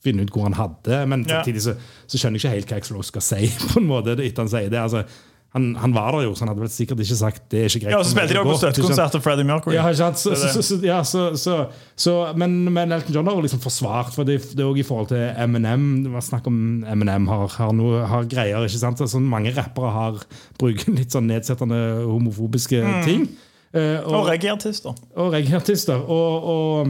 finne 0.04 0.24
ut 0.26 0.32
hvor 0.34 0.42
han 0.44 0.56
hadde, 0.58 0.98
men 1.08 1.22
Ja. 1.24 1.38
samtidig 1.40 1.62
så, 1.64 1.72
så 2.10 2.18
skjønner 2.20 2.36
jeg 2.36 2.42
ikke 2.42 2.54
helt 2.56 2.68
hva 2.72 2.76
Axel 2.82 2.96
Rose 2.98 3.08
skal 3.12 3.22
si. 3.24 3.48
på 3.72 3.80
en 3.80 3.86
måte, 3.88 4.12
etter 4.18 4.42
han 4.44 4.50
sier 4.52 4.68
det. 4.72 4.80
Altså, 4.82 5.04
han, 5.52 5.66
han 5.76 5.92
var 5.92 6.14
der 6.16 6.22
jo, 6.24 6.30
så 6.34 6.46
han 6.46 6.48
hadde 6.52 6.62
vel 6.64 6.70
sikkert 6.72 7.00
ikke 7.04 7.16
sagt 7.18 7.42
det 7.52 7.58
er 7.60 7.66
ikke 7.68 7.82
greit. 7.84 7.92
Ja, 7.92 7.98
og 8.00 8.06
så 8.08 8.14
spilte 8.14 8.32
de 8.32 8.40
også 8.40 8.52
på 8.52 8.60
støttekonsert 8.62 9.16
av 9.18 9.24
Freddie 9.24 9.44
Mercury. 9.44 9.74
Ja, 9.76 9.82
ikke 9.92 9.98
sant? 10.00 10.20
Så, 10.22 10.32
så, 10.40 10.62
så, 10.64 10.78
ja, 10.86 11.02
så, 11.04 11.24
så, 11.36 11.56
så, 11.96 12.14
men, 12.40 12.54
men 12.72 12.92
Elton 12.96 13.12
John 13.18 13.28
har 13.28 13.36
liksom 13.44 13.60
forsvart, 13.60 14.14
for 14.16 14.24
det, 14.24 14.38
det 14.56 14.64
er 14.64 14.70
også 14.70 14.80
i 14.80 14.86
forhold 14.88 15.10
til 15.12 15.22
Eminem. 15.44 15.84
Det 16.06 16.12
var 16.14 16.24
snakk 16.24 16.48
om 16.48 16.58
Eminem 16.88 17.28
har, 17.28 17.46
har, 17.58 17.72
noe, 17.76 18.00
har 18.08 18.24
greier. 18.32 18.64
ikke 18.64 18.80
sant? 18.80 19.04
Altså, 19.04 19.20
mange 19.20 19.52
rappere 19.56 19.92
har 19.92 20.24
bruker 20.58 20.96
litt 20.96 21.12
sånn 21.12 21.28
nedsettende 21.28 21.82
homofobiske 22.08 22.80
ting. 23.08 23.28
Eh, 23.28 23.48
Mm. 23.72 24.04
Og 24.12 24.26
reggae-artister. 24.28 24.92
og 25.16 25.30
reggaeartister. 25.32 26.02
Og, 26.04 26.44
Og, 26.52 26.88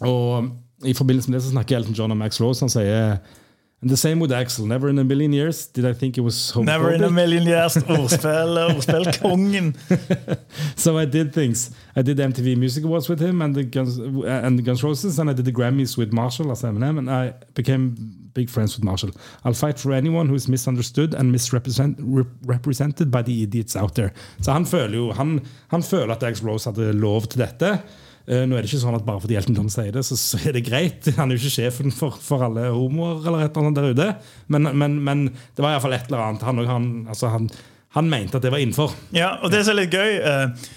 og, 0.00 0.08
og 0.10 0.86
i 0.86 0.94
forbindelse 0.94 1.30
med 1.30 1.38
det 1.38 1.44
så 1.44 1.52
snakker 1.52 1.76
Elton 1.78 1.94
John 1.94 2.10
om 2.10 2.18
Max 2.18 2.40
Rose. 2.42 2.62
Han 2.66 2.72
sier 2.72 3.18
And 3.84 3.90
the 3.90 3.98
same 3.98 4.18
with 4.18 4.32
Axel. 4.32 4.64
Never 4.64 4.88
in 4.88 4.98
a 4.98 5.04
million 5.04 5.34
years 5.34 5.66
did 5.66 5.84
I 5.84 5.92
think 5.92 6.16
it 6.16 6.22
was 6.22 6.52
homophobic. 6.52 6.64
Never 6.64 6.92
in 6.94 7.04
a 7.04 7.10
million 7.10 7.42
years. 7.42 7.74
Ordspill, 7.96 8.56
ordspillkongen. 8.70 9.74
So 10.76 10.96
I 10.96 11.04
did 11.04 11.34
things. 11.34 11.70
I 11.94 12.00
did 12.00 12.16
MTV 12.16 12.56
Music 12.56 12.84
Awards 12.84 13.10
with 13.10 13.20
him 13.20 13.42
and 13.42 13.54
the 13.54 13.64
Guns, 13.64 13.98
uh, 13.98 14.46
and 14.46 14.58
the 14.58 14.62
Guns 14.62 14.82
Roses, 14.82 15.18
and 15.18 15.28
I 15.28 15.34
did 15.34 15.44
the 15.44 15.52
Grammys 15.52 15.98
with 15.98 16.12
Marshall 16.14 16.50
as 16.50 16.62
Eminem, 16.62 16.98
and 16.98 17.10
I 17.10 17.34
became 17.54 17.94
big 18.32 18.48
friends 18.48 18.74
with 18.74 18.84
Marshall. 18.84 19.10
I'll 19.44 19.52
fight 19.52 19.78
for 19.78 19.92
anyone 19.92 20.28
who 20.30 20.34
is 20.34 20.48
misunderstood 20.48 21.12
and 21.12 21.30
misrepresent, 21.30 21.98
rep- 22.00 22.26
represented 22.46 23.10
by 23.10 23.20
the 23.20 23.42
idiots 23.42 23.76
out 23.76 23.94
there. 23.96 24.10
Så 24.40 24.52
han 24.52 24.66
føler 24.66 24.96
jo 24.96 25.12
han, 25.12 25.40
han 25.68 25.82
føler 25.82 26.14
at 26.14 26.22
Alex 26.22 26.42
Rose 26.42 26.70
hadde 26.70 26.92
lov 26.92 27.26
til 27.26 27.40
dette. 27.40 27.78
Eh, 28.26 28.46
nå 28.48 28.56
er 28.56 28.64
det 28.64 28.70
ikke 28.70 28.80
sånn 28.80 28.96
at 28.96 29.04
Bare 29.04 29.20
fordi 29.20 29.36
Elton 29.36 29.58
John 29.58 29.68
sier 29.72 29.92
det, 29.92 30.04
så, 30.08 30.16
så 30.16 30.38
er 30.48 30.56
det 30.56 30.64
greit. 30.64 31.10
Han 31.18 31.28
er 31.30 31.36
jo 31.36 31.42
ikke 31.44 31.58
sjefen 31.58 31.92
for, 31.92 32.16
for 32.24 32.46
alle 32.46 32.70
homoer 32.72 33.20
eller 33.26 33.44
et 33.44 33.52
eller 33.52 33.68
annet 33.68 33.80
der 33.82 33.92
ute. 33.92 34.08
Men, 34.48 34.70
men, 34.80 34.96
men 35.04 35.26
det 35.34 35.64
var 35.64 35.74
iallfall 35.76 35.96
et 35.98 36.08
eller 36.08 36.24
annet. 36.30 36.46
Han, 36.48 36.64
han, 36.70 36.88
altså 37.12 37.28
han, 37.34 37.50
han 37.98 38.08
mente 38.10 38.40
at 38.40 38.42
det 38.46 38.50
var 38.54 38.64
innenfor. 38.64 38.96
Ja, 39.14 39.34
og 39.44 39.52
det 39.52 39.60
som 39.66 39.76
er 39.76 39.84
litt 39.84 39.92
gøy 39.94 40.16
eh, 40.18 40.72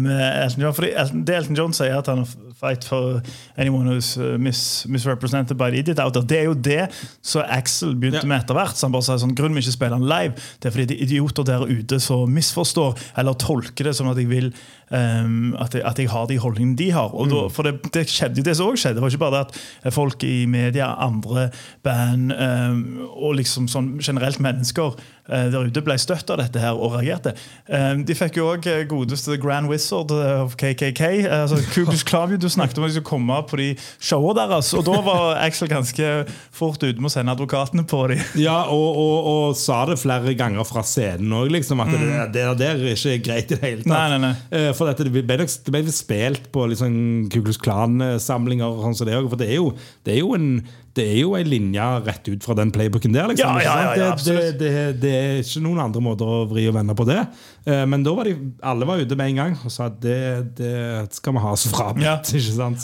med 0.00 0.22
Elton 0.44 0.62
John 0.66 0.74
fordi 0.76 0.92
Elton, 1.00 1.22
Det 1.28 1.36
Elton 1.36 1.58
John 1.58 1.74
sier 1.76 1.98
at 1.98 2.08
han 2.12 2.22
fight 2.62 2.84
for 2.86 3.18
anyone 3.58 3.88
who's 3.90 4.12
uh, 4.20 4.36
mis, 4.38 4.84
misrepresented 4.86 5.56
by 5.58 5.72
the 5.74 5.80
idiot 5.82 5.98
out 5.98 6.14
there, 6.14 6.22
det 6.30 6.36
er 6.38 6.44
jo 6.46 6.52
det 6.54 6.84
som 7.26 7.42
Axel 7.50 7.96
begynte 7.98 8.20
Ja. 8.22 8.28
med 8.30 8.44
etter 8.44 8.54
hvert. 8.54 8.76
Så 8.78 8.86
han 8.86 8.94
bare 8.94 9.02
sa 9.08 9.16
sånn, 9.18 9.32
Grunnen 9.34 9.58
vi 9.58 9.64
ikke 9.64 9.74
spiller 9.74 9.98
han 9.98 10.06
live, 10.06 10.36
det 10.62 10.70
er 10.70 10.76
fordi 10.76 10.94
er 10.94 11.02
idioter 11.08 11.48
der 11.48 11.64
ute 11.66 11.98
som 12.04 12.30
misforstår 12.30 12.94
eller 13.18 13.34
tolker 13.42 13.90
det 13.90 13.96
som 13.98 14.12
at 14.12 14.20
jeg 14.22 14.30
vil 14.30 14.52
ehm, 14.94 15.54
at, 15.60 15.74
jeg, 15.74 15.84
at 15.88 15.98
jeg 15.98 16.10
har 16.12 16.26
de 16.30 16.38
holdningene 16.42 16.78
de 16.78 16.90
har. 16.94 17.14
Og 17.14 17.30
da, 17.32 17.46
for 17.52 17.66
det, 17.68 17.78
det 17.94 18.06
skjedde 18.10 18.42
jo 18.42 18.46
det 18.46 18.56
som 18.58 18.70
også 18.70 18.86
skjedde. 18.86 19.00
Det 19.00 19.04
var 19.06 19.14
ikke 19.14 19.24
bare 19.24 19.38
det 19.38 19.64
at 19.88 19.96
folk 19.96 20.24
i 20.28 20.44
media, 20.46 20.92
andre 21.02 21.48
band 21.82 22.32
um, 22.32 22.84
og 23.12 23.36
liksom 23.40 23.68
sånn 23.70 23.94
generelt 24.02 24.40
mennesker 24.42 24.94
uh, 24.96 25.46
der 25.52 25.68
ute 25.68 25.82
ble 25.84 25.96
støtt 26.00 26.30
av 26.32 26.40
dette 26.42 26.60
her 26.62 26.76
og 26.78 26.96
reagerte. 26.96 27.34
Um, 27.68 28.04
de 28.06 28.16
fikk 28.18 28.38
jo 28.40 28.50
òg 28.52 28.68
godeste 28.90 29.38
Grand 29.42 29.70
Wizard 29.70 30.12
of 30.12 30.56
KKK. 30.60 31.02
eh, 31.02 31.40
altså 31.42 31.60
Kubus 31.72 32.04
Klavio, 32.06 32.36
du 32.40 32.48
snakket 32.52 32.78
om 32.78 32.86
at 32.86 32.92
de 32.92 32.98
skulle 32.98 33.10
komme 33.10 33.40
på 33.48 33.60
de 33.60 33.68
showene 34.02 34.38
deres. 34.42 34.72
Og 34.78 34.84
da 34.86 34.98
var 35.04 35.38
Axel 35.42 35.70
ganske 35.70 36.12
fort 36.54 36.82
ute 36.82 36.98
med 36.98 37.10
å 37.10 37.14
sende 37.14 37.34
advokatene 37.34 37.86
på 37.88 38.04
dem. 38.12 38.22
Ja, 38.42 38.64
og, 38.72 38.96
og, 38.98 39.26
og 39.28 39.56
sa 39.58 39.82
det 39.86 39.98
flere 40.02 40.32
ganger 40.38 40.66
fra 40.66 40.82
scenen 40.86 41.30
òg, 41.36 41.50
liksom, 41.54 41.80
at 41.84 41.92
det, 41.92 42.00
det 42.34 42.46
der 42.58 42.80
er 42.80 42.94
ikke 42.96 43.18
greit 43.22 43.52
i 43.52 43.56
det 43.56 43.62
hele 43.62 43.84
tatt. 43.84 43.92
Nei, 43.92 44.06
nei, 44.14 44.20
nei. 44.24 44.32
Eh, 44.50 44.70
For 44.82 44.90
dette, 44.90 45.06
det 45.06 45.14
ble 45.14 45.38
det 45.38 45.72
ble 45.72 45.94
spilt 45.94 46.50
på 46.54 46.66
liksom 46.72 46.94
Kuklus 47.32 47.60
Klan-samlinger. 47.62 48.80
sånn 48.82 48.98
så 48.98 49.08
det, 49.08 49.18
for 49.30 49.40
det 49.40 49.50
er 49.52 49.60
jo, 49.60 49.72
det 50.06 50.16
er 50.16 50.22
jo 50.24 50.34
en 50.36 50.48
det 50.92 51.04
er 51.08 51.20
jo 51.22 51.32
en 51.38 51.48
linje 51.48 51.84
rett 52.04 52.26
ut 52.28 52.44
fra 52.44 52.54
den 52.58 52.72
playbooken 52.72 53.14
der. 53.14 53.30
Liksom, 53.30 53.48
Ja, 53.48 53.62
ja, 53.64 53.94
ja, 53.96 54.08
det, 54.16 54.34
det, 54.60 54.72
det, 55.00 55.12
er 55.16 55.38
ikke 55.40 55.62
noen 55.64 55.80
andre 55.86 56.02
måter 56.04 56.28
å 56.28 56.42
vri 56.50 56.66
og 56.68 56.76
vende 56.76 56.96
på 56.96 57.06
det. 57.08 57.22
Eh, 57.64 57.84
Men 57.88 58.04
da 58.04 58.12
var 58.16 58.28
de, 58.28 58.34
alle 58.60 58.88
var 58.88 59.00
ute 59.00 59.16
med 59.16 59.32
en 59.32 59.40
gang 59.40 59.56
og 59.62 59.72
sa 59.72 59.86
at 59.88 59.96
det, 60.04 60.18
det 60.58 60.74
skal 61.16 61.36
vi 61.38 61.44
ha 61.46 61.54
oss 61.56 61.64
frabedt. 61.72 62.04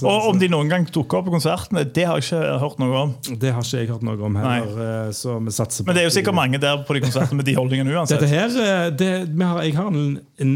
Og 0.08 0.30
om 0.32 0.40
de 0.40 0.48
noen 0.48 0.72
gang 0.72 0.88
dukker 0.88 1.20
opp 1.20 1.28
på 1.28 1.36
konsertene, 1.36 1.84
det 1.84 2.06
har 2.08 2.16
jeg 2.20 2.30
ikke 2.30 2.58
hørt 2.64 2.80
noe 2.80 3.04
om. 3.04 3.14
det 3.28 3.52
har 3.52 3.66
ikke 3.66 3.82
jeg 3.84 3.92
hørt 3.92 4.08
noe 4.08 4.24
om 4.30 4.40
heller. 4.40 4.72
eh, 4.88 5.84
Men 5.84 5.98
det 5.98 6.06
er 6.06 6.08
jo 6.08 6.16
sikkert 6.16 6.38
mange 6.38 6.62
der 6.62 6.84
på 6.88 6.96
de 6.96 7.04
konsertene 7.04 7.42
med 7.42 7.50
de 7.50 7.58
holdningene 7.60 7.92
uansett. 7.92 8.24
Dette 8.24 8.32
her, 8.32 8.56
eh, 8.64 8.88
det, 8.96 9.12
har, 9.42 9.62
jeg 9.66 9.76
har 9.76 9.92
en, 9.92 10.16
en 10.40 10.54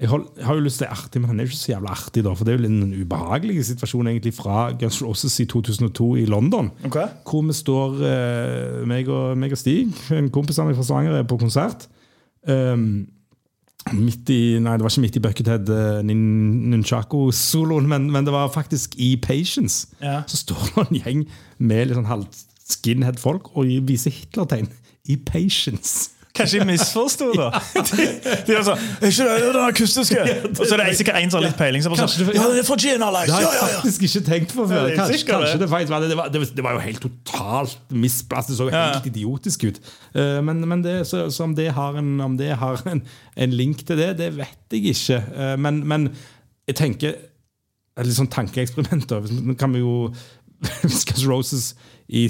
jeg, 0.00 0.08
har 0.08 0.56
jo 0.56 0.62
lyst 0.64 0.80
til 0.80 0.86
å 0.86 0.88
være 0.88 0.98
artig, 0.98 1.20
men 1.20 1.30
han 1.30 1.40
er 1.40 1.46
jo 1.46 1.52
ikke 1.52 1.60
så 1.60 1.72
jævla 1.74 1.90
artig. 1.92 2.22
da 2.24 2.32
For 2.34 2.48
det 2.48 2.54
er 2.54 2.62
jo 2.62 2.68
en 2.70 2.94
ubehagelig 2.96 3.64
situasjon 3.68 4.08
egentlig 4.08 4.34
fra 4.34 4.70
Guns 4.80 4.98
Roses 5.04 5.36
i 5.44 5.46
2002 5.46 6.08
i 6.22 6.26
London. 6.26 6.70
Okay. 6.88 7.06
Hvor 7.28 7.44
vi 7.46 7.54
står, 7.54 7.98
eh, 8.08 8.86
meg, 8.88 9.08
og, 9.12 9.36
meg 9.38 9.52
og 9.52 9.60
Stig, 9.60 9.92
en 10.10 10.30
kompis 10.32 10.58
av 10.58 10.66
meg 10.66 10.78
fra 10.78 10.86
Stavanger, 10.88 11.18
er 11.20 11.28
på 11.28 11.38
konsert. 11.38 11.86
Um, 12.48 13.06
midt 13.92 14.30
i 14.30 14.58
Nei, 14.62 14.76
det 14.78 14.82
var 14.82 14.90
ikke 14.90 15.04
midt 15.04 15.18
i 15.18 15.22
Buckethead 15.22 15.70
uh, 15.70 16.00
Nunchako-soloen, 16.02 17.86
men, 17.90 18.10
men 18.10 18.26
det 18.26 18.32
var 18.34 18.50
faktisk 18.54 18.96
i 18.98 19.16
Patience. 19.22 19.92
Ja. 20.02 20.22
Så 20.26 20.40
står 20.42 20.72
det 20.72 20.86
en 20.88 21.02
gjeng 21.02 21.22
med 21.58 21.86
litt 21.86 22.00
sånn 22.00 22.10
halvt 22.10 22.46
skinhead-folk 22.72 23.52
og 23.58 23.70
viser 23.86 24.14
Hitler-tegn 24.14 24.70
i 25.12 25.18
Patience. 25.20 26.10
Kanskje 26.32 26.58
jeg 26.62 26.66
misforsto, 26.68 27.26
da. 27.36 27.48
De, 27.92 28.04
de 28.46 28.54
var 28.56 28.62
sånn 28.64 28.84
ikke 29.04 29.24
det 29.28 29.48
den 29.52 29.58
akustiske? 29.66 30.22
Og 30.48 30.60
så 30.62 30.76
er 30.78 30.80
det 30.86 30.94
sikkert 30.96 31.18
en 31.20 31.32
som 31.32 31.38
har 31.40 31.44
litt 31.44 31.58
peiling. 31.58 31.82
Som 31.84 31.92
bare 31.92 32.06
sånn, 32.08 32.30
ja, 32.32 32.46
det 32.48 32.62
er 32.62 32.68
fra 32.68 32.76
Gin 32.80 33.04
Alex! 33.04 33.28
Det 33.28 33.34
har 33.36 33.42
jeg 33.44 33.58
ja, 33.58 33.66
ja. 33.74 33.80
faktisk 33.82 34.06
ikke 34.08 34.22
tenkt 34.30 34.54
på 34.56 34.64
før. 34.70 34.88
Kanskje, 34.96 35.18
kanskje 35.28 35.58
det. 35.60 35.68
faktisk 35.72 35.92
det, 35.92 36.16
var, 36.16 36.30
det, 36.32 36.40
var, 36.40 36.54
det 36.56 36.64
var 36.64 36.78
jo 36.78 36.82
helt 36.86 37.02
totalt 37.04 37.92
misplass. 38.04 38.48
Det 38.48 38.56
så 38.56 38.68
jo 38.70 38.72
helt 38.72 39.10
idiotisk 39.12 39.66
ut. 39.68 39.82
Eh, 40.14 40.38
Men, 40.46 40.62
men 40.68 40.84
det, 40.86 40.94
så, 41.10 41.26
så 41.30 41.44
om 41.44 41.56
det 41.58 41.68
har, 41.76 41.98
en, 42.00 42.14
om 42.24 42.38
det 42.40 42.54
har 42.62 42.80
en, 42.88 43.04
en 43.36 43.58
link 43.58 43.84
til 43.88 44.00
det, 44.00 44.14
det 44.22 44.30
vet 44.38 44.76
jeg 44.78 44.94
ikke. 44.94 45.20
Eh, 45.36 45.54
Men, 45.60 45.82
men 45.88 46.08
jeg 46.70 46.78
tenker 46.80 47.12
et 47.12 48.08
litt 48.08 48.16
sånn 48.16 48.30
tankeeksperiment. 48.32 49.12
Nå 49.44 49.58
kan 49.60 49.74
vi 49.76 49.84
jo 49.84 50.08
Hvis 50.86 51.04
Guns 51.08 51.26
Roses 51.28 51.72
i 52.08 52.28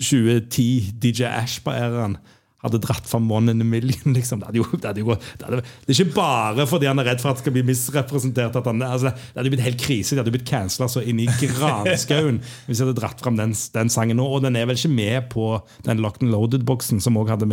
2010, 0.00 0.94
DJ 1.02 1.28
Ash 1.28 1.60
på 1.64 1.74
æraen 1.74 2.16
hadde 2.64 2.80
dratt 2.82 3.06
fram 3.08 3.30
One 3.32 3.54
in 3.54 3.62
a 3.62 3.68
Million. 3.68 4.16
Liksom. 4.16 4.42
Det, 4.42 4.54
jo, 4.58 4.66
det, 4.72 4.94
jo, 4.98 5.14
det, 5.14 5.46
hadde, 5.46 5.62
det 5.86 5.94
er 5.94 6.00
ikke 6.00 6.16
bare 6.16 6.66
fordi 6.70 6.90
han 6.90 7.02
er 7.02 7.10
redd 7.12 7.22
for 7.22 7.30
at 7.32 7.38
det 7.38 7.44
skal 7.46 7.56
bli 7.56 7.64
misrepresentert. 7.70 8.58
At 8.60 8.68
han, 8.70 8.82
altså, 8.82 9.12
det 9.14 9.38
hadde 9.38 9.50
jo 9.52 9.54
blitt 9.56 9.66
helt 9.68 9.80
krise. 9.84 10.16
Det 10.16 10.24
hadde 10.24 10.34
blitt 10.34 10.48
cancela 10.48 10.90
så 10.90 11.04
inn 11.04 11.22
i 11.22 11.28
granskauen 11.28 12.40
hvis 12.66 12.80
jeg 12.80 12.86
hadde 12.88 12.98
dratt 12.98 13.22
fram 13.22 13.38
den, 13.38 13.54
den 13.76 13.92
sangen 13.92 14.18
nå. 14.20 14.26
Og 14.26 14.42
den 14.44 14.58
er 14.58 14.66
vel 14.68 14.78
ikke 14.80 14.92
med 14.94 15.30
på 15.34 15.52
den 15.86 16.02
Locked 16.02 16.26
and 16.26 16.34
Loaded-boksen 16.34 17.02
som 17.04 17.20
òg 17.20 17.30
hadde 17.30 17.44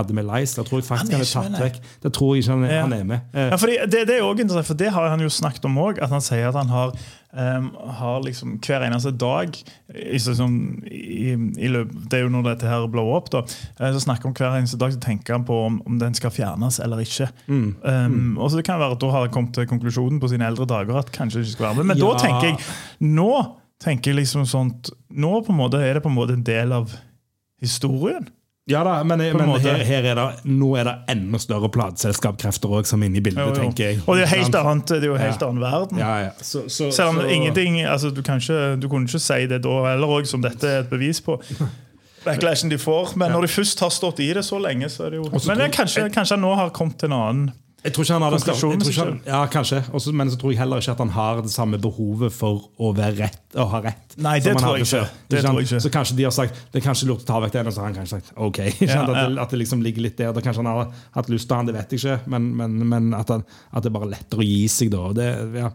hadde 0.00 0.16
med 0.16 0.26
Lice. 0.28 0.56
Da 0.56 0.66
tror 0.66 0.80
jeg 0.80 0.88
faktisk 0.88 1.12
Han 1.12 1.44
han 1.44 1.46
er 1.46 1.50
med, 1.50 1.58
tatt 1.58 1.64
vekk. 1.66 1.80
Det 2.02 2.12
tror 2.16 2.34
jeg 2.34 2.44
ikke 2.44 2.52
han, 2.52 2.64
Ja. 2.64 2.80
han 2.82 2.92
er 2.92 3.04
med. 3.04 3.20
Ja, 3.34 3.86
det 3.86 4.10
er 4.10 4.22
også 4.22 4.40
interessant, 4.42 4.66
for 4.66 4.74
det 4.74 4.90
har 4.92 5.08
han 5.08 5.20
jo 5.20 5.28
snakket 5.28 5.64
om 5.64 5.78
òg. 5.78 6.02
At 6.02 6.10
han 6.10 6.20
sier 6.20 6.48
at 6.48 6.54
han 6.54 6.68
har, 6.68 6.94
ehm, 7.36 7.68
har 8.00 8.20
liksom 8.24 8.56
hver 8.64 8.82
eneste 8.86 9.12
dag 9.18 9.54
i, 9.94 10.18
sånn, 10.18 10.82
i, 10.90 11.34
i 11.58 11.68
løp, 11.70 11.92
Det 12.10 12.18
er 12.18 12.24
jo 12.24 12.32
når 12.34 12.42
dette 12.48 12.66
her 12.70 12.86
blower 12.90 13.16
opp, 13.20 13.30
da. 13.30 13.42
eh, 13.78 13.92
Så 13.92 14.00
snakker 14.06 14.26
han 14.28 14.32
om 14.32 14.38
hver 14.40 14.58
eneste 14.58 14.78
dag 14.78 14.92
så 14.92 15.00
tenker 15.00 15.34
han 15.38 15.44
på 15.46 15.54
om, 15.66 15.80
om 15.86 15.98
den 15.98 16.14
skal 16.14 16.30
fjernes 16.34 16.80
eller 16.80 16.98
ikke. 17.04 17.28
Mm. 17.48 17.76
Um, 17.82 18.38
og 18.38 18.50
så 18.50 18.56
det 18.60 18.64
kan 18.66 18.80
være 18.80 18.92
at 18.98 19.00
Da 19.00 19.10
har 19.10 19.26
han 19.26 19.30
kommet 19.34 19.54
til 19.54 19.66
konklusjonen 19.70 20.20
på 20.20 20.28
sine 20.32 20.46
eldre 20.46 20.66
dager 20.66 20.98
at 20.98 21.12
kanskje 21.12 21.38
det 21.40 21.46
ikke 21.48 21.56
skal 21.58 21.66
være 21.70 21.76
med. 21.82 21.86
Men 21.92 21.98
Ja. 21.98 22.10
da 22.12 22.18
tenker 22.26 22.48
jeg 22.50 22.58
Nå 23.00 23.30
tenker 23.80 24.10
jeg 24.12 24.20
liksom 24.24 24.44
sånt 24.46 24.90
Nå 25.10 25.40
på 25.46 25.52
en 25.54 25.58
måte 25.62 25.78
er 25.80 25.94
det 25.94 26.02
på 26.02 26.10
en 26.10 26.18
måte 26.18 26.34
en 26.36 26.42
del 26.44 26.72
av 26.72 26.90
historien. 27.60 28.28
Ja 28.70 28.84
da, 28.86 28.92
men, 29.02 29.18
men 29.36 29.50
her, 29.64 29.80
her 29.84 30.06
er 30.12 30.14
det, 30.20 30.24
nå 30.46 30.70
er 30.78 30.84
det 30.86 30.94
enda 31.16 31.38
større 31.42 31.68
plateselskapkrefter 31.74 32.84
som 32.86 33.02
er 33.02 33.10
inne 33.10 33.18
i 33.18 33.24
bildet, 33.26 33.42
Jo, 33.42 33.50
jo. 33.50 33.58
tenker 33.64 33.84
jeg. 33.90 34.00
Og 34.06 34.16
det 34.16 34.24
er 34.28 34.32
helt 34.36 34.54
annet, 34.60 34.86
det 34.94 35.02
er 35.02 35.10
jo 35.10 35.18
helt 35.20 35.42
Ja. 35.42 35.48
annen 35.48 35.60
verden. 35.64 35.98
Ja, 35.98 36.14
ja. 36.28 36.30
Så, 36.40 36.64
så, 36.68 36.90
Selv 36.94 37.08
om 37.14 37.20
så- 37.24 37.28
ingenting 37.34 37.80
altså, 37.84 38.10
du, 38.14 38.20
ikke, 38.22 38.60
du 38.82 38.88
kunne 38.88 39.08
ikke 39.10 39.18
si 39.26 39.46
det 39.50 39.62
da 39.64 39.76
heller 39.90 40.06
òg, 40.20 40.26
som 40.30 40.42
dette 40.42 40.68
er 40.68 40.80
et 40.84 40.90
bevis 40.90 41.20
på. 41.20 41.40
Backlashen 42.24 42.68
de 42.70 42.76
får. 42.78 43.14
Men 43.16 43.32
når 43.32 43.46
de 43.46 43.48
først 43.48 43.80
har 43.80 43.88
stått 43.94 44.20
i 44.20 44.32
det 44.36 44.44
så 44.44 44.58
lenge, 44.60 44.88
så 44.92 45.06
er 45.06 45.10
det 45.14 45.16
jo 45.22 45.24
Og 45.32 45.40
Men 45.46 45.58
det, 45.58 45.70
kanskje, 45.72 46.08
kanskje 46.12 46.36
nå 46.36 46.54
har 46.54 46.68
kommet 46.76 46.98
til 47.00 47.08
en 47.08 47.16
annen 47.16 47.50
Jeg 47.80 47.94
tror 47.96 48.04
ikke 48.04 48.16
han 48.18 48.24
har 48.26 48.34
det 48.34 48.96
han, 49.00 49.20
Ja, 49.24 49.38
kanskje. 49.48 49.78
Også, 49.96 50.12
men 50.12 50.28
så 50.30 50.36
tror 50.40 50.52
jeg 50.52 50.60
heller 50.60 50.82
ikke 50.82 50.92
at 50.92 51.00
han 51.00 51.12
har 51.14 51.40
det 51.40 51.52
samme 51.52 51.78
behovet 51.80 52.34
for 52.34 52.66
å 52.76 52.90
være 52.96 53.14
rett 53.22 53.56
å 53.56 53.64
ha 53.72 53.80
rett. 53.82 54.16
Nei, 54.20 54.36
det 54.44 54.52
tror 54.58 54.76
jeg 54.76 54.88
før. 54.90 55.08
Det 55.32 55.40
tror 55.42 55.60
jeg 55.62 55.68
ikke. 55.68 55.80
Så 55.86 55.92
kanskje 55.94 56.16
de 56.18 56.26
har 56.28 56.34
sagt 56.34 56.60
det 56.70 56.82
er 56.82 56.84
kanskje 56.84 57.08
lurt 57.08 57.24
å 57.24 57.28
ta 57.30 57.40
vekk 57.40 57.56
den, 57.56 57.70
og 57.70 57.74
så 57.74 57.82
har 57.82 57.88
han 57.88 57.96
kanskje 57.96 58.20
sagt 58.20 58.32
ok. 58.36 58.60
Ja. 58.90 59.00
At, 59.04 59.12
det, 59.14 59.40
at 59.42 59.54
det 59.54 59.62
liksom 59.62 59.84
ligger 59.84 60.04
litt 60.04 60.18
der. 60.20 60.34
Da 60.36 60.44
kanskje 60.44 60.64
han 60.64 60.70
har 60.70 60.92
hatt 61.16 61.32
lyst 61.32 61.48
til 61.48 61.56
han, 61.56 61.70
det 61.70 61.76
vet 61.78 61.94
jeg 61.96 62.02
ikke. 62.02 62.32
Men, 62.34 62.50
men, 62.60 62.76
men 62.90 63.12
at, 63.16 63.32
han, 63.32 63.46
at 63.72 63.86
det 63.86 63.90
er 63.92 63.96
bare 63.96 64.10
lettere 64.12 64.44
å 64.44 64.48
gi 64.50 64.64
seg 64.72 64.92
da. 64.92 65.06
Og 65.08 65.16
Det, 65.16 65.28
ja. 65.56 65.72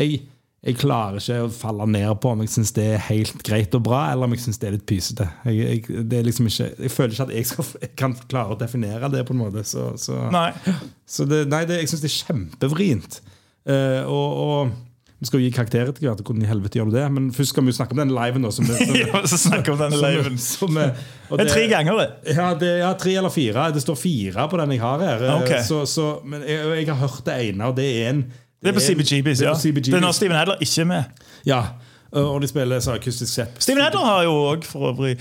jeg, 0.00 0.22
jeg 0.62 0.76
klarer 0.78 1.18
ikke 1.18 1.40
å 1.42 1.48
falle 1.50 1.88
ned 1.90 2.12
på 2.22 2.30
om 2.36 2.42
jeg 2.44 2.52
syns 2.52 2.70
det 2.76 2.84
er 2.92 3.00
helt 3.08 3.40
greit 3.42 3.72
og 3.74 3.82
bra, 3.88 4.04
eller 4.12 4.28
om 4.28 4.36
jeg 4.36 4.44
syns 4.44 4.60
det 4.62 4.68
er 4.68 4.76
litt 4.76 4.84
pysete. 4.86 5.26
Jeg, 5.48 5.58
jeg, 5.58 6.04
det 6.06 6.20
er 6.20 6.28
liksom 6.28 6.46
ikke, 6.46 6.68
jeg 6.84 6.92
føler 6.94 7.16
ikke 7.16 7.26
at 7.26 7.34
jeg, 7.34 7.48
skal, 7.50 7.72
jeg 7.82 7.90
kan 7.98 8.14
klare 8.30 8.54
å 8.54 8.60
definere 8.60 9.10
det 9.10 9.24
på 9.26 9.34
en 9.34 9.40
måte. 9.42 9.64
Så, 9.66 9.88
så. 9.98 10.20
Nei. 10.30 10.52
Så 11.02 11.26
det, 11.26 11.44
nei, 11.50 11.64
det, 11.66 11.80
jeg 11.82 11.90
syns 11.90 12.04
det 12.04 12.12
er 12.12 12.16
kjempevrient. 12.20 13.18
Uh, 13.66 14.06
og, 14.06 14.38
og 14.44 14.72
vi 15.22 15.28
skal 15.28 15.38
jo 15.38 15.48
gi 15.48 15.54
karakterer 15.54 15.90
etter 15.90 16.06
hvert. 16.06 16.22
Hvordan 16.26 16.46
i 16.46 16.50
helvete 16.50 16.78
gjør 16.78 16.92
du 16.92 16.94
det? 16.94 17.08
Men 17.14 17.26
først 17.34 17.54
skal 17.54 17.66
vi 17.66 17.70
jo 17.70 17.76
snakke 17.80 17.94
om 17.94 18.04
den 18.04 18.14
liven. 18.14 18.46
Som, 18.54 18.70
som, 18.70 18.94
Ja, 19.02 19.24
så 19.30 19.40
snakke 19.42 19.74
om 19.74 19.82
den 19.82 19.98
liven. 19.98 20.38
som 20.42 20.78
og 20.78 21.38
Det 21.38 21.44
er 21.44 21.50
tre 21.50 21.66
ganger, 21.70 21.98
det. 21.98 22.34
Ja, 22.38 22.48
det, 22.58 22.72
ja, 22.84 22.94
tre 22.98 23.14
eller 23.18 23.34
fire. 23.34 23.68
Det 23.74 23.82
står 23.82 23.98
fire 23.98 24.46
på 24.50 24.62
den 24.62 24.74
jeg 24.74 24.82
har 24.82 25.02
her. 25.02 25.26
Okay. 25.36 25.62
Så, 25.66 25.84
så, 25.90 26.08
men 26.22 26.42
jeg, 26.46 26.62
jeg 26.80 26.88
har 26.90 27.02
hørt 27.02 27.22
det 27.26 27.38
ene, 27.50 27.70
og 27.70 27.78
det 27.78 27.86
er 28.00 28.10
en 28.14 28.24
Det 28.62 28.70
er 28.70 28.76
på 28.76 28.80
CBGBs, 28.84 29.40
ja. 29.42 29.52
Det 29.58 29.94
er 29.94 30.00
når 30.04 30.12
Steven 30.14 30.36
Adler 30.38 30.60
ikke 30.62 30.80
er 30.84 30.88
med. 30.90 31.22
Ja, 31.48 31.60
og 32.12 32.40
de 32.44 32.48
spiller 32.50 32.80
så 32.84 32.94
akustisk 32.94 33.32
sett. 33.32 33.56
Steven 33.62 33.82
Adler 33.82 34.04
har 34.06 34.22
jo 34.28 34.34
òg 34.52 34.64
for 34.68 34.92
øvrig 34.92 35.16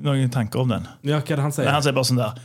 noen 0.00 0.30
tanker 0.32 0.60
om 0.64 0.68
den. 0.72 0.86
Ja, 1.04 1.18
hva 1.20 1.32
er 1.34 1.36
det 1.40 1.44
han 1.44 1.52
sier? 1.52 1.64
Men 1.68 1.76
han 1.76 1.84
sier 1.84 1.96
bare 1.96 2.08
sånn 2.10 2.20
der 2.22 2.38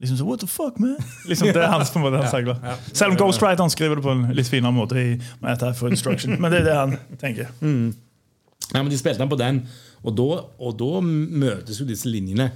Liksom 0.00 0.16
så, 0.16 0.24
What 0.24 0.40
the 0.40 0.46
fuck, 0.48 0.78
man? 0.80 0.94
Liksom, 1.28 1.50
det 1.52 1.60
er 1.60 1.68
hans 1.68 1.90
på 1.92 1.98
en 2.00 2.06
måte 2.06 2.22
han 2.22 2.30
segler. 2.36 2.56
ja. 2.64 2.74
Selv 2.96 3.12
om 3.12 3.18
Ghostwriter 3.20 3.68
skriver 3.68 3.98
det 4.00 4.04
på 4.06 4.14
en 4.14 4.22
litt 4.32 4.48
finere 4.48 4.72
måte 4.72 4.96
i 4.96 5.10
My 5.42 5.50
Attack 5.52 5.76
for 5.76 5.92
Instruction. 5.92 6.38
Men 6.40 6.54
det 6.54 6.62
er 6.62 6.68
det 6.70 6.76
han 6.78 6.94
tenker. 7.20 7.50
Ja, 7.60 8.80
men 8.80 8.88
De 8.88 8.96
spilte 8.98 9.20
han 9.20 9.28
på 9.28 9.36
den, 9.36 9.58
og 10.00 10.14
da, 10.16 10.28
og 10.62 10.78
da 10.80 11.02
møtes 11.04 11.82
jo 11.82 11.84
disse 11.88 12.08
linjene. 12.08 12.48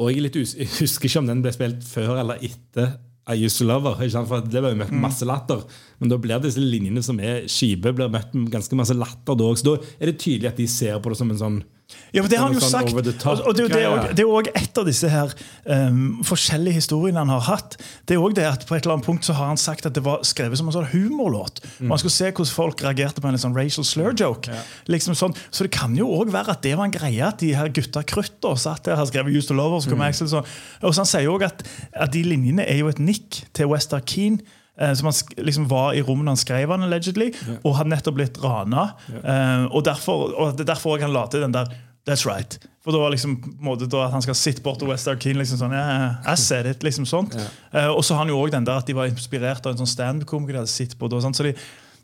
Og 0.00 0.08
jeg, 0.14 0.30
jeg 0.32 0.70
husker 0.78 1.08
ikke 1.10 1.20
om 1.20 1.28
den 1.28 1.42
ble 1.44 1.52
spilt 1.52 1.84
før 1.84 2.16
eller 2.22 2.40
etter 2.48 2.94
I 3.28 3.36
Used 3.44 3.58
To 3.60 3.68
Lover. 3.68 4.00
For 4.28 4.48
det 4.48 4.62
ble 4.64 4.72
jo 4.72 4.88
masse 4.96 5.28
latter. 5.28 5.66
Men 6.00 6.10
da 6.12 6.18
blir 6.20 6.42
disse 6.44 6.60
linjene 6.60 7.02
som 7.02 7.20
er 7.20 7.46
skipe, 7.48 7.92
blir 7.96 8.10
møtt 8.12 8.34
med 8.36 8.50
ganske 8.52 8.76
masse 8.76 8.96
latter 8.96 9.38
da. 9.38 9.48
Så 9.56 9.64
da 9.70 9.78
er 10.00 10.12
det 10.12 10.18
tydelig 10.20 10.50
at 10.52 10.60
de 10.60 10.66
ser 10.68 11.00
på 11.00 11.12
det 11.14 11.18
som 11.22 11.30
en 11.32 11.40
sånn 11.40 11.62
Ja, 12.10 12.18
men 12.18 12.26
det 12.32 12.38
har 12.40 12.48
han 12.48 12.54
jo 12.56 12.60
Sånn 12.64 12.72
sagt. 12.72 12.90
Og, 12.90 13.42
og 13.46 13.54
det, 13.54 13.68
er 13.70 13.84
jo 13.84 13.92
det, 14.02 14.14
det 14.18 14.24
er 14.24 14.30
òg 14.34 14.48
et 14.58 14.78
av 14.80 14.88
disse 14.88 15.06
her 15.06 15.30
um, 15.70 16.16
forskjellige 16.26 16.80
historiene 16.80 17.20
han 17.22 17.30
har 17.30 17.44
hatt. 17.46 17.76
Det 18.10 18.16
er 18.16 18.24
også 18.24 18.36
det 18.40 18.46
at 18.48 18.64
På 18.66 18.74
et 18.74 18.82
eller 18.82 18.96
annet 18.96 19.06
punkt 19.06 19.28
så 19.28 19.36
har 19.38 19.52
han 19.52 19.60
sagt 19.60 19.86
at 19.86 19.94
det 19.94 20.02
var 20.02 20.24
skrevet 20.26 20.58
som 20.58 20.66
en 20.66 20.74
sånn 20.74 20.88
humorlåt. 20.90 21.60
Mm. 21.78 21.92
Man 21.92 22.02
skulle 22.02 22.16
se 22.16 22.32
hvordan 22.32 22.50
folk 22.50 22.82
reagerte 22.82 23.22
på 23.22 23.30
en 23.30 23.38
sånn 23.38 23.54
racial 23.54 23.86
slur 23.86 24.10
joke. 24.18 24.50
Liksom 24.90 25.14
sånn. 25.14 25.38
Så 25.54 25.68
det 25.68 25.72
kan 25.78 25.94
jo 25.94 26.10
òg 26.18 26.34
være 26.34 26.56
at 26.56 26.66
det 26.66 26.74
var 26.74 26.90
en 26.90 26.96
greie 26.98 27.22
at 27.22 27.38
de 27.44 27.52
her 27.54 27.70
gutta 27.70 28.02
krutta 28.02 28.56
satt 28.58 28.82
der 28.90 28.98
har 28.98 29.06
skrevet 29.06 29.30
Used 29.38 29.52
to 29.52 29.54
Lover. 29.54 29.78
så 29.80 29.94
kom 29.94 30.02
Mm. 30.02 30.08
Axel 30.10 30.28
sånn. 30.34 30.52
Og 30.82 30.90
så 30.90 31.04
Han 31.06 31.12
sier 31.14 31.30
òg 31.30 31.46
at, 31.46 31.62
at 31.94 32.10
de 32.12 32.26
linjene 32.26 32.66
er 32.66 32.82
jo 32.82 32.90
et 32.90 32.98
nikk 32.98 33.44
til 33.54 33.70
Wester 33.70 34.02
Keen. 34.02 34.40
Eh, 34.78 34.92
Som 34.94 35.10
han 35.10 35.44
liksom 35.46 35.68
var 35.70 35.94
i 35.96 36.02
rommet 36.02 36.26
da 36.28 36.34
han 36.36 36.40
skrev 36.44 36.70
han 36.74 36.86
allegedly, 36.86 37.32
og 37.62 37.76
hadde 37.78 37.92
nettopp 37.94 38.14
blitt 38.18 38.38
rana. 38.42 38.92
Eh, 39.10 39.66
og, 39.70 39.84
derfor, 39.84 40.30
og 40.34 40.56
det 40.56 40.66
er 40.66 40.74
derfor 40.74 41.00
han 41.02 41.14
la 41.16 41.26
til 41.32 41.44
den 41.46 41.56
der 41.56 41.72
That's 42.06 42.22
right. 42.22 42.54
For 42.86 42.94
da 42.94 43.00
var 43.02 43.10
liksom 43.10 43.32
måte 43.66 43.88
da 43.90 44.04
at 44.04 44.12
han 44.12 44.22
skal 44.22 44.36
sitte 44.38 44.62
bort 44.62 44.78
til 44.78 44.86
West 44.86 45.08
Arkeen 45.10 45.40
liksom 45.40 45.58
sånn, 45.58 45.72
yeah, 45.74 46.20
I 46.22 46.36
said 46.38 46.68
it, 46.70 46.84
liksom 46.86 47.02
sånt. 47.10 47.34
Eh, 47.74 47.88
og 47.90 48.04
så 48.06 48.14
har 48.14 48.22
han 48.22 48.30
jo 48.30 48.36
også 48.38 48.54
den 48.54 48.68
der 48.68 48.78
at 48.78 48.86
de 48.86 48.94
var 48.94 49.10
inspirert 49.10 49.66
av 49.66 49.74
en 49.74 49.80
sånn 49.80 49.90
stand-komiker 49.90 50.54
de 50.54 50.60
hadde 50.62 50.70
sett 50.70 50.94
på. 51.00 51.10
Da, 51.10 51.18
sånn, 51.24 51.34
Så 51.34 51.48
de, 51.48 51.56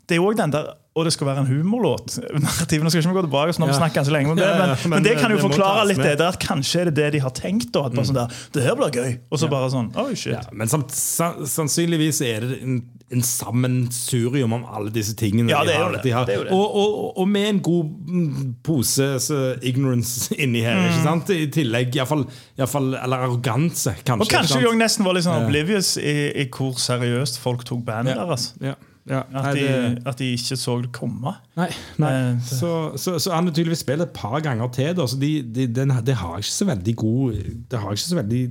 det 0.09 0.15
er 0.17 0.19
jo 0.19 0.25
også 0.29 0.41
den 0.43 0.51
der, 0.51 0.71
Og 0.93 1.05
det 1.07 1.13
skal 1.15 1.25
være 1.25 1.41
en 1.41 1.47
humorlåt. 1.49 2.19
Nå 2.37 2.49
skal 2.53 2.67
ikke 2.69 2.85
vi 3.09 3.13
gå 3.15 3.21
tilbake, 3.25 3.49
og 3.49 3.63
har 3.63 3.67
vi 3.67 3.73
Ja. 3.73 3.87
ganske 3.95 4.13
lenge 4.13 4.29
om 4.29 4.37
det, 4.37 4.43
Ja, 4.45 4.51
ja, 4.51 4.57
men, 4.59 4.69
ja, 4.69 4.75
men, 4.83 4.89
men 4.91 5.03
det 5.03 5.13
kan 5.17 5.31
jo 5.31 5.37
det 5.39 5.45
forklare 5.47 5.87
litt 5.89 5.97
det 5.97 6.17
der 6.19 6.37
kanskje 6.37 6.81
er 6.81 6.85
det 6.91 6.95
det 6.99 7.07
de 7.13 7.19
har 7.23 7.31
tenkt. 7.33 7.71
da, 7.73 7.87
at 7.87 7.95
bare 7.95 8.05
sånn 8.05 8.19
der, 8.19 8.27
Det 8.53 8.61
her 8.61 8.75
blir 8.75 8.91
gøy. 8.93 9.15
Og 9.31 9.39
så 9.41 9.49
bare 9.49 9.71
sånn 9.73 9.89
oh 9.97 10.13
shit. 10.13 10.33
Ja, 10.35 10.41
men 10.53 10.67
samt, 10.69 10.91
sannsynligvis 10.93 12.21
er 12.21 12.45
det 12.45 12.59
en, 12.61 12.83
en 13.09 13.21
sammensurium 13.25 14.53
om 14.53 14.65
alle 14.69 14.91
disse 14.93 15.15
tingene. 15.17 15.49
Ja, 15.49 15.63
det 15.65 15.73
er 15.73 15.81
jo 15.81 15.91
det. 15.95 16.03
De 16.03 16.13
har. 16.13 16.25
Det 16.29 16.35
er 16.35 16.37
jo 16.43 16.45
det. 16.45 16.53
Og, 16.53 16.75
og, 16.75 17.17
og 17.17 17.27
med 17.27 17.49
en 17.49 17.59
god 17.65 17.89
mm, 18.13 18.55
pose 18.63 19.09
så 19.19 19.41
ignorance 19.65 20.35
inni 20.37 20.61
her. 20.61 20.77
Mm. 20.77 20.87
ikke 20.91 21.03
sant? 21.09 21.33
I 21.33 21.49
tillegg, 21.53 21.95
iallfall, 21.97 22.93
Eller 23.01 23.17
arroganse, 23.25 23.95
kanskje. 24.05 24.21
Og 24.21 24.29
kanskje 24.29 24.61
sant? 24.61 24.77
nesten 24.77 25.05
var 25.05 25.17
litt 25.17 25.25
sånn 25.25 25.45
oblivious 25.47 25.95
i, 25.97 26.17
i 26.43 26.49
hvor 26.53 26.77
seriøst 26.77 27.41
folk 27.41 27.65
tok 27.65 27.81
bandet 27.87 28.13
deres. 28.19 28.51
Ja, 28.61 28.75
ja. 29.09 29.19
At, 29.35 29.49
Nei, 29.49 29.53
de, 29.57 29.67
det, 29.67 30.03
at 30.07 30.19
de 30.19 30.29
ikke 30.31 30.55
så 30.59 30.77
det 30.81 30.91
komme. 30.95 31.33
nei, 31.59 31.69
nei. 31.99 32.11
Eh, 32.13 32.41
Så, 32.47 32.69
så, 32.97 33.17
så 33.19 33.33
han 33.35 33.49
har 33.49 33.53
tydeligvis 33.53 33.83
spilt 33.83 34.01
et 34.05 34.13
par 34.15 34.39
ganger 34.45 34.67
til. 34.75 34.93
Da, 34.95 35.07
så 35.07 35.19
de, 35.19 35.31
de, 35.43 35.67
den, 35.67 35.91
det 36.07 36.15
har 36.21 36.37
ikke 36.39 36.53
så 36.55 36.65
veldig 36.69 36.95
god 36.95 37.33
Det 37.71 37.79
har 37.79 37.91
ikke 37.91 38.05
så 38.07 38.19
veldig 38.21 38.43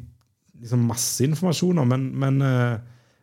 liksom, 0.61 0.79
masse 0.91 1.25
informasjon 1.25 1.79
om, 1.83 1.89
men, 1.95 2.09
men, 2.21 2.43
eh, 2.43 2.79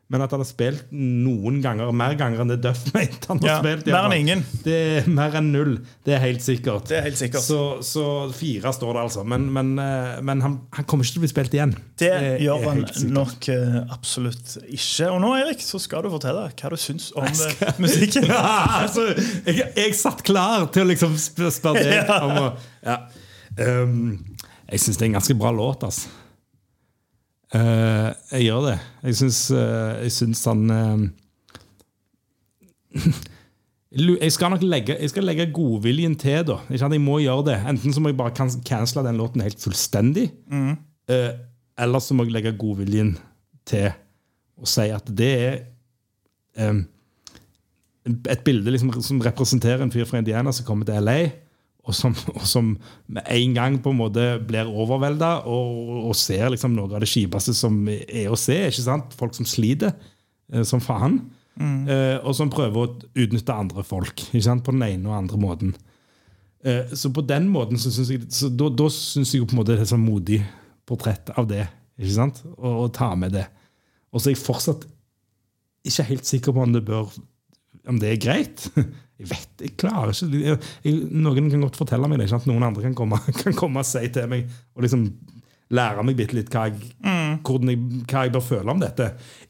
men 0.10 0.24
at 0.26 0.32
han 0.34 0.42
har 0.42 0.48
spilt 0.50 0.88
noen 0.90 1.60
ganger, 1.62 1.92
mer 1.94 2.16
ganger 2.18 2.42
enn 2.42 2.50
det 2.50 2.56
Duff 2.64 2.80
mente 2.96 3.28
han 3.30 3.40
har 3.44 3.50
Ja, 3.52 3.58
spilt. 3.62 3.90
mer 3.94 4.08
enn 4.08 4.16
ingen. 4.18 4.40
Det 4.66 4.78
er 5.04 5.10
mer 5.14 5.36
enn 5.38 5.52
null. 5.54 5.76
Det 6.08 6.16
er 6.18 6.24
helt 6.24 6.42
sikkert. 6.42 6.88
Det 6.90 6.98
er 6.98 7.04
helt 7.06 7.20
sikkert. 7.20 7.46
Så, 7.46 7.60
så 7.86 8.06
fire 8.34 8.72
står 8.74 8.98
det 8.98 9.04
altså. 9.04 9.26
Men, 9.30 9.46
men, 9.54 9.70
eh, 9.84 10.18
men 10.26 10.42
han, 10.42 10.56
han 10.74 10.88
kommer 10.90 11.06
ikke 11.06 11.20
til 11.20 11.22
å 11.22 11.26
bli 11.28 11.32
spilt 11.36 11.58
igjen. 11.60 11.76
Det 12.02 12.10
det 12.10 12.32
gjør 12.48 12.66
han 12.72 12.82
nok 13.20 13.50
eh, 13.54 13.78
absolutt 13.94 14.56
ikke. 14.66 15.12
Og 15.14 15.22
nå, 15.22 15.30
Erik, 15.44 15.62
så 15.62 15.78
skal 15.84 16.08
du 16.08 16.10
fortelle 16.16 16.48
hva 16.50 16.72
du 16.74 16.78
syns 16.82 17.12
om 17.14 17.30
eh, 17.30 17.76
musikken. 17.82 18.26
Ja, 18.34 18.82
altså, 18.82 19.08
jeg, 19.46 19.70
jeg 19.78 19.94
satt 20.00 20.26
klar 20.26 20.66
til 20.74 20.88
å 20.88 20.90
liksom 20.90 21.14
spørre 21.22 21.86
deg 21.86 22.10
om 22.28 22.36
å 22.40 22.48
ja. 22.86 22.98
um, 23.62 24.18
Jeg 24.72 24.82
syns 24.84 24.98
det 25.00 25.06
er 25.06 25.12
en 25.12 25.20
ganske 25.20 25.38
bra 25.38 25.52
låt, 25.54 25.86
altså. 25.86 26.10
Eh, 27.50 28.10
jeg 28.36 28.46
gjør 28.46 28.62
det. 28.68 28.78
Jeg 29.08 29.16
syns, 29.24 29.40
uh, 29.56 29.98
jeg 30.04 30.12
syns 30.14 30.44
han 30.46 30.62
uh, 30.76 31.00
Jeg 33.90 34.32
skal 34.36 34.54
nok 34.54 34.66
legge, 34.66 34.98
jeg 35.02 35.10
skal 35.10 35.26
legge 35.26 35.50
godviljen 35.54 36.16
til, 36.20 36.44
da. 36.46 36.60
Jeg 36.70 37.02
må 37.02 37.18
gjøre 37.24 37.48
det. 37.50 37.58
Enten 37.72 37.94
så 37.96 38.04
må 38.04 38.12
jeg 38.12 38.20
bare 38.20 38.36
cancele 38.38 39.06
den 39.08 39.18
låten 39.18 39.42
helt 39.42 39.62
fullstendig, 39.62 40.28
eh, 41.10 41.32
eller 41.80 42.00
så 42.04 42.14
må 42.14 42.28
jeg 42.28 42.36
legge 42.36 42.58
godviljen 42.60 43.16
til 43.66 43.90
og 44.60 44.68
si 44.68 44.90
at 44.92 45.08
det 45.16 45.30
er 45.40 45.60
um, 46.68 46.82
et 48.06 48.42
bilde 48.44 48.74
liksom, 48.74 48.92
som 49.02 49.22
representerer 49.24 49.82
en 49.84 49.94
fyr 49.94 50.08
fra 50.10 50.20
Indiana 50.20 50.52
som 50.52 50.66
kommer 50.68 50.86
til 50.86 51.00
LA, 51.00 51.30
og 51.88 51.96
som, 51.96 52.14
og 52.36 52.46
som 52.46 52.74
med 53.08 53.26
en 53.34 53.56
gang 53.56 53.80
på 53.82 53.94
en 53.94 54.00
måte 54.02 54.26
blir 54.46 54.70
overvelda 54.70 55.32
og, 55.50 56.10
og 56.10 56.16
ser 56.18 56.52
liksom 56.54 56.76
noe 56.76 56.92
av 56.92 57.04
det 57.04 57.10
kjipeste 57.10 57.56
som 57.58 57.82
er 57.90 58.30
å 58.30 58.38
se. 58.38 58.58
ikke 58.68 58.86
sant? 58.86 59.16
Folk 59.18 59.38
som 59.38 59.48
sliter 59.50 59.96
eh, 60.52 60.66
som 60.68 60.84
faen. 60.84 61.22
Eh, 61.60 62.18
og 62.24 62.32
som 62.38 62.52
prøver 62.52 62.86
å 62.86 63.08
utnytte 63.20 63.56
andre 63.56 63.84
folk 63.84 64.22
ikke 64.30 64.46
sant? 64.46 64.64
på 64.64 64.76
den 64.76 64.86
ene 64.86 65.10
og 65.10 65.18
andre 65.18 65.40
måten. 65.42 65.74
Eh, 66.64 66.94
så 66.96 67.12
på 67.16 67.24
den 67.28 67.50
måten 67.52 67.80
så 67.80 67.92
synes 67.92 68.12
jeg 68.14 68.28
så 68.36 68.52
da, 68.52 68.70
da 68.72 68.88
synes 68.94 69.34
jeg 69.34 69.48
på 69.48 69.56
en 69.56 69.62
måte 69.62 69.74
det 69.74 69.82
er 69.82 69.88
et 69.88 69.92
sånn 69.92 70.06
modig 70.06 70.40
portrett 70.88 71.32
av 71.36 71.50
det. 71.50 71.66
ikke 72.00 72.16
sant? 72.16 72.42
Og, 72.58 72.88
ta 72.96 73.12
med 73.20 73.36
det. 73.36 73.46
Og 74.14 74.22
så 74.22 74.30
er 74.30 74.38
jeg 74.38 74.44
fortsatt 74.44 74.88
ikke 75.88 76.08
helt 76.12 76.28
sikker 76.28 76.56
på 76.56 76.64
om 76.64 76.74
det 76.76 76.84
bør 76.88 77.12
om 77.90 78.00
det 78.02 78.14
er 78.16 78.22
greit. 78.24 78.70
Jeg 79.20 79.28
vet, 79.34 79.50
jeg 79.60 79.72
klarer 79.76 80.14
ikke 80.16 80.38
jeg, 80.40 80.58
jeg, 80.86 81.00
Noen 81.12 81.50
kan 81.52 81.60
godt 81.66 81.76
fortelle 81.76 82.08
meg 82.08 82.22
det. 82.22 82.30
Ikke 82.30 82.38
sant? 82.38 82.46
Noen 82.48 82.64
andre 82.70 82.86
kan 82.86 82.94
komme, 82.96 83.18
kan 83.42 83.52
komme 83.58 83.82
og 83.84 83.88
si 83.90 84.06
til 84.16 84.30
meg 84.32 84.46
og 84.78 84.86
liksom 84.86 85.02
lære 85.76 86.06
meg 86.08 86.16
bitte 86.22 86.38
litt 86.38 86.48
hva 86.54 86.62
jeg, 86.70 86.78
hvordan 87.44 87.68
jeg, 87.74 87.82
hva 88.08 88.22
jeg 88.24 88.32
bør 88.38 88.46
føle 88.48 88.72
om 88.72 88.80
dette. 88.80 89.10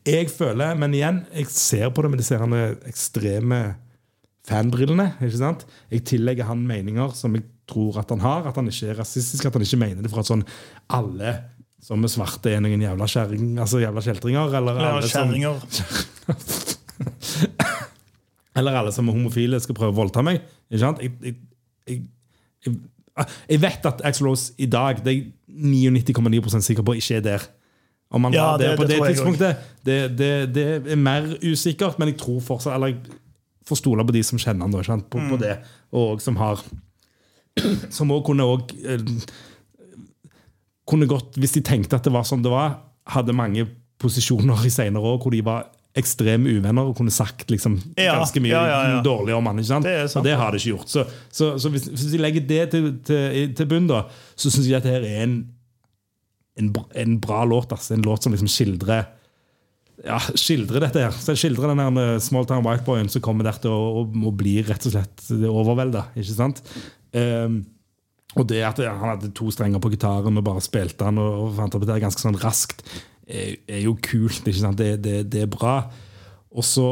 Jeg 0.10 0.32
føler, 0.34 0.74
men 0.82 0.96
igjen, 0.98 1.20
jeg 1.38 1.46
ser 1.54 1.94
på 1.94 2.02
det 2.02 2.10
med 2.16 2.18
disse 2.24 2.34
serende 2.34 2.64
ekstreme 2.90 3.60
fanbrillene. 4.50 5.06
ikke 5.22 5.38
sant? 5.38 5.68
Jeg 5.94 6.02
tillegger 6.16 6.50
han 6.50 6.66
meninger 6.66 7.14
som 7.22 7.38
jeg 7.38 7.46
tror 7.70 8.02
at 8.02 8.10
han 8.16 8.26
har. 8.26 8.50
At 8.50 8.58
han 8.58 8.74
ikke 8.74 8.90
er 8.90 8.98
rasistisk, 9.04 9.46
at 9.46 9.54
han 9.54 9.68
ikke 9.70 9.84
mener 9.86 10.02
det 10.02 10.10
for 10.10 10.24
at 10.26 10.32
sånn 10.34 10.42
alle 10.98 11.36
som 11.86 12.02
er 12.04 12.10
svarte, 12.12 12.52
er 12.58 12.66
noen 12.66 12.82
jævla 12.84 13.06
kjerring, 13.08 13.54
altså 13.62 13.86
jævla 13.86 14.02
kjeltringer. 14.10 14.50
Eller, 14.64 14.82
Eller 14.82 14.98
alle 14.98 15.14
som- 15.14 15.30
kjerringer. 15.30 15.62
eller 18.60 18.76
alle 18.80 18.91
som 18.95 19.07
er 19.10 19.16
homofile 19.18 19.60
skal 19.64 19.76
prøve 19.78 19.93
å 19.95 19.99
voldta 20.03 20.22
meg. 20.26 20.41
Ikke 20.70 20.82
sant? 20.84 20.99
Jeg, 21.03 21.14
jeg, 21.24 21.36
jeg, 22.68 22.76
jeg, 23.49 23.62
vet 23.64 23.86
at 23.89 24.03
Axel 24.05 24.28
Rose 24.30 24.53
i 24.62 24.68
dag 24.70 24.99
Det 25.03 25.12
er 25.14 25.18
jeg 25.18 26.03
99,9% 26.05 26.62
sikker 26.68 26.86
på 26.86 26.93
ikke 26.99 27.18
er 27.18 27.26
der. 27.26 27.47
Om 28.12 28.24
han 28.26 28.34
Ja, 28.34 28.45
var 28.51 28.57
der 28.62 28.70
det- 28.70 28.78
på 28.80 28.86
det 28.88 28.97
det, 28.99 29.07
tidspunktet, 29.07 29.57
det, 29.86 29.97
det, 30.18 30.30
det 30.55 30.91
er 30.91 30.95
mer 30.95 31.28
usikkert. 31.45 31.99
Men 31.99 32.10
jeg 32.14 32.18
tror 32.22 32.39
fortsatt 32.41 32.76
Eller 32.76 32.88
jeg 32.93 32.97
får 33.70 33.76
stole 33.84 34.05
på 34.05 34.14
de 34.16 34.24
som 34.24 34.38
kjenner 34.41 34.66
han 34.66 34.72
da, 34.74 34.82
sant? 34.84 35.10
På, 35.10 35.20
Mm. 35.20 35.30
på 35.30 35.38
det. 35.41 35.57
Og 35.93 36.22
som 36.22 36.36
har 36.38 36.62
Som 37.97 38.12
òg 38.12 38.24
kunne 38.26 38.43
òg 38.45 38.72
kunne 40.89 41.05
gått, 41.10 41.36
Hvis 41.38 41.51
de 41.57 41.62
tenkte 41.66 41.95
at 41.99 42.03
det 42.07 42.14
var 42.14 42.24
sånn 42.26 42.41
det 42.45 42.51
var, 42.53 42.80
hadde 43.10 43.34
mange 43.36 43.68
posisjoner 43.99 44.66
i 44.66 44.72
senere 44.72 45.03
år 45.03 45.20
hvor 45.22 45.32
de 45.36 45.41
var 45.45 45.68
ekstreme 45.98 46.52
uvenner 46.60 46.86
og 46.86 46.98
kunne 47.00 47.12
sagt 47.14 47.50
liksom 47.50 47.80
ganske 47.98 48.42
mye 48.44 48.54
ja, 48.54 48.66
ja, 48.70 48.82
ja. 48.94 48.98
dårlig 49.06 49.34
om 49.36 49.48
han. 49.50 49.62
ikke 49.62 49.72
sant? 49.72 49.88
Det 49.88 49.96
sant. 50.06 50.22
Og 50.22 50.28
det 50.28 50.36
har 50.38 50.54
de 50.54 50.62
ikke 50.62 50.76
gjort. 50.76 50.92
Så, 50.92 51.06
så, 51.34 51.54
så 51.60 51.72
hvis, 51.74 51.88
hvis 51.90 52.10
de 52.14 52.20
legger 52.22 52.46
det 52.50 52.66
til, 52.76 52.92
til, 53.06 53.56
til 53.58 53.70
bunn, 53.70 53.88
da, 53.90 54.04
så 54.38 54.52
syns 54.54 54.70
jeg 54.70 54.78
at 54.78 54.86
dette 54.86 55.10
er 55.10 55.26
en, 55.26 55.40
en, 56.62 56.70
en 57.04 57.18
bra 57.24 57.42
låt. 57.50 57.74
Altså. 57.74 57.96
En 57.98 58.06
låt 58.06 58.24
som 58.24 58.36
liksom 58.36 58.52
skildrer 58.52 59.08
ja, 60.06 60.20
skildrer 60.38 60.86
dette 60.86 61.02
her. 61.04 61.16
Så 61.16 61.36
skildrer 61.36 61.74
den 61.74 61.82
her 61.82 62.22
small 62.24 62.48
town 62.48 62.64
white 62.64 62.86
boyen 62.88 63.10
som 63.12 63.24
kommer 63.26 63.48
der 63.48 63.60
til 63.60 63.74
å, 63.74 64.32
bli 64.36 64.60
rett 64.68 64.88
og 64.88 64.96
slett 64.96 65.28
overvelda. 65.50 66.06
Ikke 66.20 66.38
sant? 66.38 66.64
Ehm, 67.18 67.62
og 68.38 68.46
det 68.48 68.62
at 68.64 68.80
han 68.86 69.02
hadde 69.02 69.34
to 69.36 69.50
strenger 69.52 69.82
på 69.82 69.92
gitaren 69.96 70.38
og 70.40 70.46
bare 70.46 70.64
spilte 70.64 71.08
han 71.08 71.20
og, 71.22 71.48
og 71.48 71.56
fant 71.58 71.76
opp 71.76 71.88
det 71.90 72.02
ganske 72.04 72.22
sånn 72.22 72.38
raskt, 72.40 72.86
er, 73.30 73.55
er 73.69 73.84
jo 73.86 73.93
kult. 74.03 74.41
ikke 74.47 74.59
sant? 74.59 74.77
Det, 74.82 74.97
det, 75.03 75.19
det 75.32 75.45
er 75.45 75.51
bra. 75.53 75.77
Og 76.49 76.65
så 76.65 76.89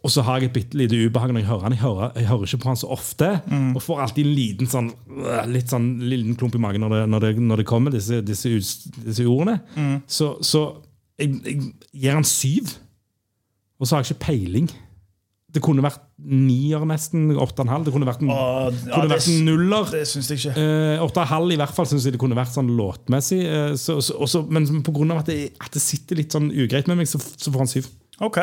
og 0.00 0.08
så 0.08 0.22
har 0.24 0.40
jeg 0.40 0.48
et 0.48 0.54
bitte 0.54 0.78
lite 0.80 0.96
ubehag 0.96 1.28
når 1.32 1.42
jeg 1.42 1.48
hører 1.50 1.64
han. 1.66 1.72
Jeg 1.76 1.82
hører, 1.82 2.12
jeg 2.16 2.28
hører 2.30 2.46
ikke 2.46 2.58
på 2.62 2.68
han 2.70 2.78
så 2.80 2.88
ofte. 2.88 3.26
Og 3.76 3.82
får 3.84 3.98
alltid 4.00 4.24
en 4.24 4.34
liten 4.36 4.70
sånn 4.70 4.86
litt 5.52 5.68
sånn 5.68 5.88
liten 6.08 6.36
klump 6.40 6.54
i 6.56 6.60
magen 6.62 6.80
når 6.80 6.94
det, 6.94 7.00
når 7.12 7.20
det, 7.26 7.32
når 7.50 7.60
det 7.60 7.66
kommer, 7.68 7.92
disse, 7.92 8.22
disse, 8.24 8.48
disse 9.04 9.26
ordene. 9.28 9.58
Så, 10.08 10.30
så 10.40 10.62
jeg, 11.20 11.34
jeg 11.44 11.58
gir 12.00 12.16
han 12.16 12.24
syv. 12.24 12.72
Og 13.80 13.86
så 13.88 13.96
har 13.98 14.04
jeg 14.04 14.14
ikke 14.14 14.24
peiling. 14.30 14.70
Det 15.52 15.62
kunne 15.64 15.82
vært 15.82 15.98
nier, 16.22 16.84
nesten. 16.86 17.30
Åtte 17.34 17.60
og 17.62 17.66
en 17.66 17.72
halv. 17.74 17.84
Det 17.88 17.92
kunne 17.94 18.06
vært 18.06 18.20
en, 18.22 18.30
Åh, 18.30 18.68
ja, 18.70 18.94
kunne 18.94 19.08
det- 19.08 19.16
vært 19.16 19.28
en 19.32 19.44
nuller. 19.48 19.90
Det 19.90 20.02
syns 20.06 20.28
jeg 20.30 20.38
ikke. 20.38 20.54
Eh, 20.62 21.02
Åtte 21.02 21.18
og 21.18 21.24
en 21.24 21.32
halv 21.34 21.50
i 21.52 21.56
hvert 21.56 21.74
fall 21.74 21.86
syns 21.90 22.04
jeg 22.06 22.12
det 22.14 22.20
kunne 22.22 22.38
vært 22.38 22.54
sånn 22.54 22.70
låtmessig. 22.78 23.40
eh, 23.44 23.72
så, 23.74 23.98
så, 24.00 24.14
også, 24.20 24.44
men 24.50 24.66
av 25.10 25.18
at 25.24 25.26
det, 25.26 25.52
at 25.60 25.70
det 25.72 25.82
sitter 25.82 26.16
litt 26.16 26.30
sånn 26.30 26.50
ugreit 26.54 26.86
med 26.86 26.96
meg, 27.02 27.06
så, 27.10 27.18
så 27.18 27.50
får 27.50 27.58
han 27.64 27.66
syv. 27.66 27.88
Ok. 28.20 28.38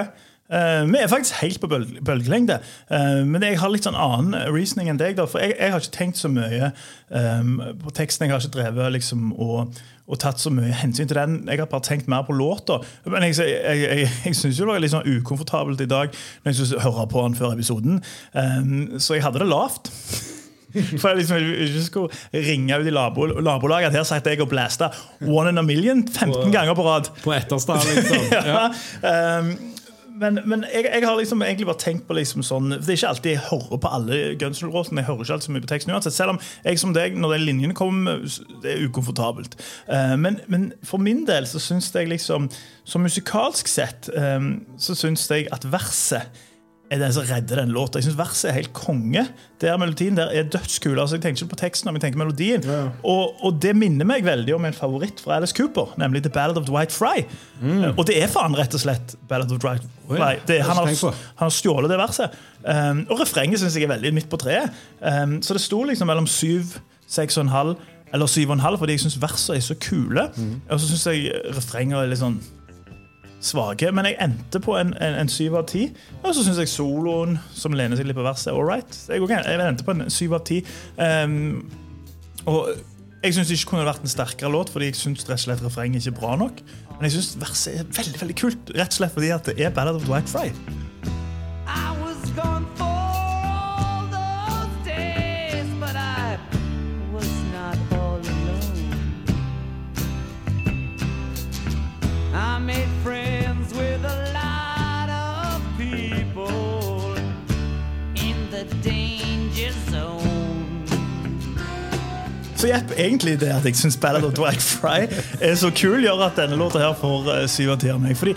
Eh, 0.48 0.92
vi 0.92 0.98
er 1.02 1.10
faktisk 1.12 1.42
helt 1.42 1.60
på 1.60 1.68
bølge, 1.68 2.02
bølgelengde. 2.06 2.60
Uh, 2.92 3.26
men 3.28 3.44
jeg 3.44 3.60
har 3.60 3.72
litt 3.72 3.84
sånn 3.84 3.98
annen 4.00 4.36
reasoning 4.54 4.88
enn 4.92 5.00
deg. 5.00 5.18
da, 5.20 5.26
For 5.28 5.44
jeg, 5.44 5.58
jeg 5.60 5.74
har 5.74 5.84
ikke 5.84 5.98
tenkt 5.98 6.22
så 6.22 6.32
mye 6.32 6.72
um, 7.12 7.60
på 7.84 7.92
teksten. 7.98 8.28
Jeg 8.28 8.36
har 8.36 8.46
ikke 8.46 8.56
drevet 8.56 8.96
liksom 8.96 9.34
og, 9.34 9.76
og 10.08 10.22
tatt 10.24 10.40
så 10.40 10.54
mye 10.54 10.72
hensyn 10.72 11.10
til 11.10 11.20
den. 11.20 11.42
Jeg 11.52 11.60
har 11.60 11.68
bare 11.72 11.84
tenkt 11.84 12.08
mer 12.08 12.24
på 12.28 12.38
låta. 12.38 12.80
Men 13.06 13.28
jeg, 13.28 13.36
jeg, 13.44 13.84
jeg, 13.84 14.08
jeg, 14.24 14.40
syns 14.40 14.64
det 14.64 14.70
var 14.72 14.80
litt 14.80 14.96
sånn 14.96 15.20
ukomfortabelt 15.20 15.84
i 15.84 15.92
dag 15.92 16.16
når 16.16 16.54
jeg 16.54 16.62
skulle 16.62 16.88
høre 16.88 17.08
på 17.12 17.28
den 17.28 17.38
før 17.42 17.54
episoden. 17.58 18.02
Um, 18.32 18.98
så 19.04 19.20
jeg 19.20 19.28
hadde 19.28 19.44
det 19.44 19.52
lavt. 19.52 19.92
For 21.00 21.10
jeg 21.10 21.24
liksom 21.24 21.44
ikke 21.64 21.84
skulle 21.84 22.44
ringe 22.48 22.76
ut 22.78 22.88
i 22.88 22.92
labo 22.94 23.26
nabolaget 23.42 23.88
at 23.90 23.96
her 23.98 24.08
satt 24.08 24.28
jeg 24.28 24.42
og 24.44 24.50
blasta 24.52 24.92
One 25.24 25.50
in 25.50 25.58
a 25.58 25.64
Million 25.66 26.04
15 26.08 26.52
ganger 26.54 26.76
på 26.78 26.86
rad. 26.88 27.12
På 27.24 27.36
etterstad, 27.36 27.84
liksom. 27.84 28.32
Ja. 28.48 28.70
Um, 29.40 29.56
men, 30.20 30.40
men 30.46 30.66
jeg, 30.74 30.86
jeg 30.90 31.06
har 31.06 31.18
liksom 31.18 31.42
egentlig 31.46 31.68
bare 31.70 31.82
tenkt 31.82 32.08
på 32.08 32.18
liksom 32.18 32.44
sånn 32.46 32.72
For 32.76 32.86
Det 32.86 32.94
er 32.94 33.00
ikke 33.00 33.12
alltid 33.12 33.32
jeg 33.32 33.44
hører 33.50 33.82
på 33.84 33.92
alle 33.98 34.20
Guns 34.42 34.64
N' 34.64 34.72
Roses. 34.74 34.94
Jeg 34.96 35.08
hører 35.08 35.24
ikke 35.24 35.38
alltid 35.38 35.48
så 35.48 35.56
mye 35.56 35.66
på 35.66 35.72
teksten 35.72 35.94
uansett. 35.94 36.16
Selv 36.18 36.36
om 36.36 36.42
jeg 36.66 36.82
som 36.82 36.96
deg, 36.96 37.18
når 37.18 37.36
den 37.36 37.46
linjen 37.48 37.76
kommer, 37.78 38.24
det 38.64 38.74
er 38.74 38.84
ukomfortabelt. 38.88 39.58
Uh, 39.90 40.16
men, 40.20 40.42
men 40.52 40.72
for 40.88 41.02
min 41.02 41.26
del 41.28 41.48
så 41.50 41.62
syns 41.64 41.90
jeg 41.96 42.10
liksom 42.12 42.50
Så 42.88 43.00
musikalsk 43.04 43.68
sett 43.68 44.10
um, 44.16 44.54
så 44.80 44.96
syns 44.96 45.26
jeg 45.32 45.50
at 45.52 45.66
verset 45.72 46.46
er 46.92 47.02
den 47.02 47.14
som 47.14 47.26
redder 47.28 47.60
den 47.62 47.74
låta. 47.76 48.00
Jeg 48.00 48.08
synes 48.08 48.18
Verset 48.20 48.50
er 48.50 48.56
helt 48.56 48.72
konge. 48.76 49.26
Der 49.62 49.78
Melodien 49.78 50.16
der 50.18 50.32
er 50.32 50.48
dødskul. 50.48 51.00
Altså, 51.00 51.18
jeg 51.18 51.24
tenker 51.26 51.44
ikke 51.44 51.56
på 51.56 51.60
teksten, 51.60 51.90
men 51.90 52.00
jeg 52.00 52.06
tenker 52.08 52.22
melodien. 52.22 52.64
Og, 53.04 53.36
og 53.46 53.58
det 53.62 53.74
minner 53.76 54.08
meg 54.08 54.24
veldig 54.26 54.56
om 54.56 54.68
en 54.70 54.78
favoritt 54.78 55.20
fra 55.24 55.36
Alice 55.36 55.56
Cooper, 55.58 55.94
nemlig 56.00 56.24
The 56.24 56.32
Ballad 56.32 56.58
of 56.58 56.66
Dwight 56.70 56.96
Fry. 56.96 57.26
Og 57.98 58.04
det 58.08 58.16
er 58.24 58.32
faen 58.32 58.56
rett 58.58 58.74
og 58.78 58.84
slett 58.86 59.18
Ballad 59.28 59.52
of 59.52 59.60
Dwight 59.64 59.84
White 60.08 60.22
Fry. 60.22 60.40
Det, 60.48 60.62
han, 60.64 60.80
har, 60.80 61.20
han 61.42 61.52
stjålet 61.52 61.92
det 61.92 62.00
verset. 62.00 62.40
Um, 62.64 63.04
og 63.10 63.20
refrenget 63.22 63.60
syns 63.60 63.76
jeg 63.76 63.88
er 63.88 63.94
veldig 63.96 64.14
midt 64.16 64.30
på 64.32 64.40
treet. 64.42 64.72
Um, 65.02 65.42
så 65.44 65.56
det 65.58 65.64
sto 65.64 65.84
liksom 65.88 66.08
mellom 66.08 66.28
syv, 66.28 66.78
seks 67.08 67.38
og 67.38 67.48
en 67.48 67.56
halv 67.56 67.76
eller 68.14 68.30
syv 68.32 68.50
og 68.50 68.54
en 68.56 68.64
halv, 68.64 68.78
fordi 68.80 68.96
jeg 68.96 69.04
syns 69.04 69.18
versene 69.22 69.58
er 69.60 69.66
så 69.66 69.76
kule. 69.84 70.30
Og 70.70 70.80
så 70.80 70.88
syns 70.88 71.08
jeg 71.12 71.34
refrenget 71.58 72.00
er 72.00 72.08
litt 72.14 72.22
sånn 72.24 72.38
svake. 73.44 73.92
Men 73.96 74.10
jeg 74.10 74.18
endte 74.24 74.62
på 74.64 74.76
en, 74.80 74.94
en, 75.04 75.18
en 75.22 75.32
syv 75.32 75.60
av 75.62 75.68
ti. 75.72 75.88
Og 76.24 76.34
så 76.36 76.46
syns 76.46 76.62
jeg 76.62 76.72
soloen, 76.72 77.38
som 77.56 77.76
lener 77.78 78.00
seg 78.00 78.10
litt 78.10 78.18
på 78.18 78.26
verset, 78.26 78.52
er 78.52 78.60
all 78.60 78.68
right. 78.68 79.00
Jeg, 79.10 79.24
jeg 79.30 79.64
endte 79.68 79.88
på 79.88 79.96
en 79.96 80.08
syv 80.14 80.38
av 80.40 80.46
ti. 80.48 80.62
Um, 80.98 81.66
og 82.48 82.72
jeg 83.24 83.36
syns 83.36 83.50
det 83.50 83.60
ikke 83.60 83.74
kunne 83.74 83.88
vært 83.88 84.04
en 84.06 84.14
sterkere 84.14 84.52
låt, 84.54 84.72
fordi 84.74 84.92
jeg 84.92 85.00
syns 85.00 85.28
refrenget 85.30 86.06
ikke 86.06 86.16
er 86.16 86.20
bra 86.22 86.36
nok. 86.40 86.64
Men 86.96 87.10
jeg 87.10 87.18
syns 87.18 87.36
verset 87.42 87.82
er 87.82 87.94
veldig 88.00 88.22
veldig 88.24 88.40
kult, 88.40 88.76
rett 88.78 88.94
og 88.94 89.00
slett 89.02 89.18
fordi 89.18 89.34
at 89.36 89.50
det 89.50 89.60
er 89.62 89.74
Ballad 89.74 90.00
of 90.00 90.08
Dwight 90.08 90.30
Fry. 90.32 90.52
I 91.68 92.07
Så 112.58 112.68
Jepp, 112.72 112.92
egentlig 112.98 113.36
det 113.40 113.52
at 113.54 113.66
jeg 113.70 113.78
syns 113.78 113.98
Ballad 114.02 114.24
of 114.26 114.34
Dwight 114.34 114.62
Fry 114.62 115.04
er 115.42 115.58
så 115.60 115.70
kul, 115.70 116.00
gjør 116.02 116.24
at 116.26 116.40
denne 116.40 116.58
låta 116.58 116.82
her 116.82 116.96
får 116.98 117.28
eh, 117.36 117.44
syv 117.54 117.76
av 117.76 117.84
ti 117.84 117.92
av 117.94 118.00
meg. 118.02 118.18
Fordi 118.18 118.34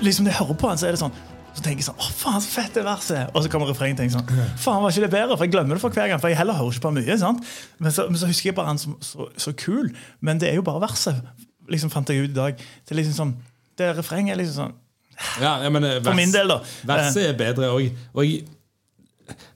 liksom 0.00 0.24
når 0.24 0.32
jeg 0.32 0.40
hører 0.40 0.56
på 0.62 0.70
han, 0.70 0.80
så 0.80 0.88
er 0.88 0.96
det 0.96 1.02
sånn 1.02 1.18
så 1.58 1.64
tenker 1.64 1.82
jeg 1.82 1.88
sånn, 1.88 1.98
å 1.98 2.08
faen, 2.14 2.42
så 2.44 2.50
fett 2.52 2.76
det 2.76 2.84
verset 2.86 3.32
Og 3.34 3.42
så 3.42 3.50
kommer 3.50 3.66
refrenget. 3.66 3.98
tenker 3.98 4.14
sånn, 4.14 4.28
faen, 4.62 4.82
var 4.84 4.92
ikke 4.92 5.04
det 5.08 5.10
bedre? 5.10 5.34
For 5.34 5.48
jeg 5.48 5.54
glemmer 5.56 5.74
det 5.74 5.82
for 5.82 5.96
hver 5.96 6.06
gang. 6.06 6.20
For 6.22 6.30
jeg 6.30 6.38
heller 6.38 6.54
hører 6.54 6.76
ikke 6.76 6.84
på 6.84 6.92
mye. 6.94 7.16
sant? 7.18 7.48
Men 7.82 7.94
så, 7.96 8.04
men 8.06 8.20
så 8.20 8.28
husker 8.30 8.52
jeg 8.52 8.56
bare 8.56 8.70
han 8.70 8.78
som 8.78 8.94
så, 9.02 9.26
så, 9.34 9.52
kul. 9.58 9.88
Men 10.22 10.38
det 10.38 10.52
er 10.52 10.60
jo 10.60 10.64
bare 10.68 10.84
verset, 10.84 11.18
liksom 11.68 11.90
fant 11.90 12.12
jeg 12.12 12.28
ut 12.28 12.30
i 12.30 12.36
dag. 12.36 12.62
Det 12.62 12.94
er 12.94 13.00
liksom 13.00 13.16
sånn, 13.16 13.34
det 13.80 13.90
refrenget 13.98 14.36
er 14.36 14.40
liksom 14.42 14.60
sånn 14.60 14.76
ja, 15.42 15.56
men, 15.66 15.82
vers, 15.82 16.04
For 16.06 16.14
min 16.14 16.30
del, 16.30 16.52
da. 16.52 16.60
Verset 16.86 17.24
er 17.32 17.34
bedre 17.40 17.72
òg. 17.74 17.88
Og 18.14 18.22
jeg 18.22 18.44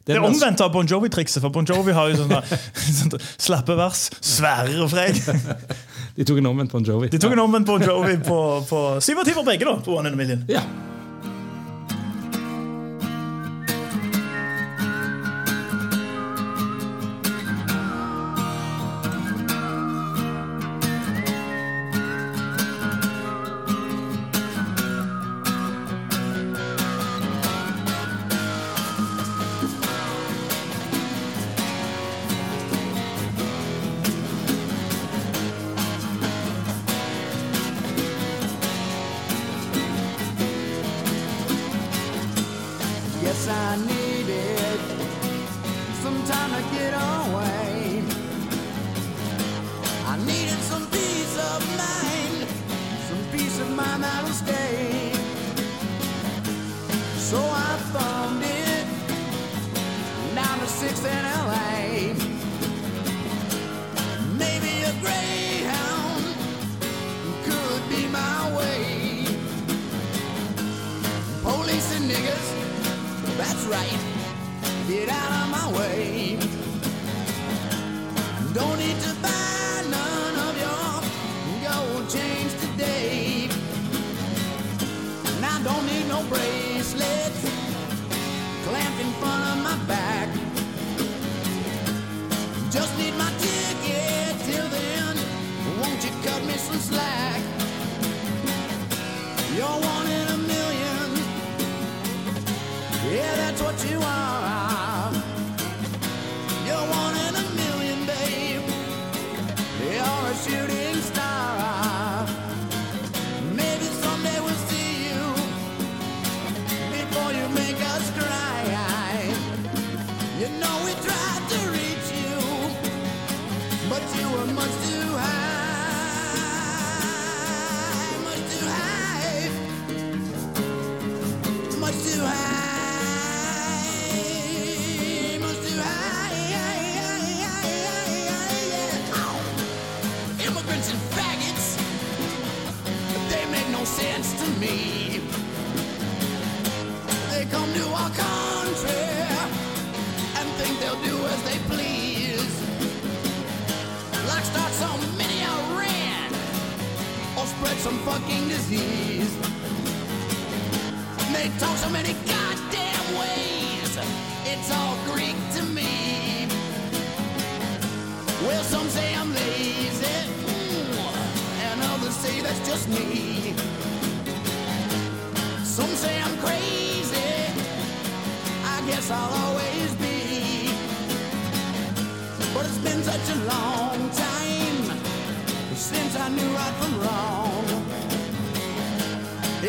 det 0.06 0.16
er 0.16 0.24
omvendt 0.26 0.60
av 0.64 0.72
Bon 0.74 0.86
Jovi-trikset, 0.88 1.38
for 1.44 1.54
Bon 1.54 1.66
Jovi 1.68 1.94
har 1.94 2.10
jo 2.10 2.18
sånne, 2.24 2.40
sånne 3.00 3.20
slappe 3.36 3.76
vers. 3.78 4.08
Sverre 4.18 4.80
og 4.82 4.90
Freg. 4.90 5.20
De 6.16 6.26
tok 6.26 6.42
en 6.42 6.50
omvendt 6.50 6.74
Bon 6.74 6.86
Jovi. 6.86 7.10
De 7.12 7.20
tok 7.22 7.36
en 7.36 7.44
omvendt 7.44 7.70
Bon 7.70 7.82
Jovi 7.82 8.16
på, 8.26 8.38
på 8.68 8.86
syv 9.04 9.22
timer 9.28 9.46
begge, 9.46 9.68
da, 9.68 9.76
på 9.84 9.94
One 10.00 10.10
in 10.10 10.18
a 10.18 10.22
Million. 10.24 10.42
Ja. 10.50 10.64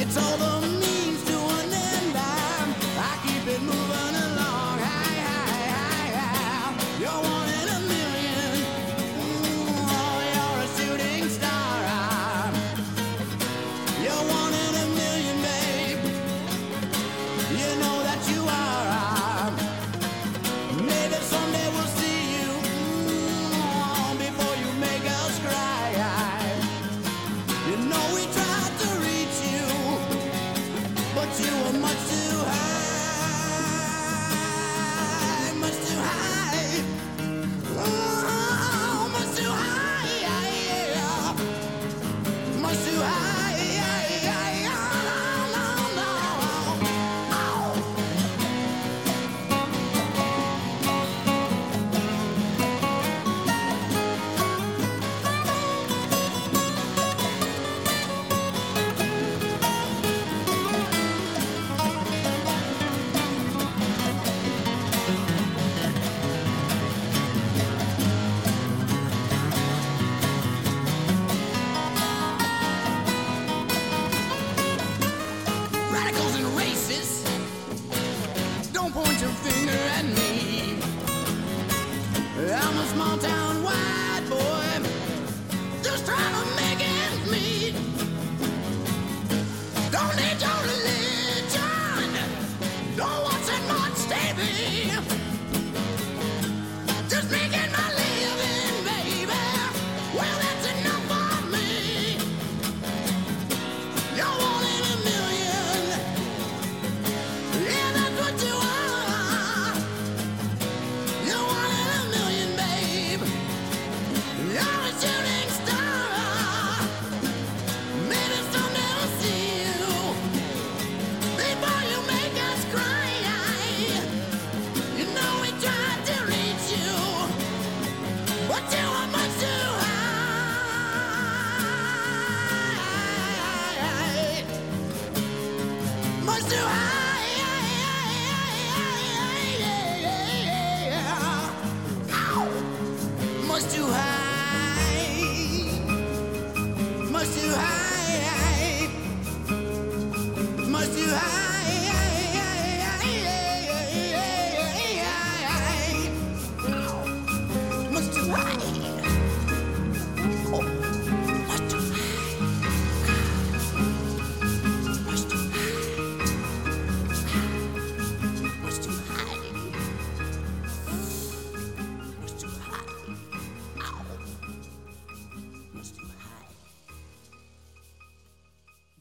It's 0.06 0.18
all 0.18 0.38
the 0.38 0.73